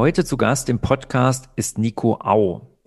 Heute 0.00 0.24
zu 0.24 0.38
Gast 0.38 0.70
im 0.70 0.78
Podcast 0.78 1.50
ist 1.56 1.76
Nico 1.76 2.14
Au. 2.22 2.78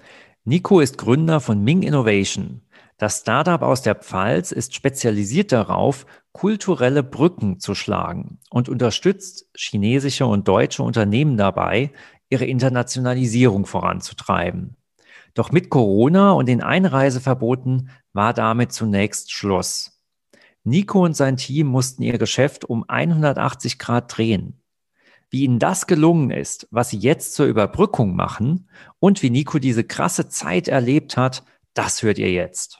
Nico 0.46 0.79
ist 0.79 0.97
Gründer 0.97 1.41
von 1.41 1.63
Ming 1.63 1.83
Innovation. 1.83 2.62
Das 2.97 3.20
Startup 3.20 3.62
aus 3.62 3.83
der 3.83 3.93
Pfalz 3.93 4.51
ist 4.51 4.73
spezialisiert 4.73 5.52
darauf, 5.52 6.07
kulturelle 6.31 7.04
Brücken 7.04 7.60
zu 7.60 7.76
schlagen 7.76 8.39
und 8.49 8.68
unterstützt 8.68 9.46
chinesische 9.55 10.26
und 10.26 10.47
deutsche 10.47 10.81
Unternehmen 10.81 11.37
dabei, 11.37 11.91
ihre 12.31 12.46
Internationalisierung 12.46 13.67
voranzutreiben. 13.67 14.75
Doch 15.35 15.51
mit 15.51 15.69
Corona 15.69 16.31
und 16.31 16.48
den 16.48 16.63
Einreiseverboten 16.63 17.91
war 18.13 18.34
damit 18.34 18.71
zunächst 18.71 19.31
Schluss. 19.31 20.02
Nico 20.63 21.05
und 21.05 21.16
sein 21.16 21.38
Team 21.38 21.67
mussten 21.67 22.02
ihr 22.02 22.17
Geschäft 22.17 22.66
um 22.66 22.84
180 22.88 23.77
Grad 23.77 24.17
drehen. 24.17 24.62
Wie 25.34 25.46
ihnen 25.46 25.58
das 25.58 25.88
gelungen 25.88 26.30
ist, 26.30 26.68
was 26.70 26.92
sie 26.92 27.00
jetzt 27.00 27.34
zur 27.34 27.48
Überbrückung 27.48 28.16
machen 28.16 28.70
und 29.00 29.24
wie 29.24 29.32
Nico 29.32 29.58
diese 29.58 29.84
krasse 29.84 30.30
Zeit 30.30 30.68
erlebt 30.68 31.18
hat, 31.18 31.44
das 31.74 32.04
hört 32.04 32.20
ihr 32.20 32.32
jetzt. 32.32 32.78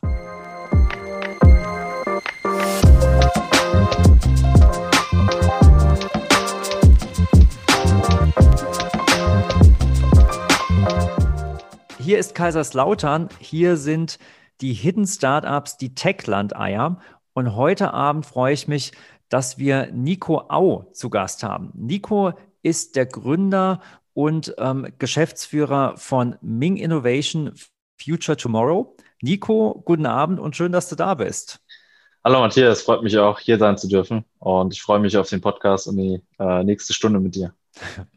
Hier 11.98 12.20
ist 12.20 12.36
Kaiserslautern, 12.36 13.30
hier 13.40 13.78
sind 13.78 14.20
die 14.62 14.74
Hidden 14.74 15.08
Startups, 15.08 15.78
die 15.78 15.96
Techland-Eier. 15.96 17.00
Und 17.36 17.56
heute 17.56 17.96
Abend 17.96 18.28
freue 18.28 18.54
ich 18.54 18.68
mich, 18.68 18.92
dass 19.34 19.58
wir 19.58 19.90
Nico 19.92 20.44
Au 20.48 20.92
zu 20.94 21.10
Gast 21.10 21.42
haben. 21.42 21.72
Nico 21.74 22.34
ist 22.62 22.96
der 22.96 23.08
Gründer 23.08 23.82
und 24.14 24.54
ähm, 24.60 24.94
Geschäftsführer 25.00 25.98
von 25.98 26.36
Ming 26.42 26.78
Innovation 26.78 27.52
Future 28.00 28.38
Tomorrow. 28.38 28.96
Nico, 29.24 29.82
guten 29.86 30.06
Abend 30.06 30.40
und 30.40 30.56
schön, 30.56 30.72
dass 30.72 30.88
du 30.88 30.96
da 30.96 31.16
bist. 31.16 31.60
Hallo 32.24 32.42
Matthias, 32.42 32.84
freut 32.84 33.02
mich 33.02 33.18
auch, 33.18 33.40
hier 33.40 33.58
sein 33.58 33.76
zu 33.76 33.88
dürfen. 33.88 34.24
Und 34.38 34.72
ich 34.72 34.84
freue 34.84 35.00
mich 35.00 35.18
auf 35.18 35.28
den 35.28 35.42
Podcast 35.42 35.88
und 35.88 35.98
die 35.98 36.22
äh, 36.38 36.64
nächste 36.64 36.94
Stunde 36.94 37.20
mit 37.20 37.34
dir. 37.34 37.56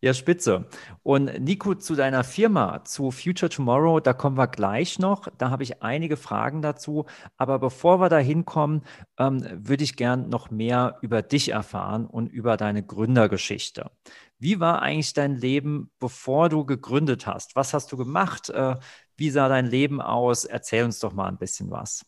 Ja, 0.00 0.14
spitze. 0.14 0.66
Und 1.02 1.40
Nico, 1.40 1.74
zu 1.74 1.94
deiner 1.94 2.22
Firma, 2.22 2.84
zu 2.84 3.10
Future 3.10 3.50
Tomorrow, 3.50 4.00
da 4.00 4.12
kommen 4.12 4.36
wir 4.36 4.46
gleich 4.46 4.98
noch. 4.98 5.28
Da 5.38 5.50
habe 5.50 5.62
ich 5.62 5.82
einige 5.82 6.16
Fragen 6.16 6.62
dazu. 6.62 7.06
Aber 7.36 7.58
bevor 7.58 8.00
wir 8.00 8.08
da 8.08 8.18
hinkommen, 8.18 8.82
ähm, 9.18 9.42
würde 9.52 9.84
ich 9.84 9.96
gern 9.96 10.28
noch 10.28 10.50
mehr 10.50 10.98
über 11.00 11.22
dich 11.22 11.50
erfahren 11.50 12.06
und 12.06 12.28
über 12.28 12.56
deine 12.56 12.84
Gründergeschichte. 12.84 13.90
Wie 14.38 14.60
war 14.60 14.82
eigentlich 14.82 15.14
dein 15.14 15.36
Leben, 15.36 15.90
bevor 15.98 16.48
du 16.48 16.64
gegründet 16.66 17.26
hast? 17.26 17.56
Was 17.56 17.72
hast 17.74 17.90
du 17.92 17.96
gemacht? 17.96 18.50
Äh, 18.50 18.76
wie 19.16 19.30
sah 19.30 19.48
dein 19.48 19.66
Leben 19.66 20.00
aus? 20.00 20.44
Erzähl 20.44 20.84
uns 20.84 21.00
doch 21.00 21.12
mal 21.14 21.28
ein 21.28 21.38
bisschen 21.38 21.70
was. 21.70 22.04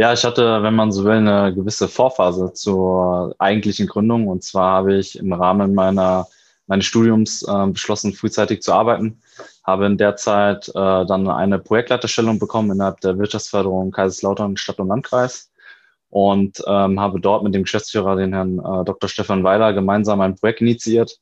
Ja, 0.00 0.14
ich 0.14 0.24
hatte, 0.24 0.62
wenn 0.62 0.74
man 0.74 0.92
so 0.92 1.04
will, 1.04 1.28
eine 1.28 1.54
gewisse 1.54 1.86
Vorphase 1.86 2.54
zur 2.54 3.34
eigentlichen 3.38 3.86
Gründung. 3.86 4.28
Und 4.28 4.42
zwar 4.42 4.72
habe 4.76 4.94
ich 4.94 5.18
im 5.18 5.30
Rahmen 5.30 5.74
meiner, 5.74 6.26
meines 6.66 6.86
Studiums 6.86 7.42
äh, 7.42 7.66
beschlossen, 7.66 8.14
frühzeitig 8.14 8.62
zu 8.62 8.72
arbeiten. 8.72 9.20
Habe 9.62 9.84
in 9.84 9.98
der 9.98 10.16
Zeit 10.16 10.70
äh, 10.70 10.72
dann 10.72 11.28
eine 11.28 11.58
Projektleiterstellung 11.58 12.38
bekommen 12.38 12.70
innerhalb 12.70 13.02
der 13.02 13.18
Wirtschaftsförderung 13.18 13.90
Kaiserslautern 13.90 14.56
Stadt 14.56 14.78
und 14.78 14.88
Landkreis 14.88 15.52
und 16.08 16.62
ähm, 16.66 16.98
habe 16.98 17.20
dort 17.20 17.44
mit 17.44 17.54
dem 17.54 17.64
Geschäftsführer, 17.64 18.16
den 18.16 18.32
Herrn 18.32 18.58
äh, 18.58 18.84
Dr. 18.86 19.06
Stefan 19.06 19.44
Weiler, 19.44 19.74
gemeinsam 19.74 20.22
ein 20.22 20.34
Projekt 20.34 20.62
initiiert. 20.62 21.18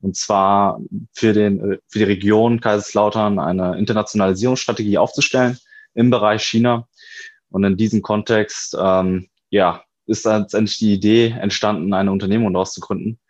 Und 0.00 0.16
zwar 0.16 0.80
für, 1.12 1.34
den, 1.34 1.80
für 1.86 1.98
die 1.98 2.04
Region 2.04 2.62
Kaiserslautern 2.62 3.38
eine 3.38 3.76
Internationalisierungsstrategie 3.76 4.96
aufzustellen 4.96 5.58
im 5.92 6.08
Bereich 6.08 6.44
China 6.44 6.88
und 7.52 7.64
in 7.64 7.76
diesem 7.76 8.02
Kontext, 8.02 8.76
ähm, 8.78 9.28
ja, 9.50 9.84
ist 10.06 10.24
letztendlich 10.24 10.78
die 10.78 10.94
Idee 10.94 11.36
entstanden, 11.38 11.94
eine 11.94 12.10
Unternehmung 12.10 12.52
daraus 12.52 12.72
zu 12.72 12.80
gründen. 12.80 13.20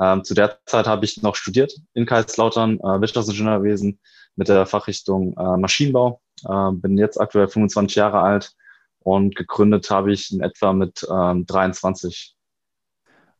Ähm, 0.00 0.24
zu 0.24 0.34
der 0.34 0.58
Zeit 0.66 0.86
habe 0.86 1.04
ich 1.04 1.22
noch 1.22 1.36
studiert 1.36 1.72
in 1.92 2.06
Kaiserslautern, 2.06 2.78
äh, 2.80 3.00
Wirtschaftsingenieurwesen 3.00 4.00
mit 4.36 4.48
der 4.48 4.66
Fachrichtung 4.66 5.36
äh, 5.36 5.56
Maschinenbau. 5.56 6.20
Äh, 6.48 6.72
bin 6.72 6.98
jetzt 6.98 7.20
aktuell 7.20 7.48
25 7.48 7.94
Jahre 7.96 8.20
alt 8.20 8.54
und 9.00 9.36
gegründet 9.36 9.90
habe 9.90 10.12
ich 10.12 10.32
in 10.32 10.40
etwa 10.40 10.72
mit 10.72 11.06
ähm, 11.10 11.46
23. 11.46 12.34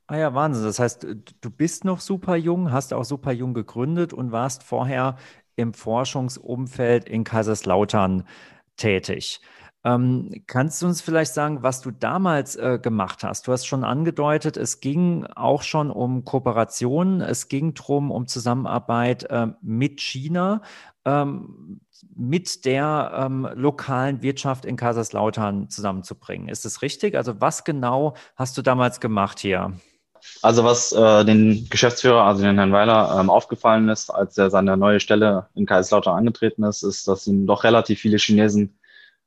Ah 0.06 0.16
ja, 0.16 0.34
Wahnsinn. 0.34 0.64
Das 0.64 0.78
heißt, 0.78 1.06
du 1.40 1.50
bist 1.50 1.84
noch 1.84 2.00
super 2.00 2.36
jung, 2.36 2.70
hast 2.70 2.92
auch 2.92 3.04
super 3.04 3.32
jung 3.32 3.54
gegründet 3.54 4.12
und 4.12 4.32
warst 4.32 4.62
vorher 4.62 5.16
im 5.56 5.72
Forschungsumfeld 5.72 7.08
in 7.08 7.24
Kaiserslautern 7.24 8.24
tätig. 8.76 9.40
Ähm, 9.86 10.42
kannst 10.46 10.80
du 10.80 10.86
uns 10.86 11.02
vielleicht 11.02 11.34
sagen, 11.34 11.62
was 11.62 11.82
du 11.82 11.90
damals 11.90 12.56
äh, 12.56 12.78
gemacht 12.80 13.22
hast? 13.22 13.46
Du 13.46 13.52
hast 13.52 13.66
schon 13.66 13.84
angedeutet, 13.84 14.56
es 14.56 14.80
ging 14.80 15.26
auch 15.26 15.62
schon 15.62 15.90
um 15.90 16.24
Kooperation, 16.24 17.20
es 17.20 17.48
ging 17.48 17.74
darum, 17.74 18.10
um 18.10 18.26
Zusammenarbeit 18.26 19.24
äh, 19.24 19.48
mit 19.60 20.00
China, 20.00 20.62
ähm, 21.04 21.80
mit 22.16 22.64
der 22.64 23.12
ähm, 23.14 23.46
lokalen 23.54 24.22
Wirtschaft 24.22 24.64
in 24.64 24.76
Kaiserslautern 24.76 25.68
zusammenzubringen. 25.68 26.48
Ist 26.48 26.64
das 26.64 26.80
richtig? 26.80 27.14
Also 27.14 27.40
was 27.40 27.64
genau 27.64 28.14
hast 28.36 28.56
du 28.56 28.62
damals 28.62 29.00
gemacht 29.00 29.38
hier? 29.38 29.74
Also 30.40 30.64
was 30.64 30.92
äh, 30.92 31.24
den 31.26 31.68
Geschäftsführer, 31.68 32.22
also 32.22 32.42
den 32.42 32.56
Herrn 32.56 32.72
Weiler, 32.72 33.18
ähm, 33.20 33.28
aufgefallen 33.28 33.90
ist, 33.90 34.08
als 34.08 34.38
er 34.38 34.48
seine 34.48 34.78
neue 34.78 35.00
Stelle 35.00 35.48
in 35.54 35.66
Kaiserslautern 35.66 36.16
angetreten 36.16 36.62
ist, 36.64 36.82
ist, 36.82 37.06
dass 37.06 37.26
ihm 37.26 37.46
doch 37.46 37.64
relativ 37.64 38.00
viele 38.00 38.16
Chinesen 38.16 38.78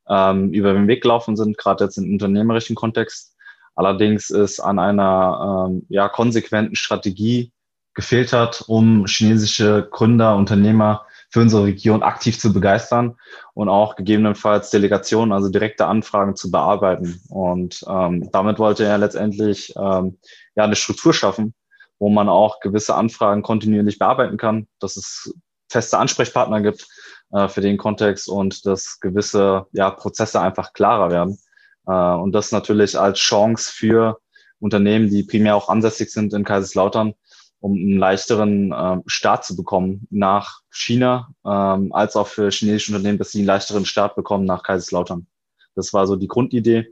ähm, 0.09 0.51
über 0.51 0.73
den 0.73 0.87
Weg 0.87 1.01
gelaufen 1.01 1.35
sind, 1.35 1.57
gerade 1.57 1.85
jetzt 1.85 1.97
im 1.97 2.11
unternehmerischen 2.11 2.75
Kontext. 2.75 3.35
Allerdings 3.75 4.29
ist 4.29 4.59
an 4.59 4.79
einer 4.79 5.67
ähm, 5.69 5.85
ja, 5.89 6.09
konsequenten 6.09 6.75
Strategie 6.75 7.51
gefehlt 7.93 8.33
hat, 8.33 8.63
um 8.67 9.05
chinesische 9.05 9.87
Gründer, 9.91 10.35
Unternehmer 10.35 11.05
für 11.29 11.41
unsere 11.41 11.65
Region 11.65 12.03
aktiv 12.03 12.39
zu 12.39 12.53
begeistern 12.53 13.15
und 13.53 13.69
auch 13.69 13.95
gegebenenfalls 13.95 14.69
Delegationen, 14.69 15.33
also 15.33 15.49
direkte 15.49 15.85
Anfragen 15.85 16.35
zu 16.35 16.51
bearbeiten. 16.51 17.21
Und 17.29 17.83
ähm, 17.87 18.29
damit 18.31 18.59
wollte 18.59 18.85
er 18.85 18.97
letztendlich 18.97 19.73
ähm, 19.77 20.17
ja 20.55 20.63
eine 20.63 20.75
Struktur 20.75 21.13
schaffen, 21.13 21.53
wo 21.99 22.09
man 22.09 22.29
auch 22.29 22.59
gewisse 22.59 22.95
Anfragen 22.95 23.41
kontinuierlich 23.41 23.99
bearbeiten 23.99 24.37
kann, 24.37 24.67
dass 24.79 24.95
es 24.95 25.33
feste 25.69 25.97
Ansprechpartner 25.97 26.61
gibt, 26.61 26.87
äh, 27.31 27.47
für 27.47 27.61
den 27.61 27.77
Kontext 27.77 28.29
und 28.29 28.65
dass 28.65 28.99
gewisse 28.99 29.65
ja, 29.71 29.91
Prozesse 29.91 30.39
einfach 30.39 30.73
klarer 30.73 31.11
werden. 31.11 31.37
Äh, 31.85 31.91
und 31.91 32.31
das 32.33 32.51
natürlich 32.51 32.97
als 32.97 33.19
Chance 33.19 33.71
für 33.73 34.19
Unternehmen, 34.59 35.09
die 35.09 35.23
primär 35.23 35.55
auch 35.55 35.69
ansässig 35.69 36.11
sind 36.11 36.33
in 36.33 36.43
Kaiserslautern, 36.43 37.13
um 37.59 37.73
einen 37.73 37.97
leichteren 37.97 38.71
äh, 38.71 39.01
Start 39.07 39.45
zu 39.45 39.55
bekommen 39.55 40.07
nach 40.09 40.61
China, 40.71 41.29
ähm, 41.45 41.91
als 41.93 42.15
auch 42.15 42.27
für 42.27 42.49
chinesische 42.49 42.91
Unternehmen, 42.93 43.17
dass 43.17 43.31
sie 43.31 43.39
einen 43.39 43.47
leichteren 43.47 43.85
Start 43.85 44.15
bekommen 44.15 44.45
nach 44.45 44.63
Kaiserslautern. 44.63 45.27
Das 45.75 45.93
war 45.93 46.07
so 46.07 46.15
die 46.15 46.27
Grundidee. 46.27 46.87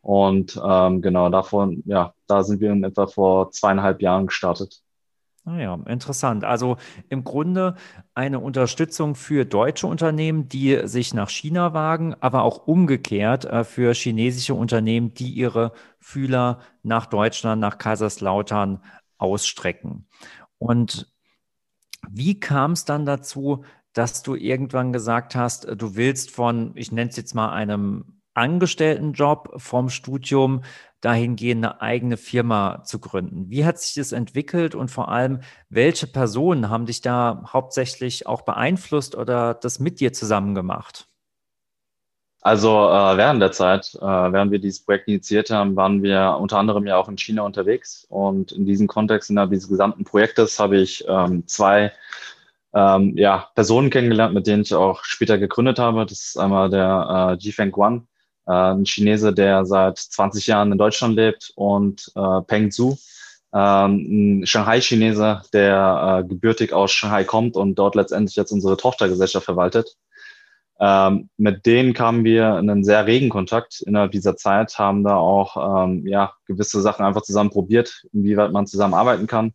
Und 0.00 0.60
ähm, 0.62 1.00
genau 1.00 1.30
davon, 1.30 1.82
ja, 1.86 2.14
da 2.26 2.42
sind 2.42 2.60
wir 2.60 2.72
in 2.72 2.84
etwa 2.84 3.06
vor 3.06 3.50
zweieinhalb 3.50 4.02
Jahren 4.02 4.26
gestartet. 4.26 4.83
Ah 5.46 5.58
ja, 5.58 5.74
interessant. 5.86 6.42
Also 6.42 6.78
im 7.10 7.22
Grunde 7.22 7.74
eine 8.14 8.40
Unterstützung 8.40 9.14
für 9.14 9.44
deutsche 9.44 9.86
Unternehmen, 9.86 10.48
die 10.48 10.88
sich 10.88 11.12
nach 11.12 11.28
China 11.28 11.74
wagen, 11.74 12.14
aber 12.20 12.44
auch 12.44 12.66
umgekehrt 12.66 13.44
äh, 13.44 13.62
für 13.62 13.92
chinesische 13.92 14.54
Unternehmen, 14.54 15.12
die 15.12 15.30
ihre 15.30 15.72
Fühler 16.00 16.60
nach 16.82 17.04
Deutschland, 17.06 17.60
nach 17.60 17.76
Kaiserslautern 17.76 18.82
ausstrecken. 19.18 20.08
Und 20.56 21.12
wie 22.08 22.40
kam 22.40 22.72
es 22.72 22.86
dann 22.86 23.04
dazu, 23.04 23.64
dass 23.92 24.22
du 24.22 24.34
irgendwann 24.36 24.94
gesagt 24.94 25.34
hast, 25.34 25.66
du 25.76 25.94
willst 25.94 26.30
von, 26.30 26.72
ich 26.74 26.90
nenne 26.90 27.10
es 27.10 27.16
jetzt 27.16 27.34
mal 27.34 27.52
einem 27.52 28.22
Angestelltenjob 28.32 29.54
vom 29.58 29.90
Studium 29.90 30.62
dahingehend 31.04 31.64
eine 31.64 31.80
eigene 31.80 32.16
Firma 32.16 32.82
zu 32.84 32.98
gründen. 32.98 33.50
Wie 33.50 33.64
hat 33.64 33.78
sich 33.78 33.94
das 33.94 34.12
entwickelt 34.12 34.74
und 34.74 34.90
vor 34.90 35.08
allem, 35.08 35.40
welche 35.68 36.06
Personen 36.06 36.70
haben 36.70 36.86
dich 36.86 37.02
da 37.02 37.44
hauptsächlich 37.52 38.26
auch 38.26 38.42
beeinflusst 38.42 39.14
oder 39.14 39.54
das 39.54 39.80
mit 39.80 40.00
dir 40.00 40.12
zusammen 40.12 40.54
gemacht? 40.54 41.08
Also 42.40 42.68
äh, 42.68 43.16
während 43.16 43.40
der 43.40 43.52
Zeit, 43.52 43.94
äh, 43.94 44.02
während 44.02 44.52
wir 44.52 44.58
dieses 44.58 44.84
Projekt 44.84 45.08
initiiert 45.08 45.48
haben, 45.48 45.76
waren 45.76 46.02
wir 46.02 46.36
unter 46.38 46.58
anderem 46.58 46.86
ja 46.86 46.96
auch 46.96 47.08
in 47.08 47.16
China 47.16 47.42
unterwegs. 47.42 48.06
Und 48.10 48.52
in 48.52 48.66
diesem 48.66 48.86
Kontext, 48.86 49.30
innerhalb 49.30 49.50
dieses 49.50 49.68
gesamten 49.68 50.04
Projektes, 50.04 50.58
habe 50.58 50.76
ich 50.76 51.04
ähm, 51.08 51.46
zwei 51.46 51.92
ähm, 52.74 53.16
ja, 53.16 53.48
Personen 53.54 53.88
kennengelernt, 53.88 54.34
mit 54.34 54.46
denen 54.46 54.62
ich 54.62 54.74
auch 54.74 55.04
später 55.04 55.38
gegründet 55.38 55.78
habe. 55.78 56.04
Das 56.04 56.20
ist 56.20 56.38
einmal 56.38 56.68
der 56.68 57.36
äh, 57.40 57.42
Jifeng 57.42 57.70
Guan, 57.70 58.08
äh, 58.46 58.52
ein 58.52 58.84
Chinese, 58.84 59.32
der 59.32 59.64
seit 59.66 59.98
20 59.98 60.46
Jahren 60.46 60.72
in 60.72 60.78
Deutschland 60.78 61.16
lebt 61.16 61.52
und 61.56 62.10
äh, 62.14 62.42
Peng 62.46 62.70
Zhu, 62.70 62.96
ähm, 63.54 64.40
ein 64.40 64.46
Shanghai-Chinese, 64.46 65.42
der 65.52 66.22
äh, 66.24 66.28
gebürtig 66.28 66.72
aus 66.72 66.90
Shanghai 66.90 67.24
kommt 67.24 67.56
und 67.56 67.76
dort 67.76 67.94
letztendlich 67.94 68.36
jetzt 68.36 68.52
unsere 68.52 68.76
Tochtergesellschaft 68.76 69.44
verwaltet. 69.44 69.96
Ähm, 70.80 71.28
mit 71.36 71.66
denen 71.66 71.94
kamen 71.94 72.24
wir 72.24 72.58
in 72.58 72.68
einen 72.68 72.84
sehr 72.84 73.06
regen 73.06 73.28
Kontakt 73.28 73.80
innerhalb 73.86 74.10
dieser 74.10 74.36
Zeit, 74.36 74.76
haben 74.76 75.04
da 75.04 75.16
auch 75.16 75.84
ähm, 75.84 76.04
ja, 76.06 76.32
gewisse 76.46 76.80
Sachen 76.80 77.06
einfach 77.06 77.22
zusammen 77.22 77.50
probiert, 77.50 78.02
inwieweit 78.12 78.50
man 78.50 78.66
zusammenarbeiten 78.66 79.28
kann. 79.28 79.54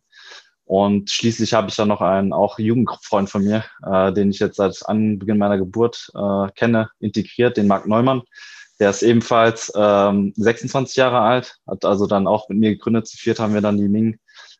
Und 0.64 1.10
schließlich 1.10 1.52
habe 1.52 1.68
ich 1.68 1.76
dann 1.76 1.88
noch 1.88 2.00
einen 2.00 2.32
auch 2.32 2.58
Jugendfreund 2.58 3.28
von 3.28 3.44
mir, 3.44 3.64
äh, 3.84 4.12
den 4.12 4.30
ich 4.30 4.38
jetzt 4.38 4.56
seit 4.56 4.88
Anbeginn 4.88 5.36
meiner 5.36 5.58
Geburt 5.58 6.10
äh, 6.14 6.46
kenne, 6.54 6.88
integriert, 7.00 7.56
den 7.56 7.66
Marc 7.66 7.86
Neumann. 7.86 8.22
Der 8.80 8.90
ist 8.90 9.02
ebenfalls 9.02 9.70
ähm, 9.76 10.32
26 10.36 10.96
Jahre 10.96 11.20
alt, 11.20 11.58
hat 11.66 11.84
also 11.84 12.06
dann 12.06 12.26
auch 12.26 12.48
mit 12.48 12.58
mir 12.58 12.70
gegründet. 12.70 13.06
Zu 13.06 13.18
viert 13.18 13.38
haben 13.38 13.54
wir 13.54 13.60
dann 13.60 13.76
die 13.76 13.88
Ming 13.88 14.18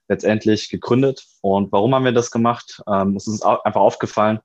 letztendlich 0.09 0.69
gegründet. 0.69 1.25
Und 1.41 1.73
warum 1.73 1.95
haben 1.95 2.05
wir 2.05 2.13
das 2.13 2.31
gemacht? 2.31 2.83
Ähm, 2.87 3.17
es 3.17 3.27
ist 3.27 3.43
uns 3.43 3.43
einfach 3.43 3.81
aufgefallen, 3.81 4.41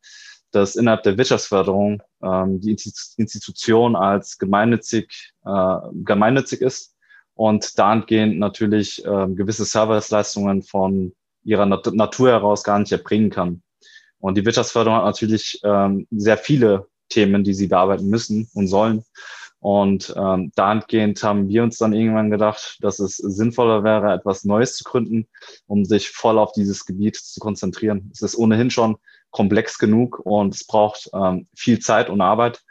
dass 0.51 0.77
innerhalb 0.77 1.04
der 1.04 1.18
Wirtschaftsförderung 1.18 2.01
ähm, 2.24 2.62
die 2.62 2.77
Institution 3.18 3.98
als 3.98 4.38
gemeinnützig, 4.38 5.33
äh, 5.45 5.77
gemeinnützig 5.92 6.62
ist 6.62 6.95
und 7.33 7.77
dahingehend 7.77 8.39
natürlich 8.39 9.04
äh, 9.04 9.27
gewisse 9.27 9.66
Serviceleistungen 9.66 10.63
von 10.63 11.13
ihrer 11.44 11.66
Nat 11.66 11.94
Natur 11.94 12.30
heraus 12.30 12.63
gar 12.63 12.80
nicht 12.80 12.94
erbringen 12.94 13.30
kann. 13.30 13.62
Und 14.19 14.38
die 14.38 14.45
Wirtschaftsförderung 14.45 15.00
hat 15.00 15.06
natürlich 15.06 15.60
ähm, 15.66 16.07
sehr 16.12 16.38
viele 16.38 16.88
Themen, 17.10 17.44
die 17.44 17.54
sie 17.54 17.68
bearbeiten 17.68 18.07
müssen 18.07 18.50
und 18.54 18.68
sollen. 18.68 19.04
Und 19.65 20.13
ähm, 20.15 20.51
dahingehend 20.53 21.23
haben 21.23 21.50
wir 21.50 21.63
uns 21.63 21.79
dann 21.79 21.91
irgendwann 21.91 22.29
gedacht, 22.29 22.77
dass 22.81 23.00
es 23.00 23.17
sinnvoller 23.17 23.83
wäre, 23.83 24.13
etwas 24.13 24.44
Neues 24.44 24.77
zu 24.77 24.83
gründen, 24.83 25.27
um 25.65 25.85
sich 25.85 26.12
voll 26.12 26.38
auf 26.38 26.51
dieses 26.51 26.85
Gebiet 26.85 27.15
zu 27.15 27.39
konzentrieren. 27.39 28.12
Es 28.13 28.21
ist 28.21 28.35
ohnehin 28.35 28.69
schon 28.69 28.97
komplex 29.31 29.79
genug 29.79 30.19
und 30.19 30.53
es 30.53 30.67
braucht 30.67 31.09
ähm, 31.15 31.47
viel 31.56 31.79
Zeit 31.79 32.12
und 32.12 32.21
Arbeit. 32.21 32.62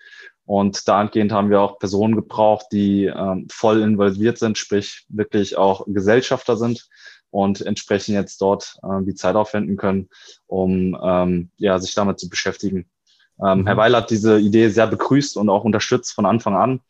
Und 0.44 0.86
dahingehend 0.86 1.32
haben 1.32 1.50
wir 1.50 1.62
auch 1.62 1.80
Personen 1.80 2.14
gebraucht, 2.14 2.66
die 2.70 3.06
ähm, 3.06 3.48
voll 3.50 3.82
involviert 3.82 4.38
sind, 4.38 4.56
sprich 4.56 5.04
wirklich 5.08 5.58
auch 5.58 5.86
Gesellschafter 5.88 6.56
sind 6.56 6.88
und 7.30 7.60
entsprechend 7.60 8.14
jetzt 8.14 8.40
dort 8.40 8.76
äh, 8.84 9.02
die 9.02 9.16
Zeit 9.16 9.34
aufwenden 9.34 9.76
können, 9.76 10.10
um 10.46 10.96
ähm, 11.02 11.50
ja, 11.56 11.76
sich 11.80 11.92
damit 11.96 12.20
zu 12.20 12.28
beschäftigen. 12.28 12.88
Ähm, 13.42 13.60
mhm. 13.60 13.66
Herr 13.66 13.76
Weil 13.76 13.96
hat 13.96 14.10
diese 14.10 14.38
Idee 14.38 14.68
sehr 14.68 14.86
begrüßt 14.86 15.36
und 15.36 15.48
auch 15.48 15.64
unterstützt 15.64 16.12
von 16.12 16.26
Anfang 16.26 16.54
an 16.54 16.80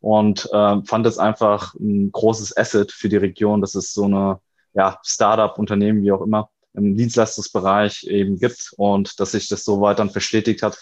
und 0.00 0.48
äh, 0.52 0.82
fand 0.84 1.06
es 1.06 1.18
einfach 1.18 1.74
ein 1.74 2.10
großes 2.12 2.56
Asset 2.56 2.92
für 2.92 3.08
die 3.08 3.16
Region, 3.16 3.60
dass 3.60 3.74
es 3.74 3.92
so 3.92 4.04
eine 4.04 4.40
ja, 4.72 4.98
Startup-Unternehmen, 5.04 6.02
wie 6.02 6.12
auch 6.12 6.22
immer, 6.22 6.48
im 6.74 6.96
Dienstleistungsbereich 6.96 8.04
eben 8.04 8.38
gibt 8.38 8.72
und 8.76 9.18
dass 9.18 9.32
sich 9.32 9.48
das 9.48 9.64
so 9.64 9.80
weit 9.80 9.98
dann 9.98 10.10
verstetigt 10.10 10.62
hat, 10.62 10.78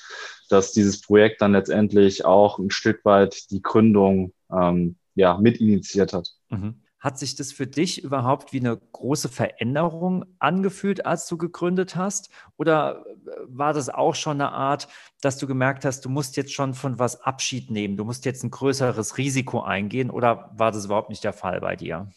dass 0.51 0.73
dieses 0.73 1.01
Projekt 1.01 1.41
dann 1.41 1.53
letztendlich 1.53 2.25
auch 2.25 2.59
ein 2.59 2.71
Stück 2.71 3.05
weit 3.05 3.51
die 3.51 3.63
Gründung 3.63 4.33
ähm, 4.53 4.97
ja, 5.15 5.39
mit 5.39 5.59
initiiert 5.59 6.13
hat. 6.13 6.29
Mhm. 6.51 6.83
Hat 7.01 7.19
sich 7.19 7.37
das 7.37 7.53
für 7.53 7.67
dich 7.67 8.03
überhaupt 8.03 8.53
wie 8.53 8.61
eine 8.61 8.77
große 8.77 9.29
Veränderung 9.29 10.25
angefühlt, 10.39 11.07
als 11.07 11.29
du 11.29 11.37
gegründet 11.37 11.95
hast? 11.95 12.31
Oder 12.57 13.05
äh, 13.07 13.31
war 13.47 13.73
das 13.73 13.89
auch 13.89 14.15
schon 14.15 14.41
eine 14.41 14.53
Art, 14.53 14.89
dass 15.21 15.39
du 15.39 15.47
gemerkt 15.47 15.85
hast, 15.85 16.05
du 16.05 16.09
musst 16.09 16.37
jetzt 16.37 16.53
schon 16.53 16.75
von 16.75 16.99
was 16.99 17.23
Abschied 17.23 17.71
nehmen, 17.71 17.97
du 17.97 18.05
musst 18.05 18.25
jetzt 18.25 18.43
ein 18.43 18.51
größeres 18.51 19.17
Risiko 19.17 19.61
eingehen? 19.61 20.11
Oder 20.11 20.51
war 20.57 20.73
das 20.73 20.87
überhaupt 20.87 21.11
nicht 21.11 21.23
der 21.23 21.33
Fall 21.33 21.61
bei 21.61 21.77
dir? 21.77 22.09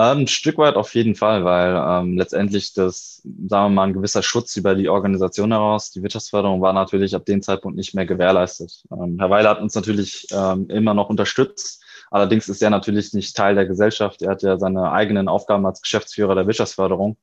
Ähm, 0.00 0.20
ein 0.20 0.26
Stück 0.28 0.56
weit 0.56 0.76
auf 0.76 0.94
jeden 0.94 1.14
Fall, 1.14 1.44
weil 1.44 1.76
ähm, 1.76 2.16
letztendlich 2.16 2.72
das, 2.72 3.20
sagen 3.22 3.66
wir 3.66 3.68
mal, 3.68 3.88
ein 3.88 3.92
gewisser 3.92 4.22
Schutz 4.22 4.56
über 4.56 4.74
die 4.74 4.88
Organisation 4.88 5.50
heraus, 5.52 5.90
die 5.90 6.02
Wirtschaftsförderung 6.02 6.62
war 6.62 6.72
natürlich 6.72 7.14
ab 7.14 7.26
dem 7.26 7.42
Zeitpunkt 7.42 7.76
nicht 7.76 7.94
mehr 7.94 8.06
gewährleistet. 8.06 8.82
Ähm, 8.90 9.16
Herr 9.18 9.28
Weiler 9.28 9.50
hat 9.50 9.60
uns 9.60 9.74
natürlich 9.74 10.26
ähm, 10.32 10.70
immer 10.70 10.94
noch 10.94 11.10
unterstützt 11.10 11.84
Allerdings 12.10 12.48
ist 12.48 12.62
er 12.62 12.70
natürlich 12.70 13.14
nicht 13.14 13.36
Teil 13.36 13.54
der 13.54 13.66
Gesellschaft. 13.66 14.20
Er 14.22 14.30
hat 14.30 14.42
ja 14.42 14.58
seine 14.58 14.90
eigenen 14.90 15.28
Aufgaben 15.28 15.64
als 15.64 15.80
Geschäftsführer 15.80 16.34
der 16.34 16.46
Wirtschaftsförderung. 16.46 17.16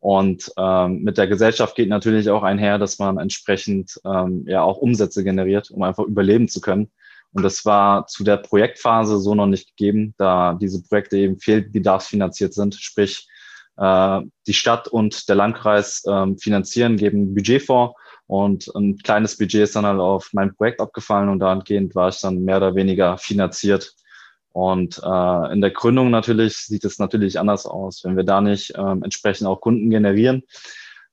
Und 0.00 0.52
ähm, 0.56 1.02
mit 1.02 1.18
der 1.18 1.26
Gesellschaft 1.26 1.74
geht 1.74 1.88
natürlich 1.88 2.30
auch 2.30 2.44
einher, 2.44 2.78
dass 2.78 3.00
man 3.00 3.18
entsprechend 3.18 4.00
ähm, 4.04 4.44
ja 4.46 4.62
auch 4.62 4.78
Umsätze 4.78 5.24
generiert, 5.24 5.72
um 5.72 5.82
einfach 5.82 6.04
überleben 6.04 6.48
zu 6.48 6.60
können. 6.60 6.90
Und 7.32 7.42
das 7.42 7.64
war 7.64 8.06
zu 8.06 8.22
der 8.22 8.36
Projektphase 8.36 9.18
so 9.18 9.34
noch 9.34 9.46
nicht 9.46 9.76
gegeben, 9.76 10.14
da 10.16 10.54
diese 10.54 10.82
Projekte 10.82 11.18
eben 11.18 11.40
fehlbedarfsfinanziert 11.40 12.54
sind. 12.54 12.76
Sprich, 12.76 13.28
äh, 13.76 14.20
die 14.46 14.54
Stadt 14.54 14.86
und 14.86 15.28
der 15.28 15.36
Landkreis 15.36 16.04
äh, 16.06 16.26
finanzieren, 16.38 16.96
geben 16.96 17.34
Budget 17.34 17.62
vor 17.62 17.96
und 18.26 18.68
ein 18.76 18.98
kleines 18.98 19.36
Budget 19.36 19.62
ist 19.62 19.74
dann 19.76 19.86
halt 19.86 20.00
auf 20.00 20.30
mein 20.32 20.54
Projekt 20.54 20.80
abgefallen 20.80 21.28
und 21.28 21.40
dahingehend 21.40 21.94
war 21.94 22.08
ich 22.08 22.20
dann 22.20 22.44
mehr 22.44 22.58
oder 22.58 22.74
weniger 22.74 23.18
finanziert 23.18 23.94
und 24.52 25.00
äh, 25.04 25.52
in 25.52 25.60
der 25.60 25.70
Gründung 25.70 26.10
natürlich 26.10 26.56
sieht 26.56 26.84
es 26.84 26.98
natürlich 26.98 27.38
anders 27.38 27.66
aus. 27.66 28.02
Wenn 28.04 28.16
wir 28.16 28.24
da 28.24 28.40
nicht 28.40 28.72
ähm, 28.76 29.02
entsprechend 29.02 29.46
auch 29.46 29.60
Kunden 29.60 29.90
generieren 29.90 30.42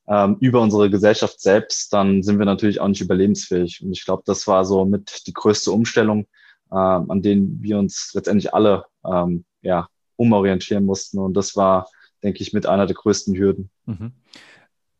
ähm, 0.07 0.37
über 0.39 0.61
unsere 0.61 0.89
Gesellschaft 0.89 1.39
selbst, 1.39 1.93
dann 1.93 2.23
sind 2.23 2.39
wir 2.39 2.45
natürlich 2.45 2.79
auch 2.79 2.87
nicht 2.87 3.01
überlebensfähig. 3.01 3.81
Und 3.83 3.91
ich 3.91 4.05
glaube, 4.05 4.23
das 4.25 4.47
war 4.47 4.65
so 4.65 4.85
mit 4.85 5.27
die 5.27 5.33
größte 5.33 5.71
Umstellung, 5.71 6.27
äh, 6.71 6.75
an 6.75 7.21
denen 7.21 7.61
wir 7.61 7.77
uns 7.77 8.11
letztendlich 8.13 8.53
alle 8.53 8.85
ähm, 9.05 9.45
ja, 9.61 9.89
umorientieren 10.15 10.85
mussten. 10.85 11.19
Und 11.19 11.33
das 11.33 11.55
war, 11.55 11.89
denke 12.23 12.41
ich, 12.41 12.53
mit 12.53 12.65
einer 12.65 12.85
der 12.85 12.95
größten 12.95 13.35
Hürden. 13.35 13.69
Mhm. 13.85 14.13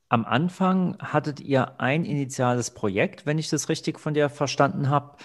Am 0.09 0.23
Anfang 0.23 0.97
hattet 0.99 1.39
ihr 1.39 1.79
ein 1.79 2.05
initiales 2.05 2.71
Projekt, 2.71 3.25
wenn 3.25 3.39
ich 3.39 3.49
das 3.49 3.69
richtig 3.69 3.99
von 3.99 4.13
dir 4.13 4.29
verstanden 4.29 4.89
habe, 4.89 5.17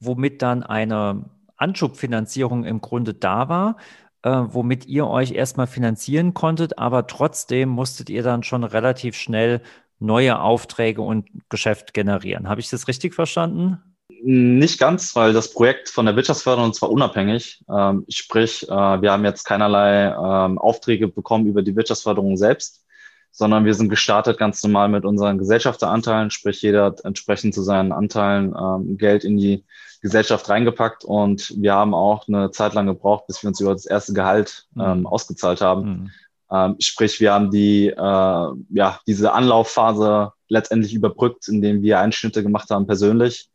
womit 0.00 0.40
dann 0.42 0.62
eine 0.62 1.26
Anschubfinanzierung 1.62 2.64
im 2.64 2.80
Grunde 2.80 3.14
da 3.14 3.48
war, 3.48 3.76
äh, 4.22 4.30
womit 4.30 4.86
ihr 4.86 5.06
euch 5.06 5.32
erstmal 5.32 5.66
finanzieren 5.66 6.34
konntet, 6.34 6.78
aber 6.78 7.06
trotzdem 7.06 7.68
musstet 7.70 8.10
ihr 8.10 8.22
dann 8.22 8.42
schon 8.42 8.64
relativ 8.64 9.16
schnell 9.16 9.62
neue 9.98 10.40
Aufträge 10.40 11.00
und 11.00 11.28
Geschäft 11.48 11.94
generieren. 11.94 12.48
Habe 12.48 12.60
ich 12.60 12.68
das 12.68 12.88
richtig 12.88 13.14
verstanden? 13.14 13.78
Nicht 14.24 14.78
ganz, 14.78 15.16
weil 15.16 15.32
das 15.32 15.52
Projekt 15.52 15.88
von 15.88 16.06
der 16.06 16.14
Wirtschaftsförderung 16.14 16.72
zwar 16.72 16.90
unabhängig, 16.90 17.64
ähm, 17.68 18.04
sprich, 18.08 18.68
äh, 18.68 18.70
wir 18.70 19.10
haben 19.10 19.24
jetzt 19.24 19.44
keinerlei 19.44 20.08
ähm, 20.08 20.58
Aufträge 20.58 21.08
bekommen 21.08 21.46
über 21.46 21.62
die 21.62 21.74
Wirtschaftsförderung 21.74 22.36
selbst, 22.36 22.84
sondern 23.32 23.64
wir 23.64 23.74
sind 23.74 23.88
gestartet 23.88 24.38
ganz 24.38 24.62
normal 24.62 24.88
mit 24.90 25.04
unseren 25.04 25.38
Gesellschafteranteilen, 25.38 26.30
sprich 26.30 26.62
jeder 26.62 26.84
hat 26.84 27.04
entsprechend 27.04 27.54
zu 27.54 27.62
seinen 27.62 27.90
Anteilen 27.90 28.54
ähm, 28.56 28.98
Geld 28.98 29.24
in 29.24 29.38
die 29.38 29.64
Gesellschaft 30.02 30.48
reingepackt 30.48 31.04
und 31.04 31.54
wir 31.56 31.74
haben 31.74 31.94
auch 31.94 32.26
eine 32.26 32.50
Zeit 32.50 32.74
lang 32.74 32.86
gebraucht, 32.86 33.28
bis 33.28 33.42
wir 33.42 33.48
uns 33.48 33.60
über 33.60 33.72
das 33.72 33.86
erste 33.86 34.12
Gehalt 34.12 34.66
mhm. 34.74 34.82
ähm, 34.82 35.06
ausgezahlt 35.06 35.60
haben. 35.60 35.88
Mhm. 35.88 36.10
Ähm, 36.50 36.76
sprich, 36.80 37.20
wir 37.20 37.32
haben 37.32 37.50
die, 37.50 37.86
äh, 37.86 37.96
ja, 37.96 39.00
diese 39.06 39.32
Anlaufphase 39.32 40.32
letztendlich 40.48 40.92
überbrückt, 40.92 41.48
indem 41.48 41.82
wir 41.82 42.00
Einschnitte 42.00 42.42
gemacht 42.42 42.68
haben 42.70 42.86
persönlich. 42.86 43.48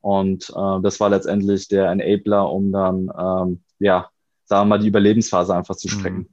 Und 0.00 0.48
äh, 0.50 0.80
das 0.82 0.98
war 0.98 1.10
letztendlich 1.10 1.68
der 1.68 1.90
Enabler, 1.90 2.50
um 2.50 2.72
dann, 2.72 3.10
ähm, 3.16 3.60
ja, 3.78 4.08
sagen 4.46 4.62
wir 4.62 4.76
mal, 4.76 4.78
die 4.78 4.88
Überlebensphase 4.88 5.54
einfach 5.54 5.76
zu 5.76 5.88
strecken. 5.88 6.18
Mhm. 6.18 6.28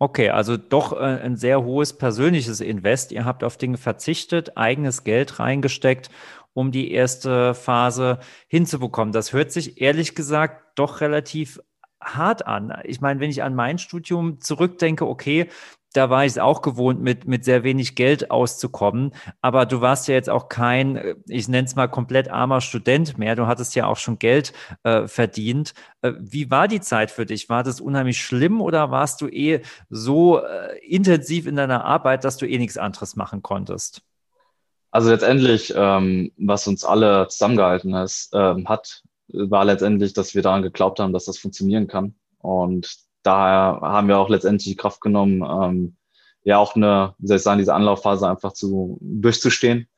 Okay, 0.00 0.30
also 0.30 0.56
doch 0.56 0.92
äh, 0.92 1.04
ein 1.04 1.36
sehr 1.36 1.64
hohes 1.64 1.92
persönliches 1.92 2.60
Invest. 2.60 3.12
Ihr 3.12 3.24
habt 3.24 3.44
auf 3.44 3.56
Dinge 3.56 3.78
verzichtet, 3.78 4.56
eigenes 4.56 5.04
Geld 5.04 5.38
reingesteckt 5.38 6.10
um 6.54 6.72
die 6.72 6.92
erste 6.92 7.54
Phase 7.54 8.20
hinzubekommen. 8.48 9.12
Das 9.12 9.32
hört 9.32 9.52
sich 9.52 9.80
ehrlich 9.80 10.14
gesagt 10.14 10.78
doch 10.78 11.00
relativ 11.00 11.60
hart 12.00 12.46
an. 12.46 12.72
Ich 12.84 13.00
meine, 13.00 13.20
wenn 13.20 13.30
ich 13.30 13.42
an 13.42 13.54
mein 13.54 13.78
Studium 13.78 14.40
zurückdenke, 14.40 15.06
okay, 15.06 15.48
da 15.94 16.10
war 16.10 16.24
ich 16.24 16.32
es 16.32 16.38
auch 16.38 16.60
gewohnt, 16.60 17.00
mit, 17.00 17.26
mit 17.26 17.44
sehr 17.44 17.62
wenig 17.62 17.94
Geld 17.94 18.30
auszukommen. 18.30 19.12
Aber 19.40 19.64
du 19.64 19.80
warst 19.80 20.08
ja 20.08 20.14
jetzt 20.14 20.28
auch 20.28 20.48
kein, 20.48 21.14
ich 21.28 21.48
nenne 21.48 21.66
es 21.66 21.76
mal 21.76 21.86
komplett 21.86 22.28
armer 22.30 22.60
Student 22.60 23.16
mehr. 23.16 23.36
Du 23.36 23.46
hattest 23.46 23.76
ja 23.76 23.86
auch 23.86 23.96
schon 23.96 24.18
Geld 24.18 24.52
äh, 24.82 25.06
verdient. 25.06 25.72
Äh, 26.02 26.12
wie 26.18 26.50
war 26.50 26.66
die 26.66 26.80
Zeit 26.80 27.12
für 27.12 27.26
dich? 27.26 27.48
War 27.48 27.62
das 27.62 27.80
unheimlich 27.80 28.20
schlimm 28.20 28.60
oder 28.60 28.90
warst 28.90 29.20
du 29.20 29.28
eh 29.28 29.62
so 29.88 30.42
äh, 30.42 30.78
intensiv 30.84 31.46
in 31.46 31.56
deiner 31.56 31.84
Arbeit, 31.84 32.24
dass 32.24 32.38
du 32.38 32.46
eh 32.46 32.58
nichts 32.58 32.76
anderes 32.76 33.14
machen 33.14 33.42
konntest? 33.42 34.02
Also 34.94 35.10
letztendlich, 35.10 35.74
ähm, 35.76 36.30
was 36.36 36.68
uns 36.68 36.84
alle 36.84 37.26
zusammengehalten 37.26 37.92
ist, 37.94 38.30
ähm, 38.32 38.68
hat, 38.68 39.02
war 39.26 39.64
letztendlich, 39.64 40.12
dass 40.12 40.36
wir 40.36 40.42
daran 40.42 40.62
geglaubt 40.62 41.00
haben, 41.00 41.12
dass 41.12 41.24
das 41.24 41.36
funktionieren 41.36 41.88
kann. 41.88 42.14
Und 42.38 42.94
daher 43.24 43.80
haben 43.80 44.06
wir 44.06 44.18
auch 44.18 44.28
letztendlich 44.28 44.68
die 44.68 44.76
Kraft 44.76 45.00
genommen, 45.00 45.42
ähm, 45.42 45.96
ja 46.44 46.58
auch 46.58 46.76
eine, 46.76 47.16
wie 47.18 47.26
soll 47.26 47.38
ich 47.38 47.42
sagen, 47.42 47.58
diese 47.58 47.74
Anlaufphase 47.74 48.28
einfach 48.28 48.52
zu 48.52 48.96
durchzustehen. 49.00 49.88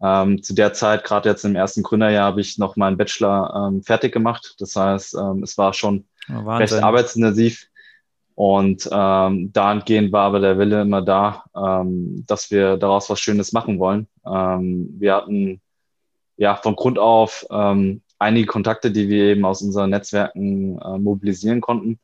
Ähm, 0.00 0.40
zu 0.40 0.54
der 0.54 0.72
Zeit, 0.72 1.02
gerade 1.02 1.30
jetzt 1.30 1.44
im 1.44 1.56
ersten 1.56 1.82
Gründerjahr, 1.82 2.26
habe 2.26 2.40
ich 2.40 2.56
noch 2.56 2.76
meinen 2.76 2.96
Bachelor 2.96 3.72
ähm, 3.72 3.82
fertig 3.82 4.12
gemacht. 4.12 4.54
Das 4.60 4.76
heißt, 4.76 5.14
ähm, 5.14 5.42
es 5.42 5.58
war 5.58 5.72
schon 5.72 6.04
oh, 6.32 6.48
recht 6.48 6.74
arbeitsintensiv. 6.74 7.66
Und 8.34 8.88
ähm, 8.90 9.52
dahingehend 9.52 10.12
war 10.12 10.26
aber 10.26 10.40
der 10.40 10.58
Wille 10.58 10.82
immer 10.82 11.02
da, 11.02 11.44
ähm, 11.56 12.24
dass 12.26 12.50
wir 12.50 12.76
daraus 12.76 13.08
was 13.08 13.20
Schönes 13.20 13.52
machen 13.52 13.78
wollen. 13.78 14.08
Ähm, 14.26 14.88
wir 14.98 15.14
hatten 15.14 15.60
ja 16.36 16.56
von 16.56 16.74
Grund 16.74 16.98
auf 16.98 17.46
ähm, 17.50 18.02
einige 18.18 18.46
Kontakte, 18.46 18.90
die 18.90 19.08
wir 19.08 19.24
eben 19.26 19.44
aus 19.44 19.62
unseren 19.62 19.90
Netzwerken 19.90 20.78
äh, 20.80 20.98
mobilisieren 20.98 21.60
konnten 21.60 22.00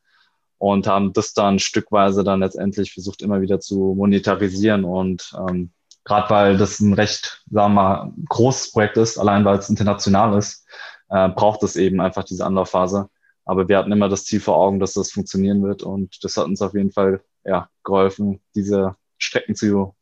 und 0.58 0.87
haben 0.87 1.12
das 1.12 1.32
dann 1.32 1.58
stückweise 1.58 2.22
dann 2.22 2.40
letztendlich 2.40 2.92
versucht, 2.92 3.22
immer 3.22 3.40
wieder 3.40 3.60
zu 3.60 3.94
monetarisieren. 3.96 4.84
Und 4.84 5.32
ähm, 5.37 5.70
gerade 6.04 6.30
weil 6.30 6.58
das 6.58 6.80
ein 6.80 6.92
recht, 6.92 7.42
sagen 7.50 7.75
wir 7.75 7.82
mal, 7.82 8.12
großes 8.28 8.72
Projekt 8.72 8.99
ist, 8.99 9.18
allein 9.18 9.44
weil 9.44 9.58
es 9.58 9.70
international 9.70 10.37
ist, 10.38 10.66
äh, 11.08 11.28
braucht 11.30 11.62
es 11.62 11.76
eben 11.76 12.00
einfach 12.00 12.25
diese 12.25 12.44
Anlaufphase. 12.44 13.08
Aber 13.50 13.69
wir 13.69 13.78
hatten 13.78 13.90
immer 13.90 14.09
das 14.09 14.26
Ziel 14.26 14.38
vor 14.38 14.59
Augen, 14.59 14.78
dass 14.78 14.92
das 14.92 15.11
funktionieren 15.11 15.61
wird 15.64 15.83
und 15.83 16.23
das 16.23 16.37
hat 16.37 16.45
uns 16.45 16.62
auf 16.62 16.73
jeden 16.73 16.92
Fall 16.92 17.21
ja, 17.45 17.69
geholfen, 17.83 18.40
diese 18.54 18.95
Strecken 19.19 19.57
zu 19.57 19.97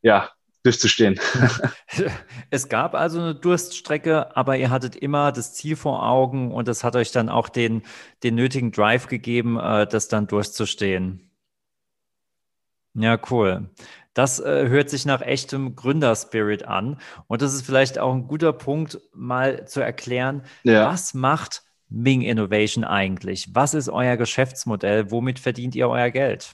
ja, 0.00 0.30
durchzustehen. 0.62 1.20
Es 2.50 2.70
gab 2.70 2.94
also 2.94 3.20
eine 3.20 3.34
Durststrecke, 3.34 4.34
aber 4.34 4.56
ihr 4.56 4.70
hattet 4.70 4.96
immer 4.96 5.32
das 5.32 5.52
Ziel 5.52 5.76
vor 5.76 6.02
Augen 6.02 6.50
und 6.50 6.66
das 6.66 6.82
hat 6.82 6.96
euch 6.96 7.12
dann 7.12 7.28
auch 7.28 7.50
den, 7.50 7.82
den 8.22 8.36
nötigen 8.36 8.72
Drive 8.72 9.06
gegeben, 9.06 9.58
äh, 9.60 9.86
das 9.86 10.08
dann 10.08 10.26
durchzustehen. 10.26 11.30
Ja, 12.94 13.20
cool. 13.30 13.68
Das 14.14 14.40
äh, 14.40 14.66
hört 14.68 14.88
sich 14.88 15.04
nach 15.04 15.20
echtem 15.20 15.76
Gründerspirit 15.76 16.64
an. 16.64 16.96
Und 17.26 17.42
das 17.42 17.52
ist 17.52 17.66
vielleicht 17.66 17.98
auch 17.98 18.14
ein 18.14 18.28
guter 18.28 18.54
Punkt, 18.54 18.98
mal 19.12 19.66
zu 19.66 19.82
erklären, 19.82 20.42
ja. 20.62 20.90
was 20.90 21.12
macht 21.12 21.67
Ming 21.88 22.22
Innovation 22.22 22.84
eigentlich? 22.84 23.48
Was 23.52 23.74
ist 23.74 23.88
euer 23.88 24.16
Geschäftsmodell? 24.16 25.10
Womit 25.10 25.38
verdient 25.38 25.74
ihr 25.74 25.88
euer 25.88 26.10
Geld? 26.10 26.52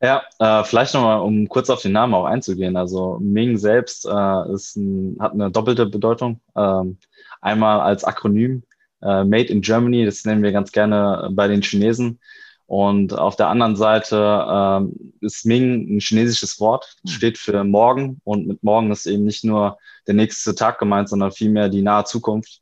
Ja, 0.00 0.22
äh, 0.38 0.62
vielleicht 0.64 0.94
nochmal, 0.94 1.20
um 1.20 1.48
kurz 1.48 1.70
auf 1.70 1.82
den 1.82 1.92
Namen 1.92 2.14
auch 2.14 2.24
einzugehen. 2.24 2.76
Also 2.76 3.18
Ming 3.20 3.56
selbst 3.56 4.06
äh, 4.06 4.52
ist 4.52 4.76
ein, 4.76 5.16
hat 5.18 5.32
eine 5.32 5.50
doppelte 5.50 5.86
Bedeutung. 5.86 6.40
Ähm, 6.56 6.98
einmal 7.40 7.80
als 7.80 8.04
Akronym 8.04 8.62
äh, 9.02 9.24
Made 9.24 9.48
in 9.48 9.60
Germany, 9.60 10.04
das 10.04 10.24
nennen 10.24 10.42
wir 10.42 10.52
ganz 10.52 10.70
gerne 10.70 11.30
bei 11.32 11.48
den 11.48 11.62
Chinesen. 11.62 12.20
Und 12.66 13.14
auf 13.14 13.34
der 13.36 13.48
anderen 13.48 13.76
Seite 13.76 14.46
ähm, 14.48 15.14
ist 15.20 15.46
Ming 15.46 15.96
ein 15.96 16.00
chinesisches 16.00 16.60
Wort, 16.60 16.96
hm. 17.02 17.10
steht 17.10 17.38
für 17.38 17.64
morgen. 17.64 18.20
Und 18.24 18.46
mit 18.46 18.62
morgen 18.62 18.92
ist 18.92 19.06
eben 19.06 19.24
nicht 19.24 19.42
nur 19.42 19.78
der 20.06 20.14
nächste 20.14 20.54
Tag 20.54 20.78
gemeint, 20.78 21.08
sondern 21.08 21.32
vielmehr 21.32 21.68
die 21.70 21.82
nahe 21.82 22.04
Zukunft. 22.04 22.60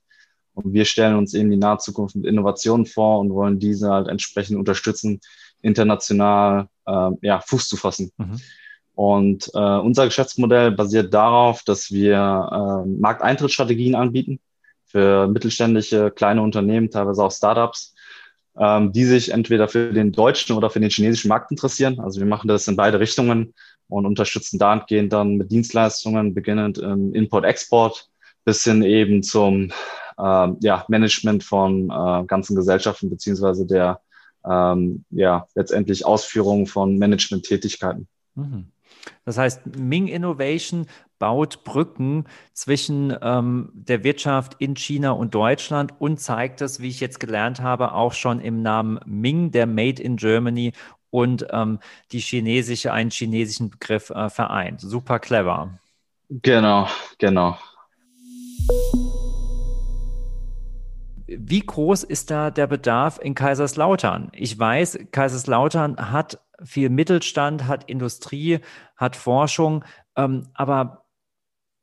Und 0.57 0.73
wir 0.73 0.87
stellen 0.87 1.17
uns 1.17 1.35
eben 1.35 1.51
die 1.51 1.59
nahe 1.59 1.77
Zukunft 1.77 2.17
mit 2.17 2.25
Innovationen 2.25 2.87
vor 2.87 3.21
und 3.21 3.31
wollen 3.31 3.59
diese 3.59 3.91
halt 3.91 4.09
entsprechend 4.09 4.57
unterstützen, 4.57 5.21
international 5.61 6.69
äh, 6.87 7.11
ja, 7.21 7.41
Fuß 7.41 7.69
zu 7.69 7.77
fassen. 7.77 8.11
Mhm. 8.17 8.41
Und 8.95 9.51
äh, 9.53 9.59
unser 9.59 10.07
Geschäftsmodell 10.07 10.71
basiert 10.71 11.13
darauf, 11.13 11.63
dass 11.63 11.93
wir 11.93 12.15
äh, 12.17 12.89
Markteintrittsstrategien 12.89 13.95
anbieten 13.95 14.41
für 14.87 15.29
mittelständische, 15.29 16.11
kleine 16.11 16.41
Unternehmen, 16.41 16.91
teilweise 16.91 17.23
auch 17.23 17.33
Startups, 17.33 17.95
ähm, 18.59 18.93
die 18.93 19.05
sich 19.05 19.33
entweder 19.33 19.69
für 19.69 19.93
den 19.93 20.13
deutschen 20.13 20.57
oder 20.57 20.71
für 20.71 20.81
den 20.81 20.89
chinesischen 20.89 21.29
Markt 21.29 21.51
interessieren. 21.51 22.01
Also 22.01 22.21
wir 22.21 22.27
machen 22.27 22.49
das 22.49 22.67
in 22.67 22.77
beide 22.77 22.99
Richtungen 22.99 23.53
und 23.89 24.07
unterstützen 24.07 24.59
dahingehend 24.59 25.13
dann 25.13 25.37
mit 25.37 25.53
Dienstleistungen, 25.53 26.33
beginnend 26.33 26.79
im 26.79 27.13
Import-Export 27.13 28.09
bis 28.47 28.65
hin 28.65 28.83
eben 28.83 29.23
zum 29.23 29.73
äh, 30.19 30.49
ja, 30.61 30.85
Management 30.89 31.45
von 31.45 31.91
äh, 31.91 32.25
ganzen 32.27 32.57
Gesellschaften 32.57 33.11
beziehungsweise 33.11 33.67
der 33.67 34.01
ähm, 34.49 35.05
ja, 35.11 35.47
letztendlich 35.55 36.07
Ausführung 36.07 36.67
von 36.67 36.99
Management-Tätigkeiten. 36.99 38.07
Mhm. 38.35 38.67
Das 39.25 39.39
heißt, 39.39 39.77
Ming 39.77 40.09
Innovation 40.09 40.87
baut 41.19 41.65
Brücken 41.65 42.25
zwischen 42.53 43.17
ähm, 43.23 43.71
der 43.73 44.05
Wirtschaft 44.05 44.57
in 44.59 44.77
China 44.77 45.13
und 45.13 45.35
Deutschland 45.35 45.95
und 45.99 46.21
zeigt 46.21 46.61
es, 46.61 46.81
wie 46.81 46.89
ich 46.89 47.01
jetzt 47.01 47.21
gelernt 47.21 47.61
habe, 47.61 47.93
auch 47.93 48.13
schon 48.13 48.41
im 48.41 48.63
Namen 48.63 48.99
Ming, 49.07 49.51
der 49.51 49.67
Made 49.67 50.03
in 50.03 50.17
Germany 50.17 50.73
und 51.11 51.47
ähm, 51.51 51.79
die 52.13 52.19
chinesische, 52.19 52.93
einen 52.93 53.11
chinesischen 53.11 53.71
Begriff 53.71 54.11
äh, 54.11 54.29
vereint. 54.29 54.81
Super 54.81 55.19
clever. 55.19 55.79
Genau, 56.29 56.89
genau. 57.19 57.57
Wie 61.27 61.61
groß 61.61 62.05
ist 62.05 62.31
da 62.31 62.51
der 62.51 62.67
Bedarf 62.67 63.19
in 63.21 63.35
Kaiserslautern? 63.35 64.31
Ich 64.33 64.59
weiß, 64.59 64.99
Kaiserslautern 65.11 66.13
hat 66.13 66.41
viel 66.63 66.89
Mittelstand, 66.89 67.67
hat 67.67 67.85
Industrie, 67.91 68.61
hat 68.97 69.17
Forschung, 69.17 69.85
ähm, 70.17 70.49
aber 70.55 71.07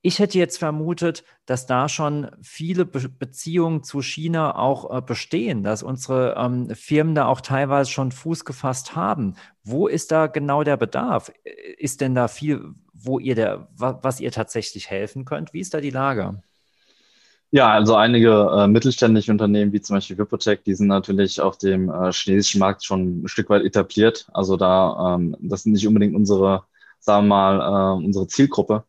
ich 0.06 0.20
hätte 0.20 0.38
jetzt 0.38 0.58
vermutet, 0.58 1.24
dass 1.46 1.66
da 1.66 1.88
schon 1.88 2.30
viele 2.42 2.86
Be 2.86 3.08
Beziehungen 3.08 3.84
zu 3.84 4.02
China 4.02 4.58
auch 4.58 4.98
äh, 4.98 5.02
bestehen, 5.02 5.64
dass 5.64 5.82
unsere 5.82 6.36
ähm, 6.38 6.70
Firmen 6.76 7.16
da 7.16 7.26
auch 7.28 7.40
teilweise 7.40 7.90
schon 7.90 8.12
Fuß 8.12 8.44
gefasst 8.44 8.98
haben. 8.98 9.36
Wo 9.64 9.88
ist 9.88 10.12
da 10.12 10.28
genau 10.28 10.64
der 10.64 10.76
Bedarf? 10.76 11.32
Ist 11.78 12.02
denn 12.02 12.16
da 12.16 12.28
viel, 12.28 12.74
wo 12.94 13.18
ihr 13.18 13.36
der, 13.36 13.70
was 13.78 14.20
ihr 14.20 14.32
tatsächlich 14.32 14.90
helfen 14.90 15.24
könnt? 15.24 15.54
Wie 15.54 15.62
ist 15.62 15.74
da 15.74 15.80
die 15.80 15.90
Lage? 15.90 16.42
Ja, 17.56 17.70
also 17.72 17.96
einige 17.96 18.50
äh, 18.52 18.68
mittelständische 18.68 19.32
Unternehmen 19.32 19.72
wie 19.74 19.82
zum 19.82 19.98
Beispiel 19.98 20.18
Wipotech, 20.18 20.64
die 20.66 20.74
sind 20.74 20.88
natürlich 20.88 21.40
auf 21.40 21.56
dem 21.60 21.88
äh, 21.88 22.12
chinesischen 22.12 22.58
Markt 22.58 22.84
schon 22.84 23.22
ein 23.24 23.28
Stück 23.28 23.48
weit 23.52 23.64
etabliert. 23.64 24.28
Also 24.34 24.58
da, 24.58 25.16
ähm, 25.18 25.38
das 25.40 25.62
sind 25.62 25.74
nicht 25.74 25.88
unbedingt 25.88 26.16
unsere, 26.16 26.64
sagen 27.00 27.28
wir 27.28 27.36
mal, 27.36 28.00
äh, 28.00 28.06
unsere 28.06 28.26
Zielgruppe. 28.26 28.86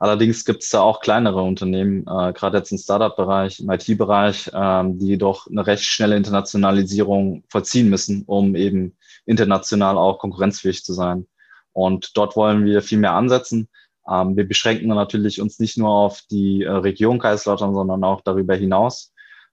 Allerdings 0.00 0.44
gibt 0.44 0.64
es 0.64 0.70
da 0.70 0.80
auch 0.80 0.98
kleinere 0.98 1.42
Unternehmen, 1.42 2.00
äh, 2.08 2.32
gerade 2.32 2.58
jetzt 2.58 2.72
im 2.72 2.78
Startup-Bereich, 2.78 3.60
im 3.60 3.70
IT-Bereich, 3.70 4.50
ähm, 4.52 4.98
die 4.98 5.16
doch 5.16 5.46
eine 5.46 5.64
recht 5.64 5.84
schnelle 5.84 6.16
Internationalisierung 6.16 7.44
vollziehen 7.48 7.88
müssen, 7.88 8.24
um 8.26 8.56
eben 8.56 8.96
international 9.26 9.96
auch 9.96 10.18
konkurrenzfähig 10.18 10.82
zu 10.82 10.92
sein. 10.92 11.28
Und 11.72 12.16
dort 12.16 12.34
wollen 12.34 12.64
wir 12.64 12.82
viel 12.82 12.98
mehr 12.98 13.12
ansetzen. 13.12 13.68
Ähm, 14.10 14.36
wir 14.36 14.46
beschränken 14.46 14.88
natürlich 14.88 15.40
uns 15.40 15.58
nicht 15.58 15.76
nur 15.76 15.90
auf 15.90 16.22
die 16.30 16.62
äh, 16.62 16.70
Region 16.70 17.18
Kaiserslautern, 17.18 17.74
sondern 17.74 18.02
auch 18.04 18.20
darüber 18.22 18.54
hinaus. 18.54 19.12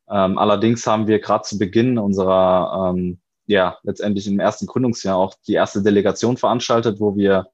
Ähm, 0.09 0.37
allerdings 0.37 0.85
haben 0.85 1.07
wir 1.07 1.19
gerade 1.19 1.43
zu 1.43 1.57
Beginn 1.57 1.97
unserer, 1.97 2.93
ähm, 2.93 3.19
ja, 3.47 3.77
letztendlich 3.83 4.27
im 4.27 4.39
ersten 4.39 4.67
Gründungsjahr 4.67 5.17
auch 5.17 5.33
die 5.47 5.53
erste 5.53 5.81
Delegation 5.81 6.37
veranstaltet, 6.37 6.99
wo 6.99 7.15
wir 7.15 7.47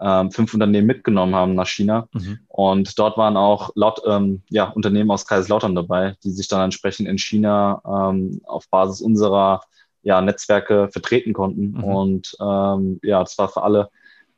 ähm, 0.00 0.30
fünf 0.30 0.52
Unternehmen 0.54 0.86
mitgenommen 0.86 1.34
haben 1.34 1.54
nach 1.54 1.68
China. 1.68 2.08
Mhm. 2.12 2.40
Und 2.48 2.98
dort 2.98 3.16
waren 3.16 3.36
auch 3.36 3.70
laut, 3.74 4.02
ähm, 4.06 4.42
ja, 4.48 4.70
Unternehmen 4.70 5.10
aus 5.10 5.26
Kaiserslautern 5.26 5.74
dabei, 5.74 6.16
die 6.24 6.30
sich 6.30 6.48
dann 6.48 6.62
entsprechend 6.62 7.08
in 7.08 7.18
China 7.18 7.80
ähm, 7.86 8.40
auf 8.44 8.68
Basis 8.70 9.00
unserer 9.00 9.60
ja, 10.02 10.20
Netzwerke 10.20 10.88
vertreten 10.90 11.32
konnten. 11.32 11.72
Mhm. 11.72 11.84
Und 11.84 12.36
ähm, 12.40 12.98
ja, 13.02 13.20
das 13.20 13.38
war 13.38 13.48
für 13.48 13.62
alle 13.62 13.90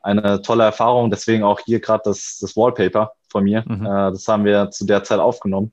eine 0.07 0.41
tolle 0.43 0.65
Erfahrung. 0.65 1.11
Deswegen 1.11 1.43
auch 1.43 1.61
hier 1.61 1.81
gerade 1.81 2.03
das, 2.05 2.39
das 2.41 2.57
Wallpaper 2.57 3.13
von 3.29 3.45
mir. 3.45 3.65
Mhm. 3.67 3.85
Äh, 3.85 4.13
das 4.13 4.27
haben 4.29 4.45
wir 4.45 4.71
zu 4.71 4.87
der 4.87 5.05
Zeit 5.05 5.19
aufgenommen. 5.19 5.73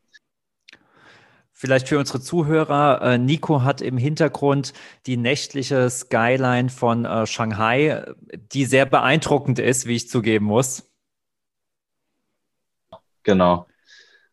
Vielleicht 1.51 1.87
für 1.87 1.97
unsere 1.97 2.19
Zuhörer, 2.19 3.01
äh, 3.01 3.17
Nico 3.17 3.61
hat 3.61 3.79
im 3.79 3.97
Hintergrund 3.97 4.73
die 5.05 5.15
nächtliche 5.15 5.89
Skyline 5.89 6.67
von 6.69 7.05
äh, 7.05 7.25
Shanghai, 7.25 8.03
die 8.51 8.65
sehr 8.65 8.85
beeindruckend 8.85 9.59
ist, 9.59 9.85
wie 9.85 9.95
ich 9.95 10.09
zugeben 10.09 10.45
muss. 10.45 10.89
Genau. 13.23 13.67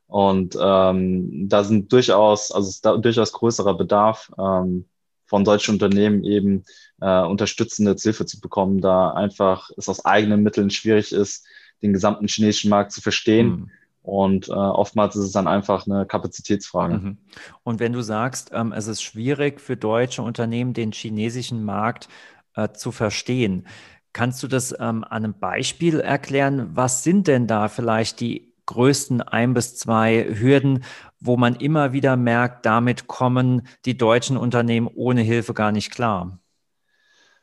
Und 0.09 0.59
ähm, 0.61 1.49
da 1.49 1.63
sind 1.63 1.93
durchaus, 1.93 2.51
also 2.51 2.69
ist 2.69 2.85
da 2.85 2.97
durchaus 2.97 3.33
größerer 3.33 3.75
Bedarf 3.75 4.33
ähm, 4.37 4.87
von 5.31 5.45
solchen 5.45 5.75
Unternehmen 5.75 6.25
eben 6.25 6.65
äh, 7.01 7.23
unterstützende 7.23 7.95
Hilfe 7.99 8.27
zu 8.27 8.41
bekommen, 8.41 8.81
da 8.81 9.13
einfach 9.13 9.71
es 9.77 9.89
aus 9.89 10.05
eigenen 10.05 10.43
Mitteln 10.43 10.71
schwierig 10.71 11.13
ist, 11.13 11.47
den 11.83 11.93
gesamten 11.93 12.27
chinesischen 12.27 12.69
Markt 12.69 12.91
zu 12.91 13.01
verstehen. 13.01 13.49
Mhm. 13.49 13.71
Und 14.03 14.49
äh, 14.49 14.53
oftmals 14.53 15.15
ist 15.15 15.27
es 15.27 15.33
dann 15.33 15.47
einfach 15.47 15.87
eine 15.87 16.05
Kapazitätsfrage. 16.05 16.95
Mhm. 16.95 17.19
Und 17.63 17.79
wenn 17.79 17.93
du 17.93 18.03
sagst, 18.03 18.51
ähm, 18.53 18.73
es 18.73 18.89
ist 18.89 19.03
schwierig 19.03 19.61
für 19.61 19.77
deutsche 19.77 20.23
Unternehmen, 20.23 20.75
den 20.75 20.91
chinesischen 20.91 21.65
Markt 21.65 22.09
äh, 22.57 22.71
zu 22.73 22.91
verstehen, 22.91 23.69
kannst 24.13 24.43
du 24.43 24.49
das 24.49 24.73
ähm, 24.73 25.05
an 25.05 25.25
einem 25.25 25.35
Beispiel 25.39 26.01
erklären? 26.01 26.71
Was 26.75 27.05
sind 27.05 27.29
denn 27.29 27.47
da 27.47 27.69
vielleicht 27.69 28.19
die 28.19 28.53
größten 28.67 29.23
ein 29.23 29.55
bis 29.55 29.77
zwei 29.77 30.27
Hürden, 30.29 30.83
wo 31.21 31.37
man 31.37 31.55
immer 31.57 31.93
wieder 31.93 32.17
merkt, 32.17 32.67
damit 32.67 33.07
kommen 33.07 33.67
die 33.85 33.97
deutschen 33.97 34.37
Unternehmen 34.37 34.89
ohne 34.95 35.21
Hilfe 35.21 35.55
gar 35.55 35.71
nicht 35.71 35.91
klar? 35.91 36.39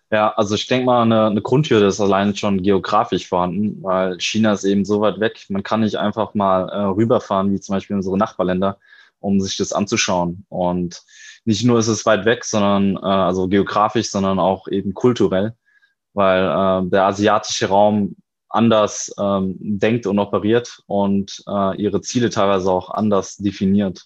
Ja, 0.09 0.33
also 0.35 0.55
ich 0.55 0.67
denke 0.67 0.85
mal, 0.85 1.01
eine, 1.01 1.25
eine 1.27 1.41
Grundhürde 1.41 1.85
ist 1.85 1.99
allein 1.99 2.35
schon 2.35 2.63
geografisch 2.63 3.27
vorhanden, 3.27 3.83
weil 3.83 4.19
China 4.19 4.53
ist 4.53 4.63
eben 4.63 4.85
so 4.85 5.01
weit 5.01 5.19
weg. 5.19 5.45
Man 5.49 5.63
kann 5.63 5.81
nicht 5.81 5.97
einfach 5.97 6.33
mal 6.33 6.69
äh, 6.69 6.77
rüberfahren, 6.83 7.51
wie 7.51 7.59
zum 7.59 7.75
Beispiel 7.75 7.97
unsere 7.97 8.17
Nachbarländer 8.17 8.77
um 9.19 9.41
sich 9.41 9.57
das 9.57 9.73
anzuschauen. 9.73 10.45
Und 10.47 11.03
nicht 11.43 11.65
nur 11.65 11.79
ist 11.79 11.87
es 11.87 12.05
weit 12.05 12.25
weg, 12.25 12.45
sondern 12.45 12.95
äh, 12.95 12.99
also 13.05 13.47
geografisch, 13.49 14.09
sondern 14.09 14.39
auch 14.39 14.67
eben 14.69 14.93
kulturell, 14.93 15.55
weil 16.13 16.43
äh, 16.43 16.89
der 16.89 17.03
asiatische 17.03 17.67
Raum 17.67 18.15
anders 18.49 19.13
ähm, 19.19 19.55
denkt 19.59 20.05
und 20.05 20.19
operiert 20.19 20.81
und 20.87 21.43
äh, 21.47 21.81
ihre 21.81 22.01
Ziele 22.01 22.29
teilweise 22.29 22.71
auch 22.71 22.89
anders 22.89 23.37
definiert. 23.37 24.05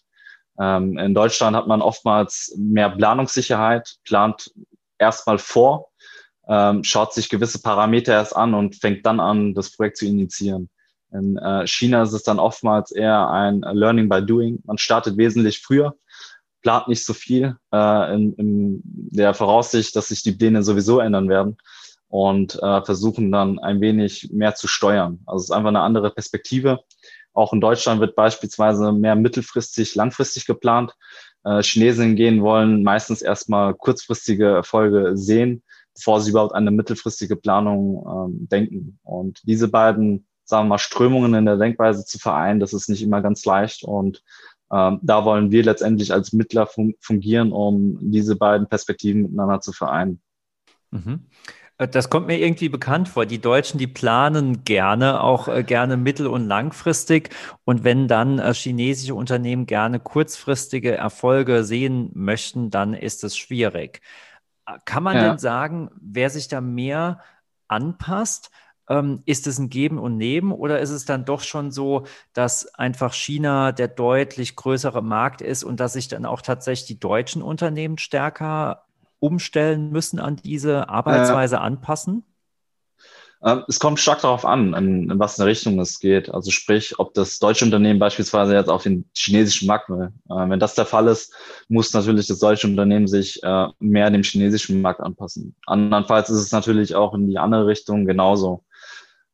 Ähm, 0.59 0.97
in 0.97 1.13
Deutschland 1.13 1.55
hat 1.55 1.67
man 1.67 1.81
oftmals 1.81 2.53
mehr 2.57 2.89
Planungssicherheit, 2.89 3.95
plant 4.03 4.51
erstmal 4.97 5.37
vor, 5.37 5.89
ähm, 6.47 6.83
schaut 6.83 7.13
sich 7.13 7.29
gewisse 7.29 7.61
Parameter 7.61 8.13
erst 8.13 8.35
an 8.35 8.53
und 8.53 8.75
fängt 8.75 9.05
dann 9.05 9.19
an, 9.19 9.53
das 9.53 9.71
Projekt 9.75 9.97
zu 9.97 10.05
initiieren. 10.05 10.69
In 11.11 11.37
äh, 11.37 11.67
China 11.67 12.03
ist 12.03 12.13
es 12.13 12.23
dann 12.23 12.39
oftmals 12.39 12.91
eher 12.91 13.29
ein 13.29 13.61
Learning 13.61 14.07
by 14.07 14.25
Doing. 14.25 14.59
Man 14.65 14.77
startet 14.77 15.17
wesentlich 15.17 15.59
früher, 15.59 15.95
plant 16.61 16.87
nicht 16.87 17.05
so 17.05 17.13
viel 17.13 17.57
äh, 17.73 18.15
in, 18.15 18.33
in 18.33 18.81
der 18.83 19.33
Voraussicht, 19.33 19.95
dass 19.95 20.07
sich 20.07 20.23
die 20.23 20.31
Pläne 20.31 20.63
sowieso 20.63 20.99
ändern 20.99 21.29
werden 21.29 21.57
und 22.11 22.61
äh, 22.61 22.83
versuchen 22.83 23.31
dann 23.31 23.57
ein 23.57 23.79
wenig 23.79 24.29
mehr 24.33 24.53
zu 24.53 24.67
steuern. 24.67 25.21
Also 25.25 25.37
es 25.37 25.43
ist 25.45 25.51
einfach 25.51 25.69
eine 25.69 25.79
andere 25.79 26.11
Perspektive. 26.11 26.81
Auch 27.31 27.53
in 27.53 27.61
Deutschland 27.61 28.01
wird 28.01 28.17
beispielsweise 28.17 28.91
mehr 28.91 29.15
mittelfristig, 29.15 29.95
langfristig 29.95 30.45
geplant. 30.45 30.93
Äh, 31.45 31.63
Chinesen 31.63 32.17
gehen 32.17 32.41
wollen 32.41 32.83
meistens 32.83 33.21
erstmal 33.21 33.73
kurzfristige 33.73 34.47
Erfolge 34.47 35.15
sehen, 35.15 35.63
bevor 35.95 36.19
sie 36.19 36.31
überhaupt 36.31 36.53
an 36.53 36.67
eine 36.67 36.75
mittelfristige 36.75 37.37
Planung 37.37 38.05
ähm, 38.05 38.49
denken. 38.49 38.99
Und 39.03 39.39
diese 39.43 39.69
beiden, 39.69 40.27
sagen 40.43 40.65
wir 40.65 40.71
mal, 40.71 40.79
Strömungen 40.79 41.33
in 41.33 41.45
der 41.45 41.55
Denkweise 41.55 42.03
zu 42.03 42.19
vereinen, 42.19 42.59
das 42.59 42.73
ist 42.73 42.89
nicht 42.89 43.03
immer 43.03 43.21
ganz 43.21 43.45
leicht. 43.45 43.85
Und 43.85 44.21
ähm, 44.69 44.99
da 45.01 45.23
wollen 45.23 45.51
wir 45.51 45.63
letztendlich 45.63 46.11
als 46.11 46.33
Mittler 46.33 46.67
fun 46.67 46.93
fungieren, 46.99 47.53
um 47.53 47.97
diese 48.01 48.35
beiden 48.35 48.67
Perspektiven 48.67 49.21
miteinander 49.21 49.61
zu 49.61 49.71
vereinen. 49.71 50.21
Mhm. 50.91 51.27
Äh, 51.81 51.87
das 51.87 52.09
kommt 52.09 52.27
mir 52.27 52.39
irgendwie 52.39 52.69
bekannt 52.69 53.09
vor. 53.09 53.25
Die 53.25 53.41
Deutschen, 53.41 53.77
die 53.79 53.87
planen 53.87 54.63
gerne, 54.63 55.21
auch 55.21 55.47
äh, 55.47 55.63
gerne 55.63 55.97
mittel- 55.97 56.27
und 56.27 56.45
langfristig. 56.47 57.29
Und 57.65 57.83
wenn 57.83 58.07
dann 58.07 58.39
äh, 58.39 58.53
chinesische 58.53 59.15
Unternehmen 59.15 59.65
gerne 59.65 59.99
kurzfristige 59.99 60.95
Erfolge 60.95 61.63
sehen 61.63 62.11
möchten, 62.13 62.69
dann 62.69 62.93
ist 62.93 63.23
es 63.23 63.35
schwierig. 63.37 64.01
Kann 64.85 65.03
man 65.03 65.15
ja. 65.17 65.29
denn 65.29 65.37
sagen, 65.39 65.89
wer 65.99 66.29
sich 66.29 66.47
da 66.47 66.61
mehr 66.61 67.19
anpasst? 67.67 68.51
Ähm, 68.89 69.21
ist 69.25 69.47
es 69.47 69.57
ein 69.59 69.69
Geben 69.69 69.97
und 69.99 70.17
Nehmen 70.17 70.51
oder 70.51 70.79
ist 70.79 70.91
es 70.91 71.05
dann 71.05 71.25
doch 71.25 71.41
schon 71.41 71.71
so, 71.71 72.05
dass 72.33 72.73
einfach 72.75 73.13
China 73.13 73.71
der 73.71 73.87
deutlich 73.87 74.55
größere 74.55 75.01
Markt 75.01 75.41
ist 75.41 75.63
und 75.63 75.79
dass 75.79 75.93
sich 75.93 76.07
dann 76.07 76.25
auch 76.25 76.41
tatsächlich 76.41 76.87
die 76.87 76.99
deutschen 76.99 77.41
Unternehmen 77.41 77.97
stärker 77.97 78.85
umstellen 79.21 79.91
müssen 79.91 80.19
an 80.19 80.35
diese 80.35 80.89
Arbeitsweise 80.89 81.55
äh, 81.55 81.59
anpassen? 81.59 82.23
Ähm, 83.43 83.63
es 83.67 83.79
kommt 83.79 83.99
stark 83.99 84.21
darauf 84.21 84.45
an, 84.45 84.73
in, 84.73 85.09
in 85.09 85.19
was 85.19 85.39
in 85.39 85.45
Richtung 85.45 85.79
es 85.79 85.99
geht. 85.99 86.33
Also 86.33 86.51
sprich, 86.51 86.99
ob 86.99 87.13
das 87.13 87.39
deutsche 87.39 87.65
Unternehmen 87.65 87.99
beispielsweise 87.99 88.53
jetzt 88.53 88.69
auf 88.69 88.83
den 88.83 89.09
chinesischen 89.15 89.67
Markt 89.67 89.89
will. 89.89 90.11
Äh, 90.29 90.49
wenn 90.49 90.59
das 90.59 90.75
der 90.75 90.85
Fall 90.85 91.07
ist, 91.07 91.33
muss 91.67 91.93
natürlich 91.93 92.27
das 92.27 92.39
deutsche 92.39 92.67
Unternehmen 92.67 93.07
sich 93.07 93.41
äh, 93.43 93.67
mehr 93.79 94.09
dem 94.09 94.23
chinesischen 94.23 94.81
Markt 94.81 94.99
anpassen. 94.99 95.55
Andernfalls 95.65 96.29
ist 96.29 96.39
es 96.39 96.51
natürlich 96.51 96.95
auch 96.95 97.13
in 97.13 97.27
die 97.27 97.39
andere 97.39 97.67
Richtung 97.67 98.05
genauso. 98.05 98.63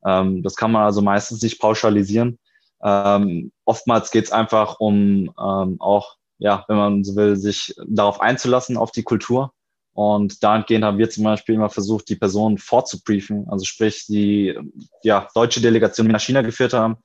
Ähm, 0.06 0.44
das 0.44 0.56
kann 0.56 0.72
man 0.72 0.84
also 0.84 1.02
meistens 1.02 1.42
nicht 1.42 1.60
pauschalisieren. 1.60 2.40
Ähm, 2.84 3.52
oftmals 3.66 4.12
geht 4.12 4.26
es 4.26 4.32
einfach 4.32 4.80
um 4.80 5.34
ähm, 5.38 5.78
auch, 5.80 6.18
ja, 6.38 6.64
wenn 6.68 6.78
man 6.78 7.04
so 7.04 7.16
will, 7.16 7.36
sich 7.36 7.76
darauf 7.88 8.22
einzulassen, 8.22 8.78
auf 8.78 8.92
die 8.92 9.04
Kultur 9.04 9.54
und 9.98 10.44
dahingehend 10.44 10.86
haben 10.86 11.00
wir 11.00 11.10
zum 11.10 11.24
Beispiel 11.24 11.56
immer 11.56 11.72
versucht, 11.72 12.08
die 12.10 12.16
Personen 12.16 12.60
vorzubriefen. 12.60 13.50
Also 13.50 13.66
sprich, 13.66 14.06
die 14.06 14.56
ja, 15.02 15.28
deutsche 15.34 15.60
Delegation, 15.60 16.06
die 16.06 16.14
nach 16.14 16.22
China 16.22 16.44
geführt 16.44 16.74
haben, 16.74 16.98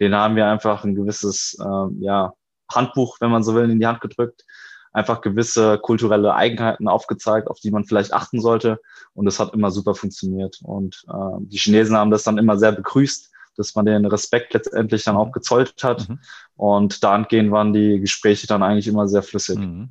denen 0.00 0.14
haben 0.14 0.34
wir 0.34 0.46
einfach 0.46 0.82
ein 0.82 0.94
gewisses 0.94 1.58
äh, 1.60 2.02
ja, 2.02 2.32
Handbuch, 2.72 3.18
wenn 3.20 3.30
man 3.30 3.42
so 3.44 3.54
will, 3.54 3.68
in 3.68 3.78
die 3.78 3.86
Hand 3.86 4.00
gedrückt. 4.00 4.46
Einfach 4.94 5.20
gewisse 5.20 5.76
kulturelle 5.76 6.34
Eigenheiten 6.34 6.88
aufgezeigt, 6.88 7.48
auf 7.48 7.60
die 7.60 7.70
man 7.70 7.84
vielleicht 7.84 8.14
achten 8.14 8.40
sollte. 8.40 8.80
Und 9.12 9.26
das 9.26 9.38
hat 9.38 9.52
immer 9.52 9.70
super 9.70 9.94
funktioniert. 9.94 10.58
Und 10.62 11.04
äh, 11.06 11.40
die 11.40 11.58
Chinesen 11.58 11.98
haben 11.98 12.10
das 12.10 12.22
dann 12.22 12.38
immer 12.38 12.56
sehr 12.56 12.72
begrüßt, 12.72 13.30
dass 13.58 13.74
man 13.74 13.84
den 13.84 14.06
Respekt 14.06 14.54
letztendlich 14.54 15.04
dann 15.04 15.16
auch 15.16 15.32
gezollt 15.32 15.84
hat. 15.84 16.08
Mhm. 16.08 16.20
Und 16.56 17.04
dahingehend 17.04 17.50
waren 17.50 17.74
die 17.74 18.00
Gespräche 18.00 18.46
dann 18.46 18.62
eigentlich 18.62 18.88
immer 18.88 19.06
sehr 19.06 19.22
flüssig. 19.22 19.58
Mhm. 19.58 19.90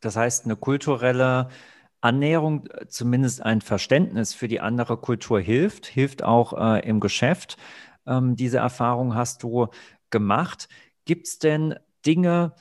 Das 0.00 0.16
heißt, 0.16 0.44
eine 0.44 0.56
kulturelle 0.56 1.48
Annäherung, 2.00 2.66
äh, 2.66 2.86
zumindest 2.86 3.42
ein 3.42 3.60
Verständnis 3.60 4.34
für 4.34 4.48
die 4.48 4.60
andere 4.60 4.96
Kultur 4.96 5.40
hilft, 5.40 5.86
hilft 5.86 6.22
auch 6.22 6.52
äh, 6.52 6.86
im 6.88 7.00
Geschäft. 7.00 7.56
Ähm, 8.06 8.36
diese 8.36 8.58
Erfahrung 8.58 9.14
hast 9.14 9.42
du 9.42 9.68
gemacht. 10.10 10.68
Gibt 11.04 11.26
es 11.26 11.38
denn 11.38 11.74
Dinge, 12.04 12.54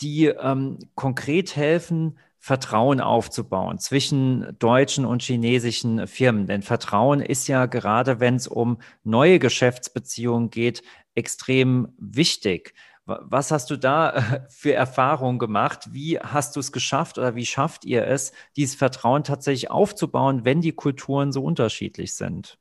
die 0.00 0.26
ähm, 0.26 0.78
konkret 0.94 1.56
helfen, 1.56 2.18
Vertrauen 2.40 3.00
aufzubauen 3.00 3.78
zwischen 3.78 4.56
deutschen 4.58 5.04
und 5.04 5.22
chinesischen 5.22 6.06
Firmen. 6.06 6.46
Denn 6.46 6.62
Vertrauen 6.62 7.20
ist 7.20 7.48
ja 7.48 7.66
gerade, 7.66 8.20
wenn 8.20 8.36
es 8.36 8.46
um 8.46 8.78
neue 9.02 9.38
Geschäftsbeziehungen 9.38 10.50
geht, 10.50 10.82
extrem 11.14 11.88
wichtig. 11.98 12.74
Was 13.08 13.50
hast 13.50 13.70
du 13.70 13.76
da 13.76 14.10
äh, 14.10 14.40
für 14.50 14.74
Erfahrungen 14.74 15.38
gemacht? 15.38 15.88
Wie 15.92 16.18
hast 16.18 16.56
du 16.56 16.60
es 16.60 16.72
geschafft 16.72 17.16
oder 17.16 17.34
wie 17.34 17.46
schafft 17.46 17.86
ihr 17.86 18.06
es, 18.06 18.32
dieses 18.56 18.76
Vertrauen 18.76 19.24
tatsächlich 19.24 19.70
aufzubauen, 19.70 20.44
wenn 20.44 20.60
die 20.60 20.72
Kulturen 20.72 21.32
so 21.32 21.42
unterschiedlich 21.42 22.14
sind? 22.14 22.58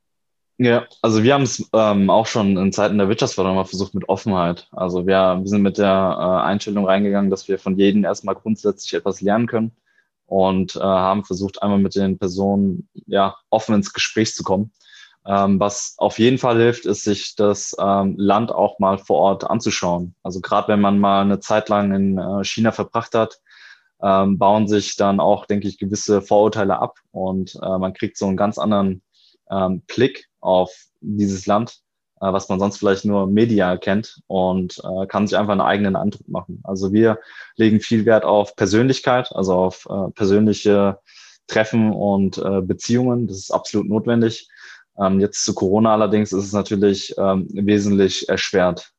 Ja, 0.57 0.87
also 1.01 1.21
wir 1.21 1.33
haben 1.33 1.43
es 1.43 1.69
ähm, 1.73 2.09
auch 2.09 2.25
schon 2.25 2.57
in 2.57 2.71
Zeiten 2.71 2.97
der 2.97 3.09
Wirtschaftsförderung 3.09 3.57
mal 3.57 3.65
versucht 3.65 3.93
mit 3.93 4.07
Offenheit. 4.07 4.69
Also 4.71 5.05
wir, 5.05 5.39
wir 5.41 5.47
sind 5.47 5.61
mit 5.61 5.77
der 5.77 5.85
äh, 6.17 6.45
Einstellung 6.47 6.85
reingegangen, 6.85 7.29
dass 7.29 7.47
wir 7.49 7.59
von 7.59 7.77
jedem 7.77 8.05
erstmal 8.05 8.35
grundsätzlich 8.35 8.93
etwas 8.93 9.21
lernen 9.21 9.47
können 9.47 9.75
und 10.25 10.77
äh, 10.77 10.79
haben 10.79 11.25
versucht, 11.25 11.61
einmal 11.61 11.77
mit 11.77 11.95
den 11.95 12.17
Personen 12.17 12.87
ja 13.05 13.35
offen 13.49 13.75
ins 13.75 13.93
Gespräch 13.93 14.33
zu 14.33 14.43
kommen 14.43 14.71
ähm, 15.27 15.59
was 15.59 15.95
auf 15.97 16.19
jeden 16.19 16.37
Fall 16.37 16.57
hilft, 16.57 16.85
ist, 16.85 17.03
sich 17.03 17.35
das 17.35 17.75
ähm, 17.79 18.15
Land 18.17 18.51
auch 18.51 18.79
mal 18.79 18.97
vor 18.97 19.17
Ort 19.17 19.43
anzuschauen. 19.43 20.15
Also 20.23 20.39
gerade 20.39 20.69
wenn 20.69 20.79
man 20.79 20.99
mal 20.99 21.21
eine 21.21 21.39
Zeit 21.39 21.67
lang 21.67 21.93
in 21.93 22.17
äh, 22.17 22.43
China 22.45 22.71
verbracht 22.71 23.13
hat, 23.13 23.39
ähm, 24.01 24.37
bauen 24.37 24.67
sich 24.67 24.95
dann 24.95 25.19
auch, 25.19 25.45
denke 25.45 25.67
ich, 25.67 25.79
gewisse 25.79 26.21
Vorurteile 26.21 26.79
ab 26.79 26.99
und 27.11 27.55
äh, 27.61 27.77
man 27.77 27.93
kriegt 27.93 28.17
so 28.17 28.25
einen 28.27 28.37
ganz 28.37 28.57
anderen 28.57 29.01
ähm, 29.49 29.81
Blick 29.81 30.29
auf 30.39 30.71
dieses 31.01 31.45
Land, 31.45 31.79
äh, 32.21 32.31
was 32.31 32.47
man 32.47 32.59
sonst 32.59 32.77
vielleicht 32.77 33.03
nur 33.03 33.27
medial 33.27 33.79
kennt 33.79 34.21
und 34.27 34.81
äh, 34.83 35.07
kann 35.07 35.27
sich 35.27 35.37
einfach 35.37 35.53
einen 35.53 35.61
eigenen 35.61 35.95
Eindruck 35.97 36.27
machen. 36.29 36.61
Also 36.63 36.93
wir 36.93 37.19
legen 37.57 37.81
viel 37.81 38.05
Wert 38.05 38.23
auf 38.23 38.55
Persönlichkeit, 38.55 39.31
also 39.33 39.55
auf 39.55 39.87
äh, 39.89 40.11
persönliche 40.11 40.99
Treffen 41.47 41.91
und 41.91 42.37
äh, 42.37 42.61
Beziehungen. 42.61 43.27
Das 43.27 43.37
ist 43.37 43.51
absolut 43.51 43.89
notwendig. 43.89 44.47
Ähm, 44.99 45.19
jetzt 45.19 45.43
zu 45.43 45.53
Corona 45.53 45.93
allerdings 45.93 46.31
ist 46.31 46.45
es 46.45 46.53
natürlich 46.53 47.13
ähm, 47.17 47.47
wesentlich 47.51 48.27
erschwert. 48.29 48.91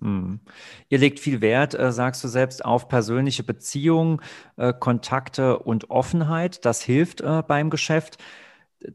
Hm. 0.00 0.40
Ihr 0.88 0.98
legt 0.98 1.20
viel 1.20 1.40
Wert, 1.40 1.74
äh, 1.74 1.92
sagst 1.92 2.24
du 2.24 2.28
selbst, 2.28 2.64
auf 2.64 2.88
persönliche 2.88 3.44
Beziehungen, 3.44 4.20
äh, 4.56 4.72
Kontakte 4.72 5.58
und 5.60 5.90
Offenheit. 5.90 6.64
Das 6.64 6.82
hilft 6.82 7.20
äh, 7.20 7.42
beim 7.46 7.70
Geschäft. 7.70 8.18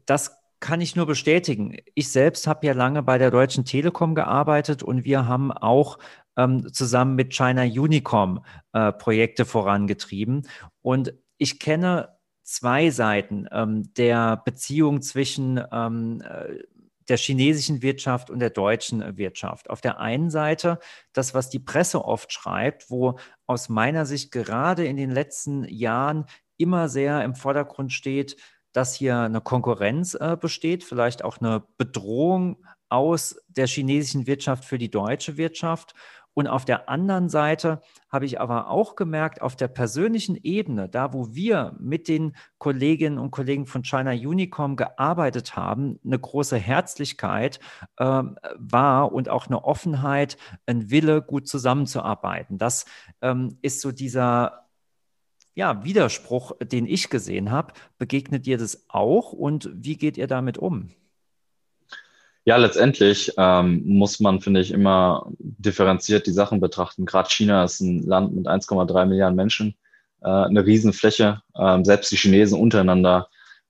Das 0.06 0.38
kann 0.60 0.80
ich 0.80 0.96
nur 0.96 1.06
bestätigen. 1.06 1.76
Ich 1.94 2.10
selbst 2.10 2.46
habe 2.46 2.66
ja 2.66 2.72
lange 2.74 3.02
bei 3.02 3.16
der 3.16 3.30
Deutschen 3.30 3.64
Telekom 3.64 4.14
gearbeitet 4.14 4.82
und 4.82 5.04
wir 5.04 5.26
haben 5.26 5.52
auch 5.52 5.98
ähm, 6.36 6.72
zusammen 6.72 7.14
mit 7.14 7.32
China 7.32 7.62
Unicom 7.62 8.44
äh, 8.72 8.92
Projekte 8.92 9.44
vorangetrieben. 9.44 10.46
Und 10.82 11.14
ich 11.38 11.58
kenne 11.58 12.17
zwei 12.48 12.88
Seiten 12.90 13.46
ähm, 13.52 13.92
der 13.94 14.38
Beziehung 14.38 15.02
zwischen 15.02 15.62
ähm, 15.70 16.22
äh, 16.22 16.62
der 17.08 17.18
chinesischen 17.18 17.82
Wirtschaft 17.82 18.30
und 18.30 18.38
der 18.38 18.50
deutschen 18.50 19.16
Wirtschaft. 19.18 19.70
Auf 19.70 19.80
der 19.80 20.00
einen 20.00 20.30
Seite 20.30 20.78
das, 21.12 21.34
was 21.34 21.50
die 21.50 21.58
Presse 21.58 22.04
oft 22.04 22.32
schreibt, 22.32 22.90
wo 22.90 23.18
aus 23.46 23.68
meiner 23.68 24.06
Sicht 24.06 24.32
gerade 24.32 24.86
in 24.86 24.96
den 24.96 25.10
letzten 25.10 25.64
Jahren 25.64 26.24
immer 26.56 26.88
sehr 26.88 27.22
im 27.22 27.34
Vordergrund 27.34 27.92
steht, 27.92 28.36
dass 28.72 28.94
hier 28.94 29.18
eine 29.18 29.40
Konkurrenz 29.40 30.14
äh, 30.14 30.36
besteht, 30.40 30.84
vielleicht 30.84 31.24
auch 31.24 31.38
eine 31.38 31.64
Bedrohung 31.76 32.64
aus 32.88 33.36
der 33.48 33.66
chinesischen 33.66 34.26
Wirtschaft 34.26 34.64
für 34.64 34.78
die 34.78 34.90
deutsche 34.90 35.36
Wirtschaft 35.36 35.94
Und 36.34 36.46
auf 36.46 36.64
der 36.64 36.88
anderen 36.88 37.28
Seite 37.28 37.80
habe 38.08 38.24
ich 38.24 38.40
aber 38.40 38.70
auch 38.70 38.94
gemerkt, 38.94 39.42
auf 39.42 39.56
der 39.56 39.68
persönlichen 39.68 40.36
Ebene, 40.36 40.88
da 40.88 41.12
wo 41.12 41.34
wir 41.34 41.76
mit 41.80 42.06
den 42.06 42.36
Kolleginnen 42.58 43.18
und 43.18 43.32
Kollegen 43.32 43.66
von 43.66 43.82
China 43.82 44.12
Unicom 44.12 44.76
gearbeitet 44.76 45.56
haben, 45.56 45.98
eine 46.04 46.18
große 46.18 46.56
Herzlichkeit 46.56 47.58
äh, 47.96 48.22
war 48.56 49.12
und 49.12 49.28
auch 49.28 49.48
eine 49.48 49.64
Offenheit, 49.64 50.36
ein 50.66 50.90
Wille, 50.90 51.22
gut 51.22 51.48
zusammenzuarbeiten. 51.48 52.56
Das 52.56 52.86
ähm, 53.20 53.58
ist 53.62 53.80
so 53.80 53.90
dieser 53.90 54.68
ja, 55.58 55.82
Widerspruch, 55.82 56.52
den 56.62 56.86
ich 56.86 57.10
gesehen 57.10 57.50
habe. 57.50 57.72
Begegnet 57.98 58.46
ihr 58.46 58.58
das 58.58 58.84
auch 58.88 59.32
und 59.32 59.70
wie 59.74 59.96
geht 59.96 60.16
ihr 60.16 60.28
damit 60.28 60.56
um? 60.56 60.90
Ja, 62.48 62.56
letztendlich 62.56 63.34
ähm, 63.36 63.82
muss 63.84 64.20
man, 64.20 64.40
finde 64.40 64.60
ich, 64.60 64.70
immer 64.70 65.30
differenziert 65.38 66.26
die 66.26 66.32
Sachen 66.32 66.60
betrachten. 66.60 67.04
Gerade 67.04 67.28
China 67.28 67.62
ist 67.64 67.80
ein 67.80 68.02
Land 68.04 68.34
mit 68.34 68.46
1,3 68.46 69.04
Milliarden 69.04 69.36
Menschen, 69.36 69.74
äh, 70.22 70.28
eine 70.30 70.64
Riesenfläche. 70.64 71.42
Ähm, 71.54 71.84
selbst 71.84 72.10
die 72.10 72.16
Chinesen 72.16 72.58
untereinander 72.58 73.28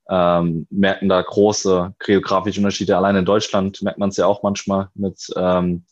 ähm, 0.08 0.68
merken 0.70 1.08
da 1.08 1.20
große 1.20 1.92
geografische 1.98 2.60
Unterschiede. 2.60 2.96
Allein 2.96 3.16
in 3.16 3.24
Deutschland 3.24 3.82
merkt 3.82 3.98
man 3.98 4.10
es 4.10 4.16
ja 4.16 4.26
auch 4.26 4.44
manchmal 4.44 4.90
mit, 4.94 5.26
ähm, 5.34 5.84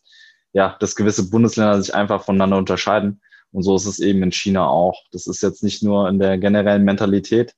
ja, 0.53 0.77
dass 0.79 0.95
gewisse 0.95 1.29
Bundesländer 1.29 1.83
sich 1.83 1.93
einfach 1.93 2.23
voneinander 2.23 2.57
unterscheiden. 2.57 3.21
Und 3.51 3.65
so 3.65 3.75
ist 3.75 3.87
es 3.87 3.99
eben 3.99 4.23
in 4.23 4.31
China 4.31 4.69
auch. 4.69 5.03
Das 5.11 5.27
ist 5.27 5.43
jetzt 5.43 5.65
nicht 5.65 5.83
nur 5.83 6.09
in 6.09 6.21
der 6.21 6.39
generellen 6.39 6.85
Mentalität, 6.85 7.57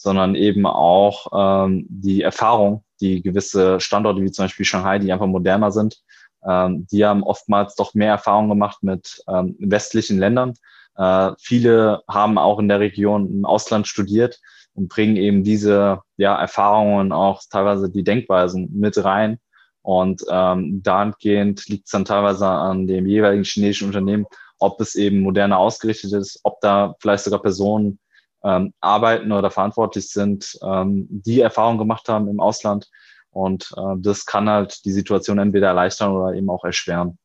sondern 0.00 0.34
eben 0.34 0.64
auch 0.64 1.26
ähm, 1.34 1.84
die 1.90 2.22
Erfahrung, 2.22 2.84
die 3.02 3.20
gewisse 3.20 3.80
Standorte 3.80 4.22
wie 4.22 4.30
zum 4.30 4.46
Beispiel 4.46 4.64
Shanghai, 4.64 4.98
die 4.98 5.12
einfach 5.12 5.26
moderner 5.26 5.70
sind, 5.72 6.00
ähm, 6.42 6.86
die 6.90 7.04
haben 7.04 7.22
oftmals 7.22 7.74
doch 7.74 7.92
mehr 7.92 8.12
Erfahrung 8.12 8.48
gemacht 8.48 8.82
mit 8.82 9.22
ähm, 9.28 9.56
westlichen 9.58 10.18
Ländern. 10.18 10.54
Äh, 10.96 11.32
viele 11.38 12.02
haben 12.08 12.38
auch 12.38 12.58
in 12.58 12.68
der 12.68 12.80
Region 12.80 13.30
im 13.30 13.44
Ausland 13.44 13.86
studiert 13.88 14.40
und 14.72 14.88
bringen 14.88 15.16
eben 15.16 15.44
diese 15.44 16.00
ja, 16.16 16.34
Erfahrungen 16.34 17.12
auch 17.12 17.42
teilweise 17.50 17.90
die 17.90 18.02
Denkweisen 18.02 18.70
mit 18.72 19.04
rein. 19.04 19.38
Und 19.82 20.24
ähm, 20.30 20.82
dahingehend 20.82 21.68
liegt 21.68 21.88
es 21.88 21.90
dann 21.90 22.06
teilweise 22.06 22.46
an 22.46 22.86
dem 22.86 23.06
jeweiligen 23.06 23.44
chinesischen 23.44 23.88
Unternehmen, 23.88 24.24
ob 24.58 24.80
es 24.80 24.94
eben 24.94 25.20
moderner 25.20 25.58
ausgerichtet 25.58 26.12
ist, 26.14 26.40
ob 26.42 26.58
da 26.62 26.94
vielleicht 27.00 27.24
sogar 27.24 27.42
Personen 27.42 27.98
ähm, 28.44 28.72
arbeiten 28.80 29.32
oder 29.32 29.50
verantwortlich 29.50 30.10
sind, 30.10 30.58
ähm, 30.62 31.06
die 31.10 31.40
Erfahrung 31.40 31.78
gemacht 31.78 32.08
haben 32.08 32.28
im 32.28 32.40
Ausland. 32.40 32.88
Und 33.30 33.72
äh, 33.76 33.94
das 33.98 34.26
kann 34.26 34.48
halt 34.48 34.84
die 34.84 34.92
Situation 34.92 35.38
entweder 35.38 35.68
erleichtern 35.68 36.12
oder 36.12 36.34
eben 36.34 36.50
auch 36.50 36.64
erschweren. 36.64 37.18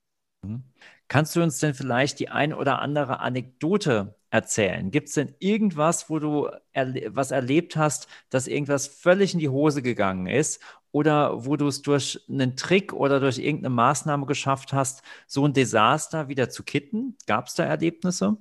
Mhm. 0.43 0.63
Kannst 1.08 1.36
du 1.36 1.43
uns 1.43 1.60
denn 1.60 1.75
vielleicht 1.75 2.19
die 2.19 2.30
ein 2.30 2.51
oder 2.51 2.80
andere 2.80 3.19
Anekdote 3.19 4.15
erzählen? 4.32 4.89
Gibt 4.89 5.10
es 5.10 5.13
denn 5.13 5.36
irgendwas, 5.38 6.10
wo 6.10 6.17
du 6.17 6.49
erle 6.73 7.15
was 7.15 7.30
erlebt 7.30 7.75
hast, 7.75 8.08
dass 8.32 8.47
irgendwas 8.47 8.88
völlig 8.88 9.34
in 9.34 9.39
die 9.39 9.49
Hose 9.49 9.84
gegangen 9.84 10.25
ist 10.25 10.63
oder 10.91 11.45
wo 11.45 11.58
du 11.58 11.67
es 11.67 11.84
durch 11.84 12.25
einen 12.28 12.56
Trick 12.56 12.91
oder 12.91 13.19
durch 13.19 13.38
irgendeine 13.38 13.75
Maßnahme 13.75 14.25
geschafft 14.25 14.73
hast, 14.73 15.04
so 15.28 15.45
ein 15.45 15.54
Desaster 15.54 16.28
wieder 16.28 16.49
zu 16.49 16.63
kitten? 16.63 17.17
Gab 17.28 17.47
es 17.47 17.54
da 17.54 17.65
Erlebnisse? 17.65 18.38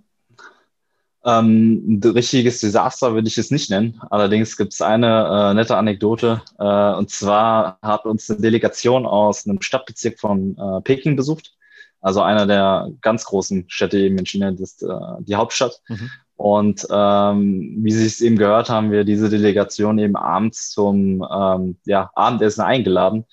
Ähm, 1.26 2.00
ein 2.02 2.02
richtiges 2.02 2.60
Desaster 2.60 3.14
würde 3.14 3.28
ich 3.28 3.38
es 3.38 3.50
nicht 3.50 3.70
nennen. 3.70 4.00
Allerdings 4.10 4.56
gibt 4.56 4.74
es 4.74 4.82
eine 4.82 5.50
äh, 5.50 5.54
nette 5.54 5.76
Anekdote. 5.76 6.42
Äh, 6.58 6.92
und 6.94 7.10
zwar 7.10 7.78
hat 7.82 8.04
uns 8.04 8.30
eine 8.30 8.40
Delegation 8.40 9.06
aus 9.06 9.46
einem 9.46 9.62
Stadtbezirk 9.62 10.20
von 10.20 10.56
äh, 10.58 10.80
Peking 10.82 11.16
besucht. 11.16 11.54
Also 12.02 12.20
einer 12.20 12.46
der 12.46 12.90
ganz 13.00 13.24
großen 13.24 13.64
Städte 13.68 13.98
eben 13.98 14.18
in 14.18 14.26
China, 14.26 14.50
das 14.50 14.60
ist 14.60 14.82
äh, 14.82 14.88
die 15.20 15.36
Hauptstadt. 15.36 15.80
Mhm. 15.88 16.10
Und 16.36 16.86
ähm, 16.90 17.76
wie 17.80 17.92
Sie 17.92 18.04
es 18.04 18.20
eben 18.20 18.36
gehört 18.36 18.68
haben, 18.68 18.90
wir 18.90 19.04
diese 19.04 19.30
Delegation 19.30 19.98
eben 19.98 20.16
abends 20.16 20.70
zum 20.70 21.26
ähm, 21.32 21.78
ja, 21.86 22.10
Abendessen 22.14 22.62
eingeladen. 22.62 23.24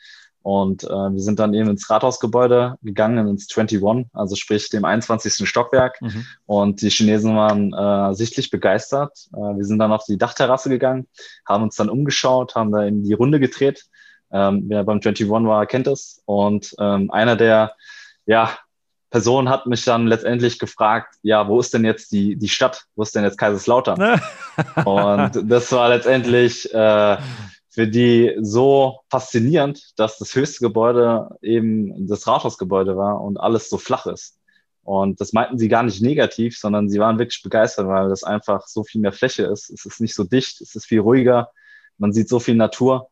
Und 0.44 0.84
äh, 0.84 0.88
wir 0.90 1.20
sind 1.20 1.40
dann 1.40 1.54
eben 1.54 1.70
ins 1.70 1.90
Rathausgebäude 1.90 2.78
gegangen, 2.82 3.28
ins 3.28 3.48
21, 3.56 4.08
also 4.14 4.36
sprich 4.36 4.70
dem 4.70 4.86
21. 4.86 5.48
Stockwerk. 5.48 6.02
Mhm. 6.02 6.26
Und 6.46 6.82
die 6.82 6.90
Chinesen 6.90 7.36
waren 7.36 7.74
äh, 7.74 8.16
sichtlich 8.16 8.50
begeistert. 8.50 9.30
Äh, 9.34 9.58
wir 9.58 9.66
sind 9.66 9.80
dann 9.80 9.92
auf 9.92 10.06
die 10.06 10.18
Dachterrasse 10.18 10.70
gegangen, 10.70 11.08
haben 11.48 11.64
uns 11.64 11.76
dann 11.76 11.90
umgeschaut, 11.90 12.56
haben 12.56 12.72
da 12.72 12.84
in 12.84 13.04
die 13.04 13.14
Runde 13.14 13.40
gedreht. 13.40 13.86
Ähm, 14.32 14.64
wer 14.68 14.84
beim 14.84 14.98
21 14.98 15.30
war, 15.30 15.66
kennt 15.66 15.88
es. 15.88 16.22
Und 16.26 16.74
ähm, 16.80 17.12
einer 17.12 17.36
der 17.36 17.74
ja, 18.26 18.52
Personen 19.12 19.50
hat 19.50 19.68
mich 19.68 19.84
dann 19.84 20.08
letztendlich 20.08 20.58
gefragt, 20.58 21.16
ja, 21.22 21.48
wo 21.48 21.60
ist 21.60 21.74
denn 21.74 21.84
jetzt 21.84 22.14
die, 22.14 22.38
die 22.38 22.48
Stadt? 22.48 22.86
Wo 22.96 23.04
ist 23.04 23.14
denn 23.14 23.26
jetzt 23.26 23.38
Kaiserslautern? 23.38 24.22
und 24.86 25.52
das 25.52 25.72
war 25.72 25.90
letztendlich 25.90 26.74
äh, 26.74 27.18
für 27.72 27.88
die 27.88 28.36
so 28.42 29.00
faszinierend, 29.10 29.98
dass 29.98 30.18
das 30.18 30.36
höchste 30.36 30.60
Gebäude 30.60 31.30
eben 31.42 32.06
das 32.06 32.28
Rathausgebäude 32.28 32.98
war 32.98 33.22
und 33.22 33.38
alles 33.38 33.70
so 33.70 33.78
flach 33.78 34.06
ist. 34.08 34.38
Und 34.84 35.22
das 35.22 35.32
meinten 35.32 35.58
sie 35.58 35.70
gar 35.70 35.84
nicht 35.84 36.02
negativ, 36.02 36.58
sondern 36.58 36.90
sie 36.90 37.00
waren 37.00 37.18
wirklich 37.18 37.42
begeistert, 37.42 37.88
weil 37.88 38.10
das 38.10 38.24
einfach 38.24 38.68
so 38.68 38.84
viel 38.84 39.00
mehr 39.00 39.14
Fläche 39.14 39.44
ist. 39.44 39.70
Es 39.70 39.86
ist 39.86 40.02
nicht 40.02 40.16
so 40.16 40.26
dicht, 40.26 40.60
es 40.60 40.76
ist 40.76 40.86
viel 40.86 41.00
ruhiger, 41.00 41.50
man 41.98 42.12
sieht 42.12 42.28
so 42.28 42.40
viel 42.40 42.56
Natur. 42.56 43.10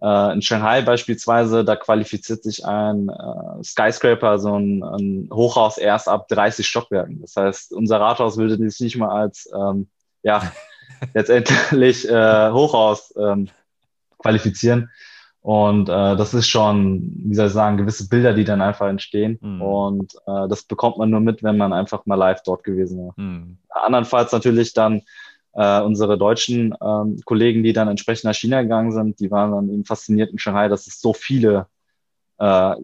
Äh, 0.00 0.34
in 0.34 0.42
Shanghai 0.42 0.82
beispielsweise, 0.82 1.64
da 1.64 1.74
qualifiziert 1.74 2.44
sich 2.44 2.64
ein 2.64 3.08
äh, 3.08 3.64
Skyscraper, 3.64 4.28
also 4.28 4.56
ein, 4.56 4.84
ein, 4.84 5.28
Hochhaus 5.32 5.78
erst 5.78 6.08
ab 6.08 6.28
30 6.28 6.64
Stockwerken. 6.64 7.22
Das 7.22 7.34
heißt, 7.34 7.72
unser 7.72 7.98
Rathaus 8.00 8.36
würde 8.36 8.56
sich 8.56 8.80
nicht 8.80 8.96
mal 8.98 9.08
als 9.08 9.50
ähm, 9.52 9.88
ja 10.22 10.52
letztendlich 11.14 12.08
äh, 12.08 12.50
Hochhaus 12.52 13.12
ähm, 13.16 13.48
qualifizieren. 14.18 14.90
Und 15.40 15.88
äh, 15.88 16.16
das 16.16 16.34
ist 16.34 16.48
schon, 16.48 17.12
wie 17.24 17.34
soll 17.36 17.46
ich 17.46 17.52
sagen, 17.52 17.76
gewisse 17.76 18.08
Bilder, 18.08 18.34
die 18.34 18.42
dann 18.42 18.60
einfach 18.60 18.88
entstehen. 18.88 19.38
Mhm. 19.40 19.62
Und 19.62 20.14
äh, 20.26 20.48
das 20.48 20.64
bekommt 20.64 20.98
man 20.98 21.10
nur 21.10 21.20
mit, 21.20 21.44
wenn 21.44 21.56
man 21.56 21.72
einfach 21.72 22.04
mal 22.04 22.16
live 22.16 22.42
dort 22.44 22.64
gewesen 22.64 22.98
war. 22.98 23.14
Mhm. 23.16 23.58
Andernfalls 23.68 24.32
natürlich 24.32 24.72
dann 24.72 25.02
äh, 25.52 25.80
unsere 25.82 26.18
deutschen 26.18 26.74
ähm, 26.82 27.20
Kollegen, 27.24 27.62
die 27.62 27.72
dann 27.72 27.86
entsprechend 27.86 28.24
nach 28.24 28.34
China 28.34 28.62
gegangen 28.62 28.90
sind, 28.90 29.20
die 29.20 29.30
waren 29.30 29.52
dann 29.52 29.68
eben 29.68 29.84
fasziniert 29.84 30.32
in 30.32 30.38
Shanghai, 30.38 30.68
dass 30.68 30.88
es 30.88 31.00
so 31.00 31.12
viele 31.12 31.68
äh, 32.38 32.74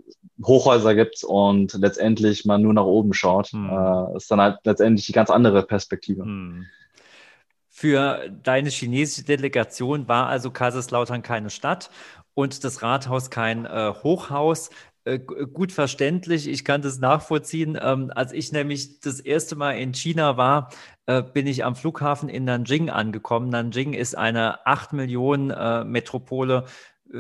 Hochhäuser 0.45 0.95
gibt 0.95 1.25
und 1.25 1.75
letztendlich 1.75 2.45
man 2.45 2.63
nur 2.63 2.75
nach 2.75 2.85
oben 2.85 3.13
schaut. 3.13 3.53
Mhm. 3.53 3.71
Äh, 3.71 4.17
ist 4.17 4.31
dann 4.31 4.41
halt 4.41 4.59
letztendlich 4.65 5.07
die 5.07 5.13
ganz 5.13 5.31
andere 5.31 5.65
Perspektive. 5.65 6.25
Mhm. 6.25 6.67
Für 7.75 8.29
deine 8.29 8.69
chinesische 8.69 9.25
Delegation 9.25 10.07
war 10.07 10.27
also 10.27 10.51
Kaiserslautern 10.51 11.23
keine 11.23 11.49
Stadt 11.49 11.91
und 12.35 12.65
das 12.65 12.83
Rathaus 12.83 13.31
kein 13.31 13.65
äh, 13.65 13.95
Hochhaus. 14.03 14.69
Äh, 15.05 15.19
gut 15.19 15.73
verständlich, 15.73 16.49
ich 16.49 16.67
kann 16.67 16.83
das 16.83 16.99
nachvollziehen. 16.99 17.79
Ähm, 17.81 18.13
als 18.15 18.33
ich 18.33 18.53
nämlich 18.53 19.01
das 19.01 19.21
erste 19.21 19.57
Mal 19.57 19.73
in 19.73 19.95
China 19.95 20.37
war, 20.37 20.69
äh, 21.07 21.23
bin 21.23 21.47
ich 21.47 21.65
am 21.65 21.75
Flughafen 21.75 22.29
in 22.29 22.45
Nanjing 22.45 22.91
angekommen. 22.91 23.49
Nanjing 23.49 23.95
ist 23.95 24.19
eine 24.19 24.67
8 24.67 24.93
Millionen 24.93 25.51
äh, 25.51 25.83
Metropole 25.83 26.67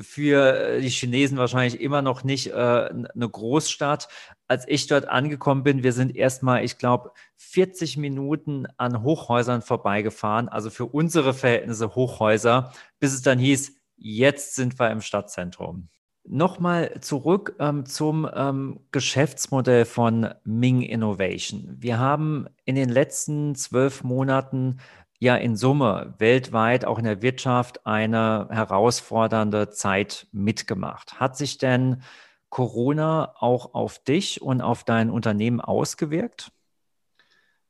für 0.01 0.81
die 0.81 0.89
Chinesen 0.89 1.39
wahrscheinlich 1.39 1.81
immer 1.81 2.03
noch 2.03 2.25
nicht 2.25 2.49
äh, 2.49 2.53
eine 2.55 3.29
Großstadt. 3.29 4.09
Als 4.49 4.67
ich 4.69 4.87
dort 4.87 5.09
angekommen 5.09 5.63
bin, 5.63 5.83
wir 5.83 5.93
sind 5.93 6.17
erstmal, 6.17 6.65
ich 6.65 6.79
glaube, 6.79 7.13
40 7.37 7.97
Minuten 7.97 8.67
an 8.77 9.03
Hochhäusern 9.03 9.63
vorbeigefahren, 9.63 10.49
also 10.49 10.71
für 10.71 10.87
unsere 10.87 11.35
Verhältnisse 11.35 11.95
Hochhäuser, 11.95 12.73
bis 12.99 13.13
es 13.13 13.23
dann 13.23 13.39
hieß, 13.39 13.77
jetzt 13.97 14.55
sind 14.55 14.79
wir 14.79 14.91
im 14.91 15.01
Stadtzentrum. 15.01 15.89
Nochmal 16.25 17.01
zurück 17.01 17.57
ähm, 17.59 17.85
zum 17.85 18.29
ähm, 18.33 18.81
Geschäftsmodell 18.93 19.85
von 19.85 20.29
Ming 20.45 20.83
Innovation. 20.83 21.77
Wir 21.79 21.99
haben 21.99 22.47
in 22.65 22.77
den 22.77 22.91
letzten 22.91 23.57
zwölf 23.57 24.05
Monaten 24.05 24.79
ja 25.23 25.37
in 25.37 25.57
Summe 25.57 26.15
weltweit 26.19 26.85
auch 26.85 26.99
in 26.99 27.05
der 27.05 27.23
Wirtschaft 27.23 27.87
eine 27.87 28.49
herausfordernde 28.51 29.71
Zeit 29.71 30.27
mitgemacht. 30.33 31.21
Hat 31.21 31.37
sich 31.37 31.59
denn 31.59 32.03
Corona 32.49 33.33
auch 33.39 33.73
auf 33.73 34.01
dich 34.01 34.43
und 34.43 34.61
auf 34.61 34.83
dein 34.83 35.11
Unternehmen 35.11 35.61
ausgewirkt? 35.61 36.51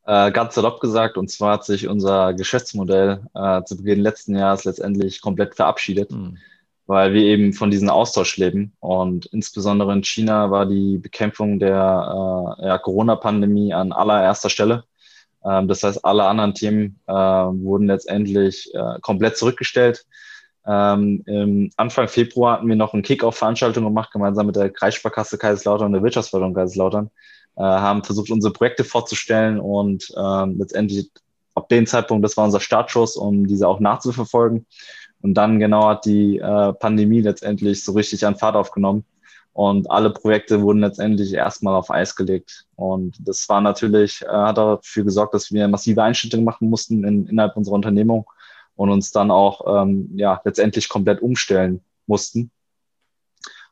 Äh, 0.07 0.33
ganz 0.33 0.55
salopp 0.55 0.81
gesagt, 0.81 1.19
und 1.19 1.31
zwar 1.31 1.53
hat 1.53 1.67
sich 1.67 1.89
unser 1.89 2.33
Geschäftsmodell 2.33 3.27
äh, 3.35 3.63
zu 3.65 3.77
Beginn 3.77 4.01
letzten 4.01 4.35
Jahres 4.35 4.65
letztendlich 4.65 5.21
komplett 5.21 5.55
verabschiedet, 5.55 6.11
mhm. 6.11 6.39
weil 6.87 7.13
wir 7.13 7.23
eben 7.23 7.53
von 7.53 7.71
diesem 7.71 7.91
Austausch 7.91 8.39
leben. 8.39 8.73
Und 8.81 9.27
insbesondere 9.27 9.93
in 9.93 10.05
China 10.05 10.51
war 10.51 10.65
die 10.65 10.97
Bekämpfung 10.97 11.59
der 11.59 12.57
äh, 12.59 12.67
ja, 12.67 12.79
Corona-Pandemie 12.79 13.75
an 13.75 13.93
allererster 13.93 14.49
Stelle. 14.49 14.85
Ähm, 15.45 15.69
das 15.69 15.83
heißt, 15.83 16.05
alle 16.05 16.25
anderen 16.25 16.55
Themen 16.55 17.01
äh, 17.07 17.13
wurden 17.13 17.87
letztendlich 17.87 18.73
äh, 18.75 19.01
komplett 19.01 19.37
zurückgestellt. 19.37 20.07
Ähm, 20.67 21.23
im 21.27 21.71
Anfang 21.77 22.09
Februar 22.09 22.55
hatten 22.55 22.69
wir 22.69 22.77
noch 22.77 22.93
eine 22.93 23.03
Kick-Off-Veranstaltung 23.03 23.85
gemacht, 23.85 24.13
gemeinsam 24.13 24.47
mit 24.47 24.57
der 24.57 24.71
Kreissparkasse 24.71 25.39
Kaiserslautern 25.39 25.87
und 25.87 25.93
der 25.95 26.03
Wirtschaftsförderung 26.03 26.55
Kaiserslautern. 26.55 27.11
Äh, 27.57 27.63
haben 27.63 28.05
versucht, 28.05 28.31
unsere 28.31 28.53
Projekte 28.53 28.85
vorzustellen 28.85 29.61
und 29.61 30.11
äh, 30.17 30.45
letztendlich 30.47 31.11
ab 31.55 31.69
dem 31.69 31.87
Zeitpunkt, 31.87 32.25
das 32.25 32.37
war 32.37 32.45
unser 32.45 32.61
Startschuss, 32.61 33.17
um 33.17 33.47
diese 33.47 33.69
auch 33.69 33.81
nachzuverfolgen. 33.81 34.67
Und 35.21 35.35
dann 35.35 35.59
genau 35.59 35.89
hat 35.89 36.05
die 36.05 36.39
äh, 36.39 36.73
Pandemie 36.73 37.21
letztendlich 37.21 37.85
so 37.85 37.93
richtig 37.93 38.25
an 38.27 38.37
Fahrt 38.37 38.57
aufgenommen. 38.57 39.05
Und 39.53 39.91
alle 39.91 40.11
Projekte 40.11 40.63
wurden 40.63 40.81
letztendlich 40.81 41.35
erstmal 41.35 41.75
auf 41.75 41.91
Eis 41.91 42.17
gelegt. 42.17 42.67
Und 42.75 43.17
das 43.21 43.47
war 43.49 43.61
natürlich, 43.61 44.23
äh, 44.23 44.29
hat 44.29 44.57
dafür 44.57 45.05
gesorgt, 45.05 45.35
dass 45.35 45.53
wir 45.53 45.69
massive 45.69 46.03
Einschnitte 46.03 46.41
machen 46.41 46.71
mussten 46.71 47.05
in, 47.05 47.27
innerhalb 47.27 47.57
unserer 47.57 47.75
Unternehmung 47.75 48.27
und 48.77 48.91
uns 48.91 49.11
dann 49.11 49.31
auch 49.31 49.83
ähm, 49.83 50.11
ja, 50.15 50.41
letztendlich 50.45 50.89
komplett 50.89 51.21
umstellen 51.21 51.83
mussten. 52.07 52.51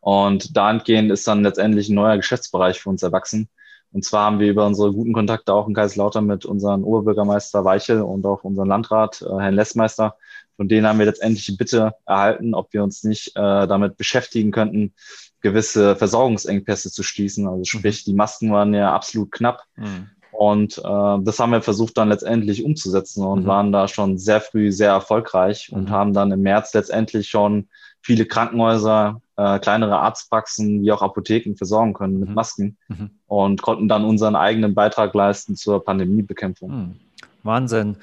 Und 0.00 0.56
dahingehend 0.56 1.10
ist 1.10 1.26
dann 1.26 1.42
letztendlich 1.42 1.88
ein 1.88 1.94
neuer 1.94 2.16
Geschäftsbereich 2.16 2.80
für 2.80 2.90
uns 2.90 3.02
erwachsen. 3.02 3.48
Und 3.92 4.04
zwar 4.04 4.26
haben 4.26 4.38
wir 4.38 4.50
über 4.50 4.66
unsere 4.66 4.92
guten 4.92 5.12
Kontakte 5.12 5.52
auch 5.52 5.66
in 5.66 5.74
Kaiserslautern 5.74 6.24
mit 6.24 6.44
unserem 6.44 6.84
Oberbürgermeister 6.84 7.64
Weichel 7.64 8.02
und 8.02 8.24
auch 8.24 8.44
unserem 8.44 8.68
Landrat, 8.68 9.22
äh, 9.22 9.40
Herrn 9.40 9.54
Lessmeister, 9.54 10.16
von 10.56 10.68
denen 10.68 10.86
haben 10.86 10.98
wir 10.98 11.06
letztendlich 11.06 11.46
die 11.46 11.56
Bitte 11.56 11.94
erhalten, 12.06 12.54
ob 12.54 12.72
wir 12.72 12.84
uns 12.84 13.02
nicht 13.02 13.28
äh, 13.34 13.66
damit 13.66 13.96
beschäftigen 13.96 14.52
könnten, 14.52 14.94
gewisse 15.40 15.96
Versorgungsengpässe 15.96 16.90
zu 16.92 17.02
schließen. 17.02 17.48
Also 17.48 17.64
sprich, 17.64 18.06
mhm. 18.06 18.10
die 18.10 18.14
Masken 18.14 18.52
waren 18.52 18.74
ja 18.74 18.94
absolut 18.94 19.32
knapp. 19.32 19.64
Mhm. 19.76 20.10
Und 20.32 20.78
äh, 20.78 20.82
das 20.82 21.38
haben 21.38 21.52
wir 21.52 21.62
versucht 21.62 21.98
dann 21.98 22.08
letztendlich 22.08 22.64
umzusetzen 22.64 23.24
und 23.24 23.42
mhm. 23.42 23.46
waren 23.46 23.72
da 23.72 23.88
schon 23.88 24.18
sehr 24.18 24.40
früh 24.40 24.70
sehr 24.70 24.90
erfolgreich 24.90 25.72
und 25.72 25.88
mhm. 25.88 25.90
haben 25.90 26.12
dann 26.12 26.30
im 26.30 26.42
März 26.42 26.72
letztendlich 26.74 27.28
schon 27.28 27.68
viele 28.02 28.26
Krankenhäuser, 28.26 29.20
äh, 29.40 29.58
kleinere 29.58 29.98
Arztpraxen 29.98 30.82
wie 30.82 30.92
auch 30.92 31.00
Apotheken 31.00 31.56
versorgen 31.56 31.94
können 31.94 32.20
mit 32.20 32.28
mhm. 32.28 32.34
Masken 32.34 32.76
mhm. 32.88 33.10
und 33.26 33.62
konnten 33.62 33.88
dann 33.88 34.04
unseren 34.04 34.36
eigenen 34.36 34.74
Beitrag 34.74 35.14
leisten 35.14 35.56
zur 35.56 35.82
Pandemiebekämpfung. 35.82 36.70
Mhm. 36.70 36.96
Wahnsinn. 37.42 37.96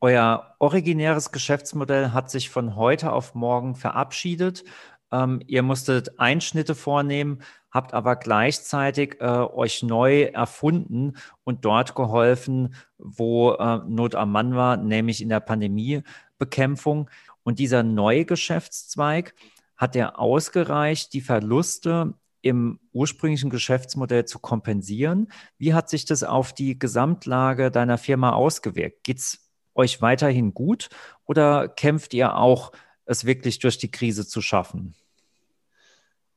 Euer 0.00 0.54
originäres 0.58 1.30
Geschäftsmodell 1.30 2.12
hat 2.12 2.30
sich 2.30 2.48
von 2.48 2.74
heute 2.74 3.12
auf 3.12 3.34
morgen 3.34 3.74
verabschiedet. 3.74 4.64
Ähm, 5.12 5.42
ihr 5.46 5.62
musstet 5.62 6.18
Einschnitte 6.18 6.74
vornehmen, 6.74 7.42
habt 7.70 7.92
aber 7.92 8.16
gleichzeitig 8.16 9.20
äh, 9.20 9.26
euch 9.26 9.82
neu 9.82 10.22
erfunden 10.22 11.18
und 11.44 11.66
dort 11.66 11.94
geholfen, 11.94 12.74
wo 12.96 13.52
äh, 13.52 13.80
Not 13.86 14.14
am 14.14 14.32
Mann 14.32 14.56
war, 14.56 14.78
nämlich 14.78 15.20
in 15.20 15.28
der 15.28 15.40
Pandemiebekämpfung. 15.40 17.10
Und 17.42 17.58
dieser 17.58 17.82
neue 17.82 18.24
Geschäftszweig 18.24 19.34
hat 19.82 19.96
er 19.96 20.20
ausgereicht, 20.20 21.12
die 21.12 21.20
Verluste 21.20 22.14
im 22.40 22.78
ursprünglichen 22.92 23.50
Geschäftsmodell 23.50 24.26
zu 24.26 24.38
kompensieren. 24.38 25.26
Wie 25.58 25.74
hat 25.74 25.90
sich 25.90 26.04
das 26.04 26.22
auf 26.22 26.52
die 26.52 26.78
Gesamtlage 26.78 27.72
deiner 27.72 27.98
Firma 27.98 28.30
ausgewirkt? 28.30 29.02
Geht 29.02 29.18
es 29.18 29.50
euch 29.74 30.00
weiterhin 30.00 30.54
gut 30.54 30.88
oder 31.24 31.66
kämpft 31.66 32.14
ihr 32.14 32.36
auch, 32.36 32.70
es 33.06 33.24
wirklich 33.24 33.58
durch 33.58 33.76
die 33.76 33.90
Krise 33.90 34.24
zu 34.24 34.40
schaffen? 34.40 34.94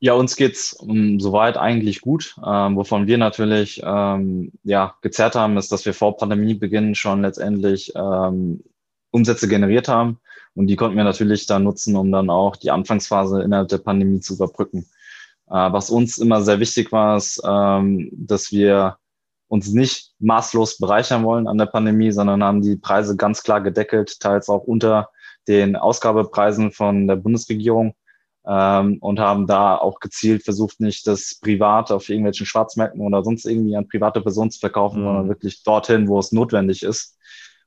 Ja, 0.00 0.14
uns 0.14 0.34
geht's 0.34 0.72
um, 0.72 0.96
ähm, 0.96 1.20
soweit 1.20 1.56
eigentlich 1.56 2.00
gut. 2.00 2.34
Ähm, 2.44 2.74
wovon 2.74 3.06
wir 3.06 3.16
natürlich 3.16 3.80
ähm, 3.84 4.50
ja, 4.64 4.96
gezerrt 5.02 5.36
haben, 5.36 5.56
ist, 5.56 5.70
dass 5.70 5.86
wir 5.86 5.94
vor 5.94 6.16
Pandemiebeginn 6.16 6.96
schon 6.96 7.22
letztendlich 7.22 7.92
ähm, 7.94 8.64
Umsätze 9.12 9.46
generiert 9.46 9.86
haben. 9.86 10.18
Und 10.56 10.66
die 10.68 10.76
konnten 10.76 10.96
wir 10.96 11.04
natürlich 11.04 11.46
dann 11.46 11.64
nutzen, 11.64 11.94
um 11.96 12.10
dann 12.10 12.30
auch 12.30 12.56
die 12.56 12.70
Anfangsphase 12.70 13.42
innerhalb 13.42 13.68
der 13.68 13.78
Pandemie 13.78 14.20
zu 14.20 14.34
überbrücken. 14.34 14.86
Äh, 15.48 15.72
was 15.72 15.90
uns 15.90 16.18
immer 16.18 16.42
sehr 16.42 16.58
wichtig 16.58 16.90
war, 16.90 17.18
ist, 17.18 17.40
ähm, 17.46 18.10
dass 18.12 18.50
wir 18.50 18.96
uns 19.48 19.72
nicht 19.72 20.12
maßlos 20.18 20.78
bereichern 20.78 21.24
wollen 21.24 21.46
an 21.46 21.58
der 21.58 21.66
Pandemie, 21.66 22.10
sondern 22.10 22.42
haben 22.42 22.62
die 22.62 22.76
Preise 22.76 23.16
ganz 23.16 23.42
klar 23.42 23.60
gedeckelt, 23.60 24.18
teils 24.18 24.48
auch 24.48 24.64
unter 24.64 25.10
den 25.46 25.76
Ausgabepreisen 25.76 26.72
von 26.72 27.06
der 27.06 27.16
Bundesregierung 27.16 27.94
ähm, 28.46 28.98
und 29.00 29.20
haben 29.20 29.46
da 29.46 29.76
auch 29.76 30.00
gezielt 30.00 30.42
versucht, 30.42 30.80
nicht 30.80 31.06
das 31.06 31.38
privat 31.40 31.92
auf 31.92 32.08
irgendwelchen 32.08 32.46
Schwarzmärkten 32.46 33.00
oder 33.00 33.22
sonst 33.22 33.44
irgendwie 33.44 33.76
an 33.76 33.88
private 33.88 34.20
Personen 34.20 34.50
zu 34.50 34.58
verkaufen, 34.58 35.00
mhm. 35.00 35.04
sondern 35.04 35.28
wirklich 35.28 35.62
dorthin, 35.62 36.08
wo 36.08 36.18
es 36.18 36.32
notwendig 36.32 36.82
ist. 36.82 37.16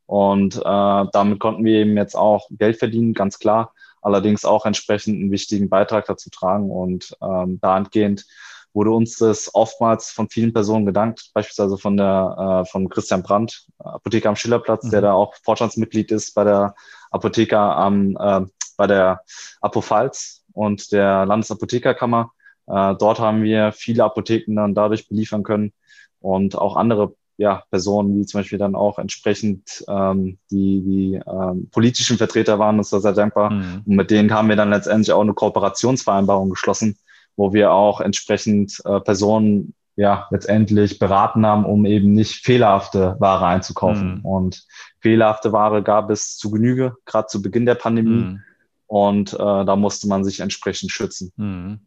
Und 0.10 0.56
äh, 0.56 1.06
damit 1.14 1.40
konnten 1.40 1.64
wir 1.64 1.82
eben 1.82 1.96
jetzt 1.96 2.16
auch 2.16 2.48
Geld 2.50 2.78
verdienen, 2.78 3.14
ganz 3.14 3.38
klar, 3.38 3.76
allerdings 4.02 4.44
auch 4.44 4.66
entsprechend 4.66 5.20
einen 5.20 5.30
wichtigen 5.30 5.70
Beitrag 5.70 6.08
dazu 6.08 6.32
tragen. 6.32 6.72
Und 6.72 7.16
ähm, 7.22 7.60
dahingehend 7.62 8.26
wurde 8.74 8.90
uns 8.90 9.18
das 9.18 9.54
oftmals 9.54 10.10
von 10.10 10.28
vielen 10.28 10.52
Personen 10.52 10.88
gedankt, 10.88 11.30
beispielsweise 11.36 11.78
von 11.78 11.96
der 11.96 12.64
äh, 12.66 12.72
von 12.72 12.90
Christian 12.90 13.22
Brandt, 13.22 13.68
Apotheker 13.78 14.30
am 14.30 14.36
Schillerplatz, 14.36 14.86
mhm. 14.86 14.90
der 14.90 15.02
da 15.02 15.14
auch 15.14 15.36
Vorstandsmitglied 15.44 16.12
ist 16.12 16.34
bei 16.34 16.44
der 16.44 16.74
Apotheker 17.12 17.78
am 17.78 18.18
äh, 18.20 18.42
bei 18.78 18.88
der 18.88 19.22
Apophalz 19.62 20.44
und 20.54 20.92
der 20.92 21.28
Landesapothekerkammer. 21.28 22.32
Äh, 22.66 22.96
dort 22.96 23.20
haben 23.20 23.44
wir 23.44 23.74
viele 23.74 24.06
Apotheken 24.06 24.56
dann 24.56 24.74
dadurch 24.74 25.08
beliefern 25.08 25.44
können 25.44 25.72
und 26.20 26.58
auch 26.58 26.78
andere 26.78 27.14
ja, 27.40 27.64
Personen, 27.72 28.18
wie 28.18 28.26
zum 28.26 28.42
Beispiel 28.42 28.60
dann 28.60 28.76
auch 28.76 29.00
entsprechend 29.00 29.86
ähm, 29.88 30.38
die, 30.52 30.82
die 30.82 31.22
ähm, 31.26 31.70
politischen 31.72 32.18
Vertreter 32.18 32.60
waren 32.60 32.78
uns 32.78 32.90
da 32.90 33.00
sehr 33.00 33.14
dankbar. 33.14 33.52
Mhm. 33.52 33.84
Und 33.86 33.96
mit 33.96 34.12
denen 34.12 34.34
haben 34.34 34.50
wir 34.50 34.58
dann 34.58 34.70
letztendlich 34.70 35.14
auch 35.14 35.22
eine 35.22 35.34
Kooperationsvereinbarung 35.34 36.50
geschlossen, 36.50 36.98
wo 37.38 37.54
wir 37.54 37.72
auch 37.72 38.02
entsprechend 38.02 38.82
äh, 38.84 39.00
Personen 39.00 39.74
ja 39.96 40.28
letztendlich 40.32 41.00
beraten 41.00 41.46
haben, 41.46 41.64
um 41.64 41.86
eben 41.86 42.12
nicht 42.12 42.44
fehlerhafte 42.44 43.16
Ware 43.20 43.46
einzukaufen. 43.46 44.18
Mhm. 44.18 44.26
Und 44.26 44.66
fehlerhafte 45.00 45.54
Ware 45.54 45.82
gab 45.82 46.10
es 46.10 46.36
zu 46.36 46.52
Genüge, 46.52 46.98
gerade 47.06 47.28
zu 47.28 47.42
Beginn 47.42 47.66
der 47.66 47.76
Pandemie. 47.76 48.24
Mhm. 48.24 48.44
Und 48.88 49.34
äh, 49.34 49.38
da 49.38 49.78
musste 49.78 50.10
man 50.10 50.26
sich 50.26 50.42
entsprechend 50.42 50.92
schützen. 50.92 51.32
Mhm. 51.38 51.80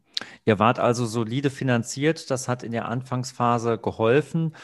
Ihr 0.46 0.58
wart 0.58 0.78
also 0.78 1.04
solide 1.04 1.50
finanziert, 1.50 2.30
das 2.30 2.48
hat 2.48 2.62
in 2.62 2.72
der 2.72 2.88
Anfangsphase 2.88 3.76
geholfen 3.76 4.54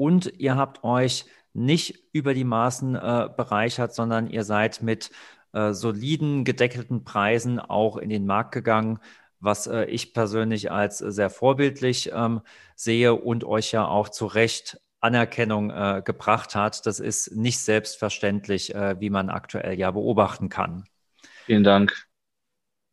und 0.00 0.32
ihr 0.38 0.56
habt 0.56 0.82
euch 0.82 1.26
nicht 1.52 2.04
über 2.12 2.32
die 2.32 2.44
Maßen 2.44 2.94
äh, 2.94 3.28
bereichert, 3.36 3.94
sondern 3.94 4.30
ihr 4.30 4.44
seid 4.44 4.80
mit 4.80 5.10
äh, 5.52 5.74
soliden, 5.74 6.44
gedeckelten 6.44 7.04
Preisen 7.04 7.60
auch 7.60 7.98
in 7.98 8.08
den 8.08 8.24
Markt 8.24 8.52
gegangen, 8.52 8.98
was 9.40 9.66
äh, 9.66 9.84
ich 9.84 10.14
persönlich 10.14 10.72
als 10.72 10.98
sehr 10.98 11.28
vorbildlich 11.28 12.12
ähm, 12.14 12.40
sehe 12.76 13.14
und 13.14 13.44
euch 13.44 13.72
ja 13.72 13.86
auch 13.86 14.08
zu 14.08 14.24
Recht 14.24 14.80
Anerkennung 15.00 15.68
äh, 15.68 16.00
gebracht 16.02 16.54
hat. 16.54 16.86
Das 16.86 16.98
ist 16.98 17.36
nicht 17.36 17.58
selbstverständlich, 17.58 18.74
äh, 18.74 18.98
wie 19.00 19.10
man 19.10 19.28
aktuell 19.28 19.78
ja 19.78 19.90
beobachten 19.90 20.48
kann. 20.48 20.84
Vielen 21.44 21.64
Dank. 21.64 22.08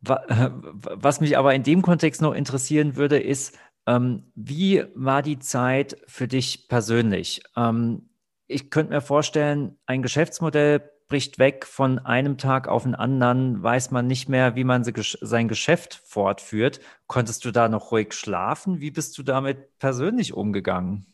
Was 0.00 1.20
mich 1.22 1.38
aber 1.38 1.54
in 1.54 1.62
dem 1.62 1.80
Kontext 1.80 2.20
noch 2.20 2.34
interessieren 2.34 2.96
würde, 2.96 3.18
ist, 3.18 3.58
wie 4.34 4.84
war 4.94 5.22
die 5.22 5.38
Zeit 5.38 5.96
für 6.06 6.28
dich 6.28 6.68
persönlich? 6.68 7.42
Ähm, 7.56 8.10
ich 8.46 8.70
könnte 8.70 8.92
mir 8.92 9.00
vorstellen, 9.00 9.78
ein 9.86 10.02
Geschäftsmodell 10.02 10.90
bricht 11.08 11.38
weg 11.38 11.64
von 11.64 11.98
einem 11.98 12.36
Tag 12.36 12.68
auf 12.68 12.82
den 12.82 12.94
anderen, 12.94 13.62
weiß 13.62 13.90
man 13.90 14.06
nicht 14.06 14.28
mehr, 14.28 14.56
wie 14.56 14.64
man 14.64 14.84
sein 14.84 15.48
Geschäft 15.48 15.94
fortführt. 16.04 16.80
Konntest 17.06 17.44
du 17.44 17.50
da 17.50 17.68
noch 17.68 17.92
ruhig 17.92 18.12
schlafen? 18.12 18.80
Wie 18.80 18.90
bist 18.90 19.16
du 19.16 19.22
damit 19.22 19.78
persönlich 19.78 20.34
umgegangen? 20.34 21.06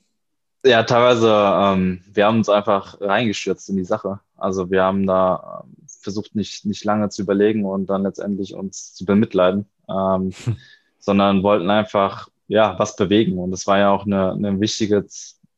Ja, 0.66 0.82
teilweise, 0.82 1.30
ähm, 1.30 2.02
wir 2.12 2.26
haben 2.26 2.38
uns 2.38 2.48
einfach 2.48 3.00
reingestürzt 3.00 3.68
in 3.68 3.76
die 3.76 3.84
Sache. 3.84 4.20
Also 4.36 4.70
wir 4.70 4.82
haben 4.82 5.06
da 5.06 5.62
ähm, 5.64 5.76
versucht, 5.86 6.34
nicht, 6.34 6.64
nicht 6.64 6.84
lange 6.84 7.10
zu 7.10 7.22
überlegen 7.22 7.64
und 7.64 7.86
dann 7.86 8.02
letztendlich 8.02 8.54
uns 8.54 8.94
zu 8.94 9.04
bemitleiden, 9.04 9.66
ähm, 9.88 10.32
hm. 10.44 10.56
sondern 10.98 11.42
wollten 11.42 11.70
einfach, 11.70 12.28
ja, 12.48 12.78
was 12.78 12.96
bewegen. 12.96 13.38
Und 13.38 13.52
es 13.52 13.66
war 13.66 13.78
ja 13.78 13.90
auch 13.90 14.06
eine, 14.06 14.32
eine 14.32 14.60
wichtige 14.60 15.06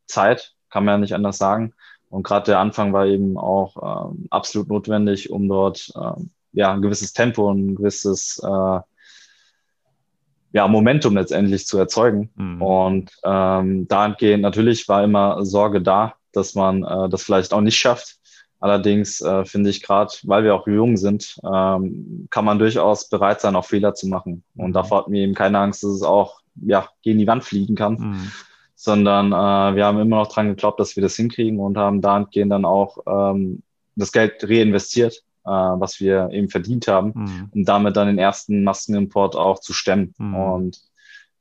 Zeit, 0.06 0.54
kann 0.70 0.84
man 0.84 0.94
ja 0.94 0.98
nicht 0.98 1.14
anders 1.14 1.38
sagen. 1.38 1.74
Und 2.08 2.22
gerade 2.22 2.46
der 2.46 2.60
Anfang 2.60 2.92
war 2.92 3.06
eben 3.06 3.36
auch 3.36 4.10
ähm, 4.10 4.26
absolut 4.30 4.68
notwendig, 4.68 5.30
um 5.30 5.48
dort 5.48 5.92
ähm, 5.96 6.30
ja, 6.52 6.72
ein 6.72 6.82
gewisses 6.82 7.12
Tempo 7.12 7.50
und 7.50 7.66
ein 7.66 7.74
gewisses 7.74 8.40
äh, 8.42 8.80
ja, 10.52 10.68
Momentum 10.68 11.16
letztendlich 11.16 11.66
zu 11.66 11.78
erzeugen. 11.78 12.30
Mhm. 12.36 12.62
Und 12.62 13.10
ähm, 13.24 13.88
dahingehend 13.88 14.42
natürlich 14.42 14.88
war 14.88 15.04
immer 15.04 15.44
Sorge 15.44 15.82
da, 15.82 16.14
dass 16.32 16.54
man 16.54 16.84
äh, 16.84 17.08
das 17.08 17.22
vielleicht 17.22 17.52
auch 17.52 17.60
nicht 17.60 17.76
schafft. 17.76 18.16
Allerdings 18.58 19.20
äh, 19.20 19.44
finde 19.44 19.68
ich 19.68 19.82
gerade, 19.82 20.14
weil 20.22 20.44
wir 20.44 20.54
auch 20.54 20.66
jung 20.66 20.96
sind, 20.96 21.38
ähm, 21.44 22.26
kann 22.30 22.46
man 22.46 22.58
durchaus 22.58 23.08
bereit 23.08 23.40
sein, 23.42 23.54
auch 23.54 23.66
Fehler 23.66 23.94
zu 23.94 24.08
machen. 24.08 24.44
Und 24.56 24.68
mhm. 24.68 24.72
davor 24.72 24.98
hat 25.00 25.08
mir 25.08 25.24
eben 25.24 25.34
keine 25.34 25.58
Angst, 25.58 25.82
dass 25.82 25.90
es 25.90 26.02
auch 26.02 26.40
ja, 26.62 26.88
gegen 27.02 27.18
die 27.18 27.26
Wand 27.26 27.44
fliegen 27.44 27.74
kann. 27.74 27.94
Mhm. 27.94 28.32
Sondern 28.74 29.32
äh, 29.32 29.76
wir 29.76 29.86
haben 29.86 29.98
immer 29.98 30.16
noch 30.16 30.32
dran 30.32 30.48
geglaubt, 30.48 30.78
dass 30.80 30.96
wir 30.96 31.02
das 31.02 31.16
hinkriegen 31.16 31.60
und 31.60 31.78
haben 31.78 32.00
dahingehend 32.00 32.52
dann 32.52 32.64
auch 32.64 32.98
ähm, 33.06 33.62
das 33.94 34.12
Geld 34.12 34.44
reinvestiert. 34.44 35.24
äh, 35.46 35.50
was 35.50 36.00
wir 36.00 36.30
eben 36.32 36.48
verdient 36.48 36.88
haben, 36.88 37.12
mhm. 37.14 37.48
um 37.52 37.64
damit 37.64 37.96
dann 37.96 38.08
den 38.08 38.18
ersten 38.18 38.64
Massenimport 38.64 39.36
auch 39.36 39.60
zu 39.60 39.72
stemmen. 39.72 40.12
Mhm. 40.18 40.34
Und 40.34 40.80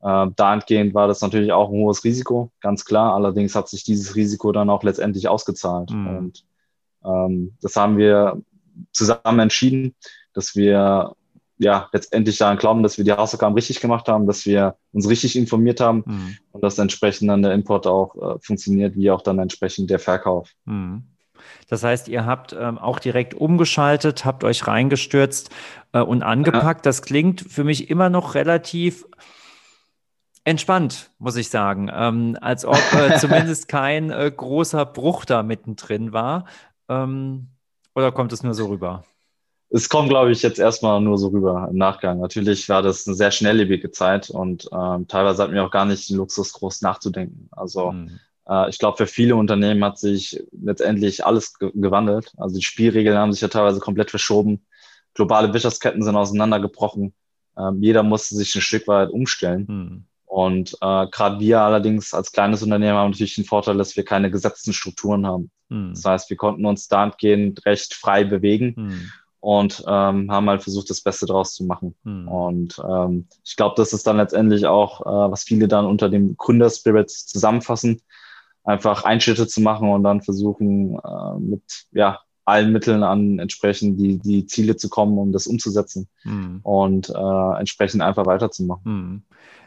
äh, 0.01 0.27
dahingehend 0.35 0.93
war 0.93 1.07
das 1.07 1.21
natürlich 1.21 1.51
auch 1.51 1.69
ein 1.69 1.79
hohes 1.79 2.03
Risiko, 2.03 2.51
ganz 2.61 2.85
klar. 2.85 3.15
Allerdings 3.15 3.55
hat 3.55 3.67
sich 3.67 3.83
dieses 3.83 4.15
Risiko 4.15 4.51
dann 4.51 4.69
auch 4.69 4.83
letztendlich 4.83 5.27
ausgezahlt. 5.27 5.89
Mhm. 5.89 6.07
Und 6.07 6.45
ähm, 7.03 7.57
das 7.61 7.75
haben 7.75 7.97
wir 7.97 8.41
zusammen 8.91 9.39
entschieden, 9.39 9.95
dass 10.33 10.55
wir 10.55 11.15
ja 11.57 11.89
letztendlich 11.93 12.37
daran 12.37 12.57
glauben, 12.57 12.83
dass 12.83 12.97
wir 12.97 13.05
die 13.05 13.11
Hausaufgaben 13.11 13.55
richtig 13.55 13.79
gemacht 13.79 14.07
haben, 14.07 14.27
dass 14.27 14.45
wir 14.45 14.75
uns 14.91 15.07
richtig 15.07 15.35
informiert 15.35 15.79
haben 15.79 16.03
mhm. 16.05 16.37
und 16.51 16.63
dass 16.63 16.77
entsprechend 16.77 17.29
dann 17.29 17.41
der 17.41 17.53
Import 17.53 17.87
auch 17.87 18.15
äh, 18.15 18.39
funktioniert, 18.41 18.95
wie 18.95 19.11
auch 19.11 19.21
dann 19.21 19.39
entsprechend 19.39 19.89
der 19.89 19.99
Verkauf. 19.99 20.51
Mhm. 20.65 21.03
Das 21.67 21.83
heißt, 21.83 22.07
ihr 22.07 22.25
habt 22.25 22.55
ähm, 22.57 22.77
auch 22.77 22.99
direkt 22.99 23.33
umgeschaltet, 23.33 24.25
habt 24.25 24.43
euch 24.43 24.67
reingestürzt 24.67 25.49
äh, 25.93 25.99
und 25.99 26.23
angepackt. 26.23 26.85
Das 26.85 27.01
klingt 27.01 27.41
für 27.41 27.63
mich 27.63 27.89
immer 27.89 28.09
noch 28.09 28.35
relativ 28.35 29.05
entspannt, 30.43 31.11
muss 31.17 31.35
ich 31.35 31.49
sagen. 31.49 31.89
Ähm, 31.93 32.37
als 32.39 32.65
ob 32.65 32.79
äh, 32.93 33.17
zumindest 33.19 33.67
kein 33.67 34.11
äh, 34.11 34.31
großer 34.35 34.85
Bruch 34.85 35.25
da 35.25 35.43
mittendrin 35.43 36.13
war. 36.13 36.45
Ähm, 36.87 37.49
oder 37.95 38.11
kommt 38.11 38.31
es 38.33 38.43
nur 38.43 38.53
so 38.53 38.67
rüber? 38.67 39.03
Es 39.69 39.89
kommt, 39.89 40.09
glaube 40.09 40.31
ich, 40.31 40.41
jetzt 40.41 40.59
erstmal 40.59 41.01
nur 41.01 41.17
so 41.17 41.29
rüber 41.29 41.67
im 41.69 41.77
Nachgang. 41.77 42.19
Natürlich 42.19 42.69
war 42.69 42.81
das 42.81 43.07
eine 43.07 43.15
sehr 43.15 43.31
schnelllebige 43.31 43.91
Zeit 43.91 44.29
und 44.29 44.69
ähm, 44.71 45.07
teilweise 45.07 45.43
hatten 45.43 45.53
wir 45.53 45.65
auch 45.65 45.71
gar 45.71 45.85
nicht 45.85 46.09
den 46.09 46.17
Luxus, 46.17 46.53
groß 46.53 46.81
nachzudenken. 46.81 47.49
Also 47.51 47.91
mhm. 47.91 48.19
äh, 48.47 48.69
ich 48.69 48.79
glaube, 48.79 48.97
für 48.97 49.07
viele 49.07 49.35
Unternehmen 49.35 49.83
hat 49.83 49.97
sich 49.97 50.41
letztendlich 50.51 51.25
alles 51.25 51.57
ge 51.57 51.71
gewandelt. 51.73 52.33
Also 52.37 52.55
die 52.55 52.63
Spielregeln 52.63 53.17
haben 53.17 53.33
sich 53.33 53.41
ja 53.41 53.47
teilweise 53.47 53.79
komplett 53.79 54.11
verschoben. 54.11 54.65
Globale 55.13 55.51
Wirtschaftsketten 55.53 56.03
sind 56.03 56.15
auseinandergebrochen. 56.15 57.13
Ähm, 57.57 57.81
jeder 57.81 58.03
musste 58.03 58.35
sich 58.35 58.53
ein 58.55 58.61
Stück 58.61 58.87
weit 58.87 59.09
umstellen. 59.09 59.65
Mhm. 59.67 60.05
Und 60.25 60.73
äh, 60.81 61.07
gerade 61.07 61.39
wir 61.39 61.61
allerdings 61.61 62.13
als 62.13 62.31
kleines 62.31 62.61
Unternehmen 62.61 62.97
haben 62.97 63.11
natürlich 63.11 63.35
den 63.35 63.45
Vorteil, 63.45 63.77
dass 63.77 63.95
wir 63.95 64.03
keine 64.03 64.29
gesetzten 64.29 64.73
Strukturen 64.73 65.25
haben. 65.25 65.49
Hm. 65.69 65.91
Das 65.93 66.03
heißt, 66.03 66.29
wir 66.29 66.35
konnten 66.35 66.65
uns 66.65 66.89
dahingehend 66.89 67.65
recht 67.65 67.93
frei 67.93 68.25
bewegen 68.25 68.75
hm. 68.75 69.11
Und 69.45 69.83
ähm, 69.87 70.31
haben 70.31 70.49
halt 70.49 70.63
versucht, 70.63 70.89
das 70.89 71.01
Beste 71.01 71.27
daraus 71.27 71.53
zu 71.53 71.65
machen. 71.65 71.93
Hm. 72.03 72.27
Und 72.27 72.81
ähm, 72.89 73.27
ich 73.43 73.55
glaube, 73.55 73.75
das 73.77 73.93
ist 73.93 74.07
dann 74.07 74.17
letztendlich 74.17 74.65
auch, 74.65 75.01
äh, 75.01 75.31
was 75.31 75.43
viele 75.43 75.67
dann 75.67 75.85
unter 75.85 76.09
dem 76.09 76.35
Gründerspirit 76.35 77.11
zusammenfassen, 77.11 78.01
einfach 78.63 79.03
Einschnitte 79.03 79.45
zu 79.45 79.61
machen 79.61 79.91
und 79.91 80.03
dann 80.03 80.23
versuchen, 80.23 80.97
äh, 80.97 81.39
mit 81.39 81.61
ja, 81.91 82.21
allen 82.43 82.71
Mitteln 82.71 83.03
an 83.03 83.37
entsprechend 83.37 83.99
die, 83.99 84.17
die 84.17 84.47
Ziele 84.47 84.77
zu 84.77 84.89
kommen, 84.89 85.15
um 85.19 85.31
das 85.31 85.45
umzusetzen 85.45 86.07
hm. 86.23 86.61
und 86.63 87.09
äh, 87.11 87.59
entsprechend 87.59 88.01
einfach 88.01 88.25
weiterzumachen. 88.25 88.83
Hm. 88.83 89.21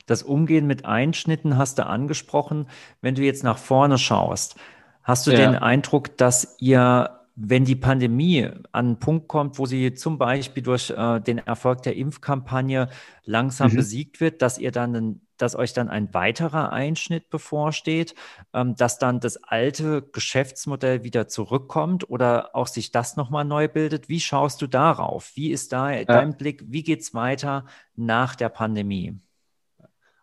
Das 0.06 0.24
Umgehen 0.24 0.66
mit 0.66 0.86
Einschnitten 0.86 1.56
hast 1.56 1.78
du 1.78 1.86
angesprochen. 1.86 2.66
Wenn 3.00 3.14
du 3.14 3.22
jetzt 3.22 3.44
nach 3.44 3.58
vorne 3.58 3.96
schaust, 3.96 4.56
hast 5.04 5.28
du 5.28 5.30
ja. 5.30 5.36
den 5.36 5.54
Eindruck, 5.54 6.16
dass 6.16 6.56
ihr 6.58 7.18
wenn 7.40 7.64
die 7.64 7.76
Pandemie 7.76 8.44
an 8.46 8.64
einen 8.72 8.98
Punkt 8.98 9.28
kommt, 9.28 9.58
wo 9.58 9.66
sie 9.66 9.94
zum 9.94 10.18
Beispiel 10.18 10.62
durch 10.62 10.90
äh, 10.90 11.20
den 11.20 11.38
Erfolg 11.38 11.82
der 11.82 11.94
Impfkampagne 11.94 12.88
langsam 13.24 13.70
mhm. 13.70 13.76
besiegt 13.76 14.20
wird, 14.20 14.42
dass 14.42 14.58
ihr 14.58 14.72
dann, 14.72 14.96
ein, 14.96 15.20
dass 15.36 15.54
euch 15.54 15.72
dann 15.72 15.88
ein 15.88 16.12
weiterer 16.14 16.72
Einschnitt 16.72 17.30
bevorsteht, 17.30 18.16
ähm, 18.52 18.74
dass 18.74 18.98
dann 18.98 19.20
das 19.20 19.36
alte 19.36 20.02
Geschäftsmodell 20.02 21.04
wieder 21.04 21.28
zurückkommt 21.28 22.10
oder 22.10 22.56
auch 22.56 22.66
sich 22.66 22.90
das 22.90 23.16
nochmal 23.16 23.44
neu 23.44 23.68
bildet. 23.68 24.08
Wie 24.08 24.20
schaust 24.20 24.60
du 24.60 24.66
darauf? 24.66 25.30
Wie 25.36 25.52
ist 25.52 25.72
da 25.72 25.92
ja. 25.92 26.04
dein 26.04 26.36
Blick? 26.36 26.64
Wie 26.66 26.82
geht 26.82 27.02
es 27.02 27.14
weiter 27.14 27.66
nach 27.94 28.34
der 28.34 28.48
Pandemie? 28.48 29.16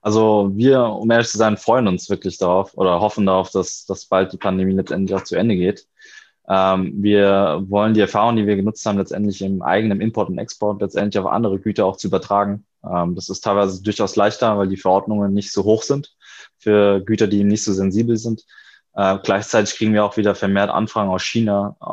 Also 0.02 0.52
wir, 0.54 0.84
um 0.84 1.10
ehrlich 1.10 1.30
zu 1.30 1.38
sein, 1.38 1.56
freuen 1.56 1.88
uns 1.88 2.10
wirklich 2.10 2.38
darauf 2.38 2.78
oder 2.78 3.00
hoffen 3.00 3.26
darauf, 3.26 3.52
dass, 3.52 3.86
dass 3.86 4.06
bald 4.06 4.34
die 4.34 4.38
Pandemie 4.38 4.74
letztendlich 4.74 5.18
auch 5.18 5.24
zu 5.24 5.36
Ende 5.36 5.56
geht. 5.56 5.88
Ähm, 6.48 6.94
wir 6.98 7.64
wollen 7.68 7.94
die 7.94 8.02
Erfahrungen, 8.02 8.38
die 8.38 8.48
wir 8.48 8.56
genutzt 8.56 8.86
haben, 8.86 8.98
letztendlich 8.98 9.42
im 9.42 9.62
eigenen 9.62 10.02
Import 10.02 10.30
und 10.30 10.38
Export 10.38 10.82
letztendlich 10.82 11.20
auf 11.20 11.32
andere 11.32 11.60
Güter 11.60 11.86
auch 11.86 11.98
zu 11.98 12.08
übertragen. 12.08 12.66
Ähm, 12.88 13.16
das 13.16 13.30
ist 13.30 13.42
teilweise 13.42 13.82
durchaus 13.82 14.16
leichter, 14.16 14.58
weil 14.58 14.68
die 14.68 14.78
Verordnungen 14.78 15.34
nicht 15.34 15.52
so 15.52 15.64
hoch 15.64 15.84
sind 15.84 16.16
für 16.58 17.02
Güter, 17.02 17.28
die 17.28 17.44
nicht 17.44 17.64
so 17.64 17.74
sensibel 17.74 18.18
sind. 18.18 18.44
Äh, 18.94 19.18
gleichzeitig 19.24 19.76
kriegen 19.76 19.94
wir 19.94 20.06
auch 20.06 20.18
wieder 20.18 20.36
vermehrt 20.36 20.70
Anfragen 20.70 21.10
aus 21.10 21.24
China 21.24 21.76
äh, 21.82 21.86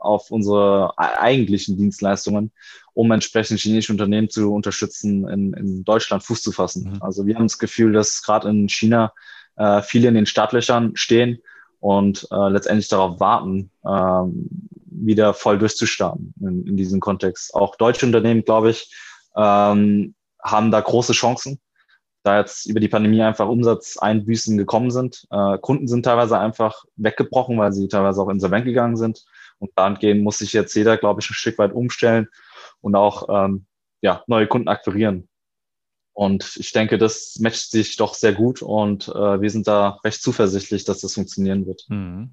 auf 0.00 0.30
unsere 0.30 0.96
eigentlichen 0.96 1.76
Dienstleistungen, 1.76 2.52
um 2.94 3.10
entsprechend 3.10 3.60
chinesische 3.60 3.92
Unternehmen 3.92 4.30
zu 4.30 4.54
unterstützen, 4.54 5.28
in, 5.28 5.52
in 5.52 5.84
Deutschland 5.84 6.22
Fuß 6.22 6.42
zu 6.42 6.52
fassen. 6.52 6.92
Mhm. 6.92 7.02
Also 7.02 7.26
wir 7.26 7.34
haben 7.34 7.46
das 7.46 7.58
Gefühl, 7.58 7.92
dass 7.92 8.22
gerade 8.22 8.48
in 8.48 8.68
China 8.68 9.12
äh, 9.56 9.82
viele 9.82 10.08
in 10.08 10.14
den 10.14 10.26
Startlöchern 10.26 10.92
stehen 10.94 11.42
und 11.80 12.26
äh, 12.30 12.48
letztendlich 12.48 12.88
darauf 12.88 13.20
warten, 13.20 13.70
ähm, 13.86 14.48
wieder 14.86 15.34
voll 15.34 15.58
durchzustarten 15.58 16.34
in, 16.40 16.66
in 16.66 16.76
diesem 16.76 17.00
Kontext. 17.00 17.54
Auch 17.54 17.76
deutsche 17.76 18.06
Unternehmen, 18.06 18.44
glaube 18.44 18.70
ich, 18.70 18.92
ähm, 19.36 20.14
haben 20.42 20.70
da 20.70 20.80
große 20.80 21.12
Chancen 21.12 21.60
da 22.28 22.38
jetzt 22.38 22.66
über 22.66 22.80
die 22.80 22.88
Pandemie 22.88 23.22
einfach 23.22 23.48
Umsatzeinbüßen 23.48 24.58
gekommen 24.58 24.90
sind. 24.90 25.26
Äh, 25.30 25.58
Kunden 25.58 25.88
sind 25.88 26.04
teilweise 26.04 26.38
einfach 26.38 26.84
weggebrochen, 26.96 27.58
weil 27.58 27.72
sie 27.72 27.88
teilweise 27.88 28.20
auch 28.20 28.28
insolvent 28.28 28.64
gegangen 28.64 28.96
sind. 28.96 29.24
Und 29.58 29.70
dahingehend 29.76 30.22
muss 30.22 30.38
sich 30.38 30.52
jetzt 30.52 30.74
jeder, 30.74 30.96
glaube 30.96 31.20
ich, 31.20 31.30
ein 31.30 31.34
Stück 31.34 31.58
weit 31.58 31.72
umstellen 31.72 32.28
und 32.80 32.94
auch 32.96 33.28
ähm, 33.30 33.66
ja, 34.02 34.22
neue 34.26 34.46
Kunden 34.46 34.68
akquirieren. 34.68 35.28
Und 36.18 36.56
ich 36.56 36.72
denke, 36.72 36.98
das 36.98 37.36
matcht 37.38 37.70
sich 37.70 37.96
doch 37.96 38.12
sehr 38.12 38.32
gut 38.32 38.60
und 38.60 39.06
äh, 39.06 39.40
wir 39.40 39.50
sind 39.50 39.68
da 39.68 40.00
recht 40.02 40.20
zuversichtlich, 40.20 40.84
dass 40.84 40.98
das 40.98 41.14
funktionieren 41.14 41.64
wird. 41.64 41.84
Mhm. 41.90 42.30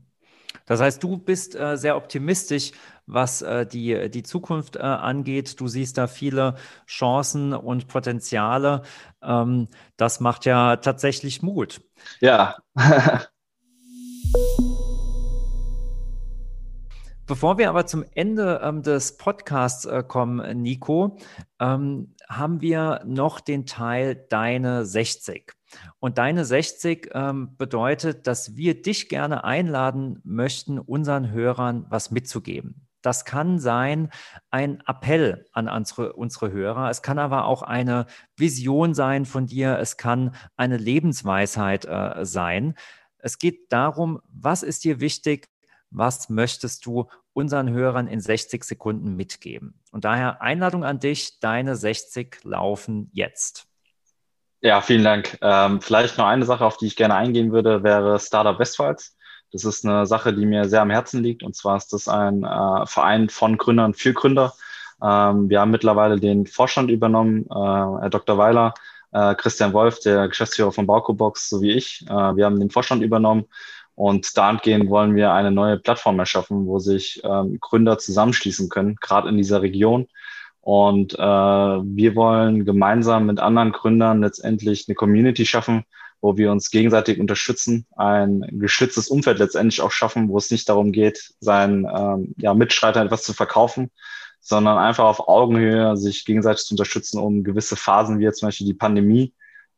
Das 0.65 0.81
heißt, 0.81 1.03
du 1.03 1.17
bist 1.17 1.55
äh, 1.55 1.77
sehr 1.77 1.95
optimistisch, 1.95 2.71
was 3.05 3.43
äh, 3.43 3.67
die, 3.67 4.09
die 4.09 4.23
Zukunft 4.23 4.75
äh, 4.75 4.79
angeht. 4.79 5.59
Du 5.59 5.67
siehst 5.67 5.99
da 5.99 6.07
viele 6.07 6.55
Chancen 6.87 7.53
und 7.53 7.87
Potenziale. 7.87 8.81
Ähm, 9.21 9.67
das 9.97 10.19
macht 10.19 10.45
ja 10.45 10.77
tatsächlich 10.77 11.43
Mut. 11.43 11.81
Ja. 12.21 12.57
Bevor 17.27 17.57
wir 17.57 17.69
aber 17.69 17.87
zum 17.87 18.05
Ende 18.13 18.61
ähm, 18.63 18.83
des 18.83 19.17
Podcasts 19.17 19.85
äh, 19.85 20.03
kommen, 20.07 20.61
Nico, 20.61 21.17
ähm, 21.59 22.13
haben 22.29 22.61
wir 22.61 23.01
noch 23.03 23.39
den 23.39 23.65
Teil 23.65 24.27
Deine 24.29 24.85
60. 24.85 25.51
Und 25.97 26.19
deine 26.19 26.45
60 26.45 27.09
ähm, 27.13 27.57
bedeutet, 27.57 28.27
dass 28.27 28.55
wir 28.55 28.79
dich 28.79 29.09
gerne 29.09 29.43
einladen 29.43 30.21
möchten, 30.23 30.77
unseren 30.77 31.31
Hörern 31.31 31.87
was 31.89 32.11
mitzugeben. 32.11 32.87
Das 33.01 33.25
kann 33.25 33.57
sein 33.57 34.11
ein 34.51 34.83
Appell 34.85 35.45
an 35.51 35.67
unsere, 35.67 36.13
unsere 36.13 36.51
Hörer. 36.51 36.91
Es 36.91 37.01
kann 37.01 37.17
aber 37.17 37.45
auch 37.45 37.63
eine 37.63 38.05
Vision 38.37 38.93
sein 38.93 39.25
von 39.25 39.47
dir. 39.47 39.79
Es 39.79 39.97
kann 39.97 40.35
eine 40.57 40.77
Lebensweisheit 40.77 41.85
äh, 41.85 42.23
sein. 42.23 42.75
Es 43.17 43.39
geht 43.39 43.71
darum, 43.71 44.21
was 44.27 44.61
ist 44.61 44.83
dir 44.83 44.99
wichtig? 44.99 45.49
Was 45.97 46.29
möchtest 46.29 46.85
du 46.85 47.07
unseren 47.33 47.69
Hörern 47.69 48.07
in 48.07 48.19
60 48.19 48.63
Sekunden 48.65 49.15
mitgeben? 49.15 49.79
Und 49.91 50.03
daher 50.03 50.41
Einladung 50.41 50.83
an 50.83 50.99
dich. 50.99 51.39
Deine 51.39 51.75
60 51.75 52.43
laufen 52.43 53.09
jetzt. 53.13 53.65
Ja, 54.59 54.81
vielen 54.81 55.03
Dank. 55.03 55.37
Ähm, 55.41 55.79
vielleicht 55.79 56.17
noch 56.17 56.25
eine 56.25 56.43
Sache, 56.43 56.65
auf 56.65 56.77
die 56.77 56.87
ich 56.87 56.97
gerne 56.97 57.15
eingehen 57.15 57.53
würde, 57.53 57.83
wäre 57.83 58.19
Startup 58.19 58.59
Westpfalz. 58.59 59.15
Das 59.53 59.63
ist 59.63 59.85
eine 59.85 60.05
Sache, 60.05 60.33
die 60.33 60.45
mir 60.45 60.67
sehr 60.67 60.81
am 60.81 60.89
Herzen 60.89 61.23
liegt. 61.23 61.43
Und 61.43 61.55
zwar 61.55 61.77
ist 61.77 61.93
das 61.93 62.09
ein 62.09 62.43
äh, 62.43 62.85
Verein 62.85 63.29
von 63.29 63.57
Gründern 63.57 63.93
für 63.93 64.11
Gründer. 64.13 64.53
Ähm, 65.01 65.49
wir 65.49 65.61
haben 65.61 65.71
mittlerweile 65.71 66.19
den 66.19 66.45
Vorstand 66.45 66.91
übernommen, 66.91 67.45
äh, 67.49 67.53
Herr 67.53 68.09
Dr. 68.09 68.37
Weiler, 68.37 68.73
äh, 69.13 69.33
Christian 69.35 69.71
Wolf, 69.71 69.99
der 70.01 70.27
Geschäftsführer 70.27 70.73
von 70.73 70.87
Baukobox, 70.87 71.47
sowie 71.47 71.71
ich. 71.71 72.05
Äh, 72.09 72.35
wir 72.35 72.45
haben 72.45 72.59
den 72.59 72.69
Vorstand 72.69 73.01
übernommen. 73.01 73.45
Und 73.95 74.37
dahingehend 74.37 74.89
wollen 74.89 75.15
wir 75.15 75.31
eine 75.31 75.51
neue 75.51 75.79
Plattform 75.79 76.19
erschaffen, 76.19 76.65
wo 76.65 76.79
sich 76.79 77.21
ähm, 77.23 77.57
Gründer 77.61 77.97
zusammenschließen 77.97 78.69
können, 78.69 78.97
gerade 78.97 79.29
in 79.29 79.37
dieser 79.37 79.61
Region. 79.61 80.07
Und 80.59 81.13
äh, 81.13 81.17
wir 81.17 82.15
wollen 82.15 82.65
gemeinsam 82.65 83.27
mit 83.27 83.39
anderen 83.39 83.71
Gründern 83.71 84.21
letztendlich 84.21 84.85
eine 84.87 84.95
Community 84.95 85.45
schaffen, 85.45 85.85
wo 86.21 86.37
wir 86.37 86.51
uns 86.51 86.71
gegenseitig 86.71 87.19
unterstützen, 87.19 87.85
ein 87.95 88.43
geschütztes 88.51 89.07
Umfeld 89.07 89.39
letztendlich 89.39 89.81
auch 89.81 89.91
schaffen, 89.91 90.27
wo 90.27 90.37
es 90.37 90.51
nicht 90.51 90.67
darum 90.67 90.91
geht, 90.91 91.33
seinen 91.39 91.85
ähm, 91.85 92.33
ja, 92.37 92.53
Mitstreitern 92.53 93.05
etwas 93.05 93.23
zu 93.23 93.33
verkaufen, 93.33 93.91
sondern 94.41 94.77
einfach 94.77 95.05
auf 95.05 95.27
Augenhöhe 95.27 95.95
sich 95.95 96.25
gegenseitig 96.25 96.65
zu 96.65 96.73
unterstützen, 96.73 97.19
um 97.19 97.43
gewisse 97.43 97.75
Phasen 97.75 98.19
wie 98.19 98.23
jetzt 98.23 98.39
zum 98.39 98.47
Beispiel 98.47 98.67
die 98.67 98.73
Pandemie 98.73 99.33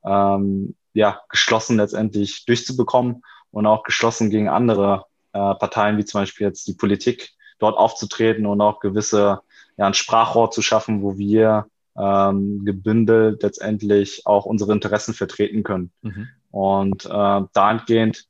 ähm, 0.05 0.75
ja, 0.93 1.21
geschlossen 1.29 1.77
letztendlich 1.77 2.45
durchzubekommen 2.45 3.21
und 3.57 3.65
auch 3.65 3.81
geschlossen 3.81 4.29
gegen 4.29 4.49
andere 4.49 5.05
äh, 5.33 5.55
Parteien 5.55 5.97
wie 5.97 6.05
zum 6.05 6.21
Beispiel 6.21 6.45
jetzt 6.45 6.67
die 6.67 6.75
Politik 6.75 7.31
dort 7.57 7.75
aufzutreten 7.75 8.45
und 8.45 8.61
auch 8.61 8.79
gewisse 8.79 9.39
ja, 9.77 9.87
ein 9.87 9.95
Sprachrohr 9.95 10.51
zu 10.51 10.61
schaffen, 10.61 11.01
wo 11.01 11.17
wir 11.17 11.65
ähm, 11.97 12.65
gebündelt 12.65 13.41
letztendlich 13.41 14.27
auch 14.27 14.45
unsere 14.45 14.73
Interessen 14.73 15.15
vertreten 15.15 15.63
können. 15.63 15.91
Mhm. 16.03 16.27
Und 16.51 17.05
äh, 17.05 17.41
dahingehend 17.53 18.27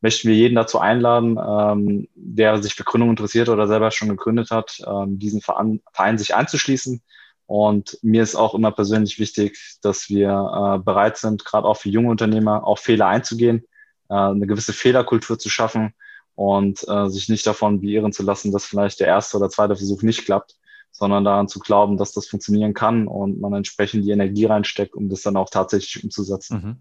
möchten 0.00 0.26
wir 0.26 0.34
jeden 0.34 0.56
dazu 0.56 0.80
einladen, 0.80 1.38
ähm, 1.38 2.08
der 2.16 2.60
sich 2.60 2.74
für 2.74 2.82
Gründung 2.82 3.10
interessiert 3.10 3.48
oder 3.48 3.68
selber 3.68 3.92
schon 3.92 4.08
gegründet 4.08 4.50
hat, 4.50 4.82
ähm, 4.84 5.20
diesen 5.20 5.40
Verein, 5.40 5.82
Verein 5.92 6.18
sich 6.18 6.34
einzuschließen. 6.34 7.00
Und 7.46 7.96
mir 8.02 8.24
ist 8.24 8.34
auch 8.34 8.56
immer 8.56 8.72
persönlich 8.72 9.20
wichtig, 9.20 9.78
dass 9.82 10.08
wir 10.08 10.30
äh, 10.30 10.78
bereit 10.84 11.16
sind, 11.16 11.44
gerade 11.44 11.68
auch 11.68 11.76
für 11.76 11.90
junge 11.90 12.10
Unternehmer, 12.10 12.66
auch 12.66 12.78
Fehler 12.78 13.06
einzugehen, 13.06 13.64
äh, 14.08 14.14
eine 14.14 14.46
gewisse 14.46 14.72
Fehlerkultur 14.72 15.38
zu 15.38 15.48
schaffen 15.48 15.94
und 16.34 16.86
äh, 16.88 17.08
sich 17.08 17.28
nicht 17.28 17.46
davon 17.46 17.80
beirren 17.80 18.12
zu 18.12 18.22
lassen, 18.22 18.52
dass 18.52 18.64
vielleicht 18.64 19.00
der 19.00 19.08
erste 19.08 19.36
oder 19.36 19.48
zweite 19.48 19.76
Versuch 19.76 20.02
nicht 20.02 20.24
klappt, 20.24 20.56
sondern 20.92 21.24
daran 21.24 21.48
zu 21.48 21.58
glauben, 21.60 21.96
dass 21.96 22.12
das 22.12 22.26
funktionieren 22.26 22.74
kann 22.74 23.06
und 23.06 23.40
man 23.40 23.54
entsprechend 23.54 24.04
die 24.04 24.10
Energie 24.10 24.46
reinsteckt, 24.46 24.94
um 24.94 25.08
das 25.08 25.22
dann 25.22 25.36
auch 25.36 25.50
tatsächlich 25.50 26.02
umzusetzen. 26.02 26.62
Mhm. 26.62 26.76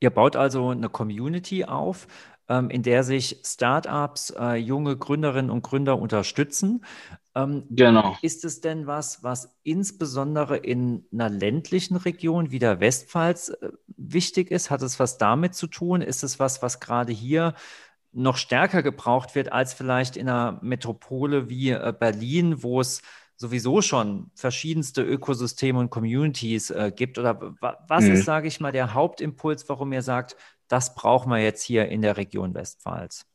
Ihr 0.00 0.10
baut 0.10 0.36
also 0.36 0.68
eine 0.68 0.88
Community 0.88 1.64
auf, 1.64 2.06
in 2.58 2.82
der 2.82 3.04
sich 3.04 3.40
Startups, 3.44 4.30
äh, 4.38 4.54
junge 4.54 4.96
Gründerinnen 4.96 5.50
und 5.50 5.62
Gründer 5.62 5.98
unterstützen. 5.98 6.84
Ähm, 7.34 7.64
genau. 7.70 8.16
Ist 8.22 8.44
es 8.44 8.60
denn 8.60 8.86
was, 8.86 9.22
was 9.22 9.56
insbesondere 9.62 10.56
in 10.56 11.04
einer 11.12 11.28
ländlichen 11.28 11.96
Region 11.96 12.50
wie 12.50 12.58
der 12.58 12.80
Westpfalz 12.80 13.50
äh, 13.50 13.70
wichtig 13.96 14.50
ist? 14.50 14.70
Hat 14.70 14.82
es 14.82 14.98
was 14.98 15.18
damit 15.18 15.54
zu 15.54 15.68
tun? 15.68 16.02
Ist 16.02 16.24
es 16.24 16.40
was, 16.40 16.60
was 16.60 16.80
gerade 16.80 17.12
hier 17.12 17.54
noch 18.12 18.36
stärker 18.36 18.82
gebraucht 18.82 19.36
wird 19.36 19.52
als 19.52 19.72
vielleicht 19.72 20.16
in 20.16 20.28
einer 20.28 20.58
Metropole 20.62 21.48
wie 21.48 21.70
äh, 21.70 21.94
Berlin, 21.98 22.62
wo 22.62 22.80
es 22.80 23.02
sowieso 23.36 23.80
schon 23.80 24.30
verschiedenste 24.34 25.02
Ökosysteme 25.02 25.78
und 25.78 25.90
Communities 25.90 26.70
äh, 26.70 26.92
gibt? 26.94 27.18
Oder 27.18 27.54
was 27.86 28.04
mhm. 28.04 28.12
ist, 28.14 28.24
sage 28.24 28.48
ich 28.48 28.58
mal, 28.58 28.72
der 28.72 28.94
Hauptimpuls, 28.94 29.68
warum 29.68 29.92
ihr 29.92 30.02
sagt, 30.02 30.36
das 30.70 30.94
brauchen 30.94 31.30
wir 31.30 31.38
jetzt 31.38 31.62
hier 31.62 31.88
in 31.88 32.00
der 32.00 32.16
Region 32.16 32.54
Westpfalz? 32.54 33.26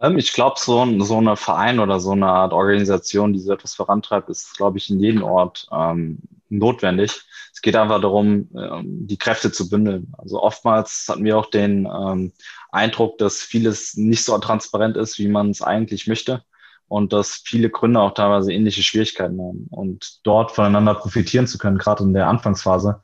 Ähm, 0.00 0.18
ich 0.18 0.32
glaube, 0.32 0.56
so, 0.58 1.00
so 1.00 1.18
eine 1.18 1.36
Verein 1.36 1.80
oder 1.80 2.00
so 2.00 2.12
eine 2.12 2.28
Art 2.28 2.52
Organisation, 2.52 3.32
die 3.32 3.40
so 3.40 3.52
etwas 3.52 3.74
vorantreibt, 3.74 4.28
ist, 4.28 4.56
glaube 4.56 4.78
ich, 4.78 4.90
in 4.90 5.00
jedem 5.00 5.22
Ort 5.22 5.66
ähm, 5.72 6.18
notwendig. 6.48 7.22
Es 7.52 7.62
geht 7.62 7.76
einfach 7.76 8.00
darum, 8.00 8.48
ähm, 8.54 9.06
die 9.06 9.18
Kräfte 9.18 9.50
zu 9.50 9.68
bündeln. 9.68 10.12
Also 10.18 10.42
oftmals 10.42 11.06
hatten 11.08 11.24
wir 11.24 11.38
auch 11.38 11.50
den 11.50 11.86
ähm, 11.86 12.32
Eindruck, 12.70 13.18
dass 13.18 13.40
vieles 13.40 13.96
nicht 13.96 14.24
so 14.24 14.36
transparent 14.38 14.96
ist, 14.96 15.18
wie 15.18 15.28
man 15.28 15.50
es 15.50 15.62
eigentlich 15.62 16.06
möchte 16.06 16.44
und 16.88 17.12
dass 17.12 17.42
viele 17.44 17.70
Gründer 17.70 18.02
auch 18.02 18.14
teilweise 18.14 18.52
ähnliche 18.52 18.82
Schwierigkeiten 18.82 19.40
haben. 19.40 19.66
Und 19.70 20.20
dort 20.24 20.52
voneinander 20.52 20.94
profitieren 20.94 21.46
zu 21.46 21.58
können, 21.58 21.78
gerade 21.78 22.04
in 22.04 22.12
der 22.12 22.28
Anfangsphase, 22.28 23.02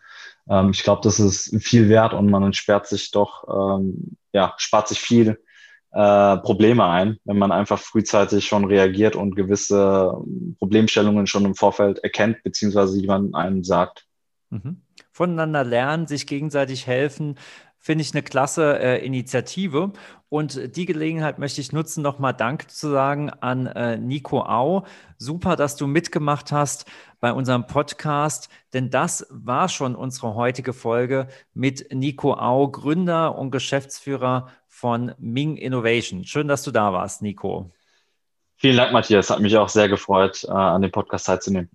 ähm, 0.49 0.71
ich 0.71 0.83
glaube, 0.83 1.01
das 1.03 1.21
ist 1.21 1.55
viel 1.63 1.89
wert 1.89 2.15
und 2.15 2.31
man 2.31 2.43
entsperrt 2.43 2.87
sich 2.87 3.11
doch, 3.11 3.79
ähm, 3.79 4.17
ja, 4.33 4.55
spart 4.57 4.89
sich 4.89 5.01
viel 5.01 5.39
äh, 5.93 6.37
Probleme 6.39 6.87
ein, 6.87 7.19
wenn 7.25 7.39
man 7.39 7.53
einfach 7.53 7.79
frühzeitig 7.79 8.47
schon 8.47 8.65
reagiert 8.65 9.15
und 9.15 9.37
gewisse 9.37 10.15
Problemstellungen 10.59 11.27
schon 11.27 11.45
im 11.45 11.55
Vorfeld 11.55 11.99
erkennt, 11.99 12.43
beziehungsweise 12.43 12.99
jemand 12.99 13.35
einem 13.35 13.63
sagt. 13.63 14.07
Mhm. 14.51 14.83
Voneinander 15.11 15.65
lernen, 15.65 16.07
sich 16.07 16.27
gegenseitig 16.27 16.87
helfen, 16.87 17.37
finde 17.79 18.03
ich 18.03 18.15
eine 18.15 18.23
klasse 18.23 18.79
äh, 18.79 19.05
Initiative. 19.05 19.93
Und 20.29 20.77
die 20.77 20.87
Gelegenheit 20.87 21.39
möchte 21.39 21.61
ich 21.61 21.73
nutzen, 21.73 22.03
nochmal 22.03 22.33
Dank 22.33 22.71
zu 22.71 22.91
sagen 22.91 23.29
an 23.29 23.67
äh, 23.67 23.99
Nico 23.99 24.41
Au. 24.41 24.85
Super, 25.19 25.57
dass 25.57 25.77
du 25.77 25.87
mitgemacht 25.87 26.53
hast 26.53 26.87
bei 27.23 27.33
unserem 27.33 27.69
Podcast, 27.69 28.49
denn 28.73 28.91
das 28.91 29.29
war 29.31 29.69
schon 29.69 29.95
unsere 29.95 30.35
heutige 30.35 30.73
Folge 30.73 31.29
mit 31.55 31.87
Nico 31.95 32.35
Au, 32.35 32.67
Gründer 32.69 33.39
und 33.39 33.53
Geschäftsführer 33.53 34.49
von 34.67 35.15
Ming 35.19 35.57
Innovation. 35.57 36.25
Schön, 36.25 36.49
dass 36.49 36.65
du 36.65 36.73
da 36.73 36.93
warst, 36.93 37.23
Nico. 37.23 37.71
Vielen 38.57 38.77
Dank, 38.77 38.93
Matthias. 38.93 39.31
Hat 39.31 39.39
mich 39.39 39.57
auch 39.57 39.69
sehr 39.69 39.89
gefreut, 39.89 40.43
äh, 40.43 40.51
an 40.51 40.83
dem 40.83 40.91
Podcast 40.91 41.27
teilzunehmen. 41.27 41.71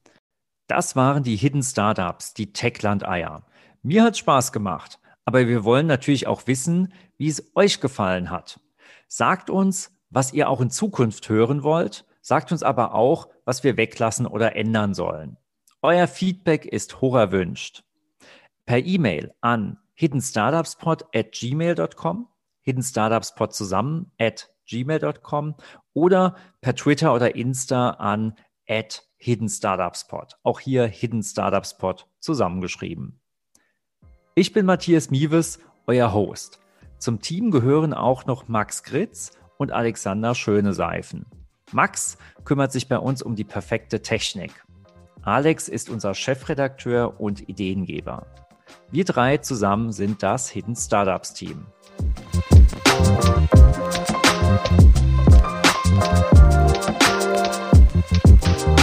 Das 0.67 0.97
waren 0.97 1.23
die 1.23 1.37
Hidden 1.37 1.63
Startups, 1.63 2.33
die 2.33 2.51
Techland-Eier. 2.51 3.45
Mir 3.83 4.03
hat 4.03 4.17
Spaß 4.17 4.51
gemacht. 4.51 4.99
Aber 5.23 5.47
wir 5.47 5.63
wollen 5.63 5.87
natürlich 5.87 6.27
auch 6.27 6.45
wissen, 6.47 6.91
wie 7.17 7.29
es 7.29 7.51
euch 7.55 7.79
gefallen 7.79 8.31
hat. 8.31 8.59
Sagt 9.07 9.49
uns, 9.49 9.97
was 10.09 10.33
ihr 10.33 10.49
auch 10.49 10.59
in 10.59 10.71
Zukunft 10.71 11.29
hören 11.29 11.63
wollt. 11.63 12.05
Sagt 12.21 12.51
uns 12.51 12.63
aber 12.63 12.93
auch, 12.93 13.29
was 13.47 13.63
wir 13.63 13.77
weglassen 13.77 14.27
oder 14.27 14.57
ändern 14.57 14.93
sollen. 14.93 15.37
Euer 15.81 16.07
Feedback 16.07 16.65
ist 16.65 16.99
hoch 16.99 17.15
erwünscht. 17.15 17.85
Per 18.65 18.85
E-Mail 18.85 19.33
an 19.39 19.77
hiddenstartupspod 19.93 21.05
at 21.15 21.31
gmail.com, 21.31 22.27
hiddenstartupspod 22.61 23.53
zusammen 23.53 24.11
at 24.19 24.49
gmail.com 24.69 25.55
oder 25.93 26.35
per 26.59 26.75
Twitter 26.75 27.13
oder 27.13 27.35
Insta 27.35 27.91
an 27.91 28.35
at 28.67 29.07
hiddenstartupspod. 29.15 30.33
Auch 30.43 30.59
hier 30.59 30.85
Hidden 30.85 31.23
Startupspod 31.23 32.05
zusammengeschrieben. 32.19 33.21
Ich 34.35 34.51
bin 34.51 34.65
Matthias 34.65 35.09
Mieves, 35.09 35.59
euer 35.87 36.13
Host. 36.13 36.59
Zum 36.97 37.21
Team 37.21 37.51
gehören 37.51 37.93
auch 37.93 38.25
noch 38.25 38.49
Max 38.49 38.83
Gritz 38.83 39.31
und 39.57 39.71
Alexander 39.71 40.35
Schöneseifen. 40.35 41.25
Max 41.73 42.17
kümmert 42.45 42.71
sich 42.71 42.87
bei 42.87 42.97
uns 42.97 43.21
um 43.21 43.35
die 43.35 43.43
perfekte 43.43 44.01
Technik. 44.01 44.51
Alex 45.21 45.67
ist 45.67 45.89
unser 45.89 46.13
Chefredakteur 46.13 47.19
und 47.19 47.49
Ideengeber. 47.49 48.25
Wir 48.89 49.03
drei 49.03 49.37
zusammen 49.37 49.91
sind 49.91 50.23
das 50.23 50.49
Hidden 50.49 50.75
Startups 50.75 51.33
Team. 51.33 51.65
Musik 58.39 58.76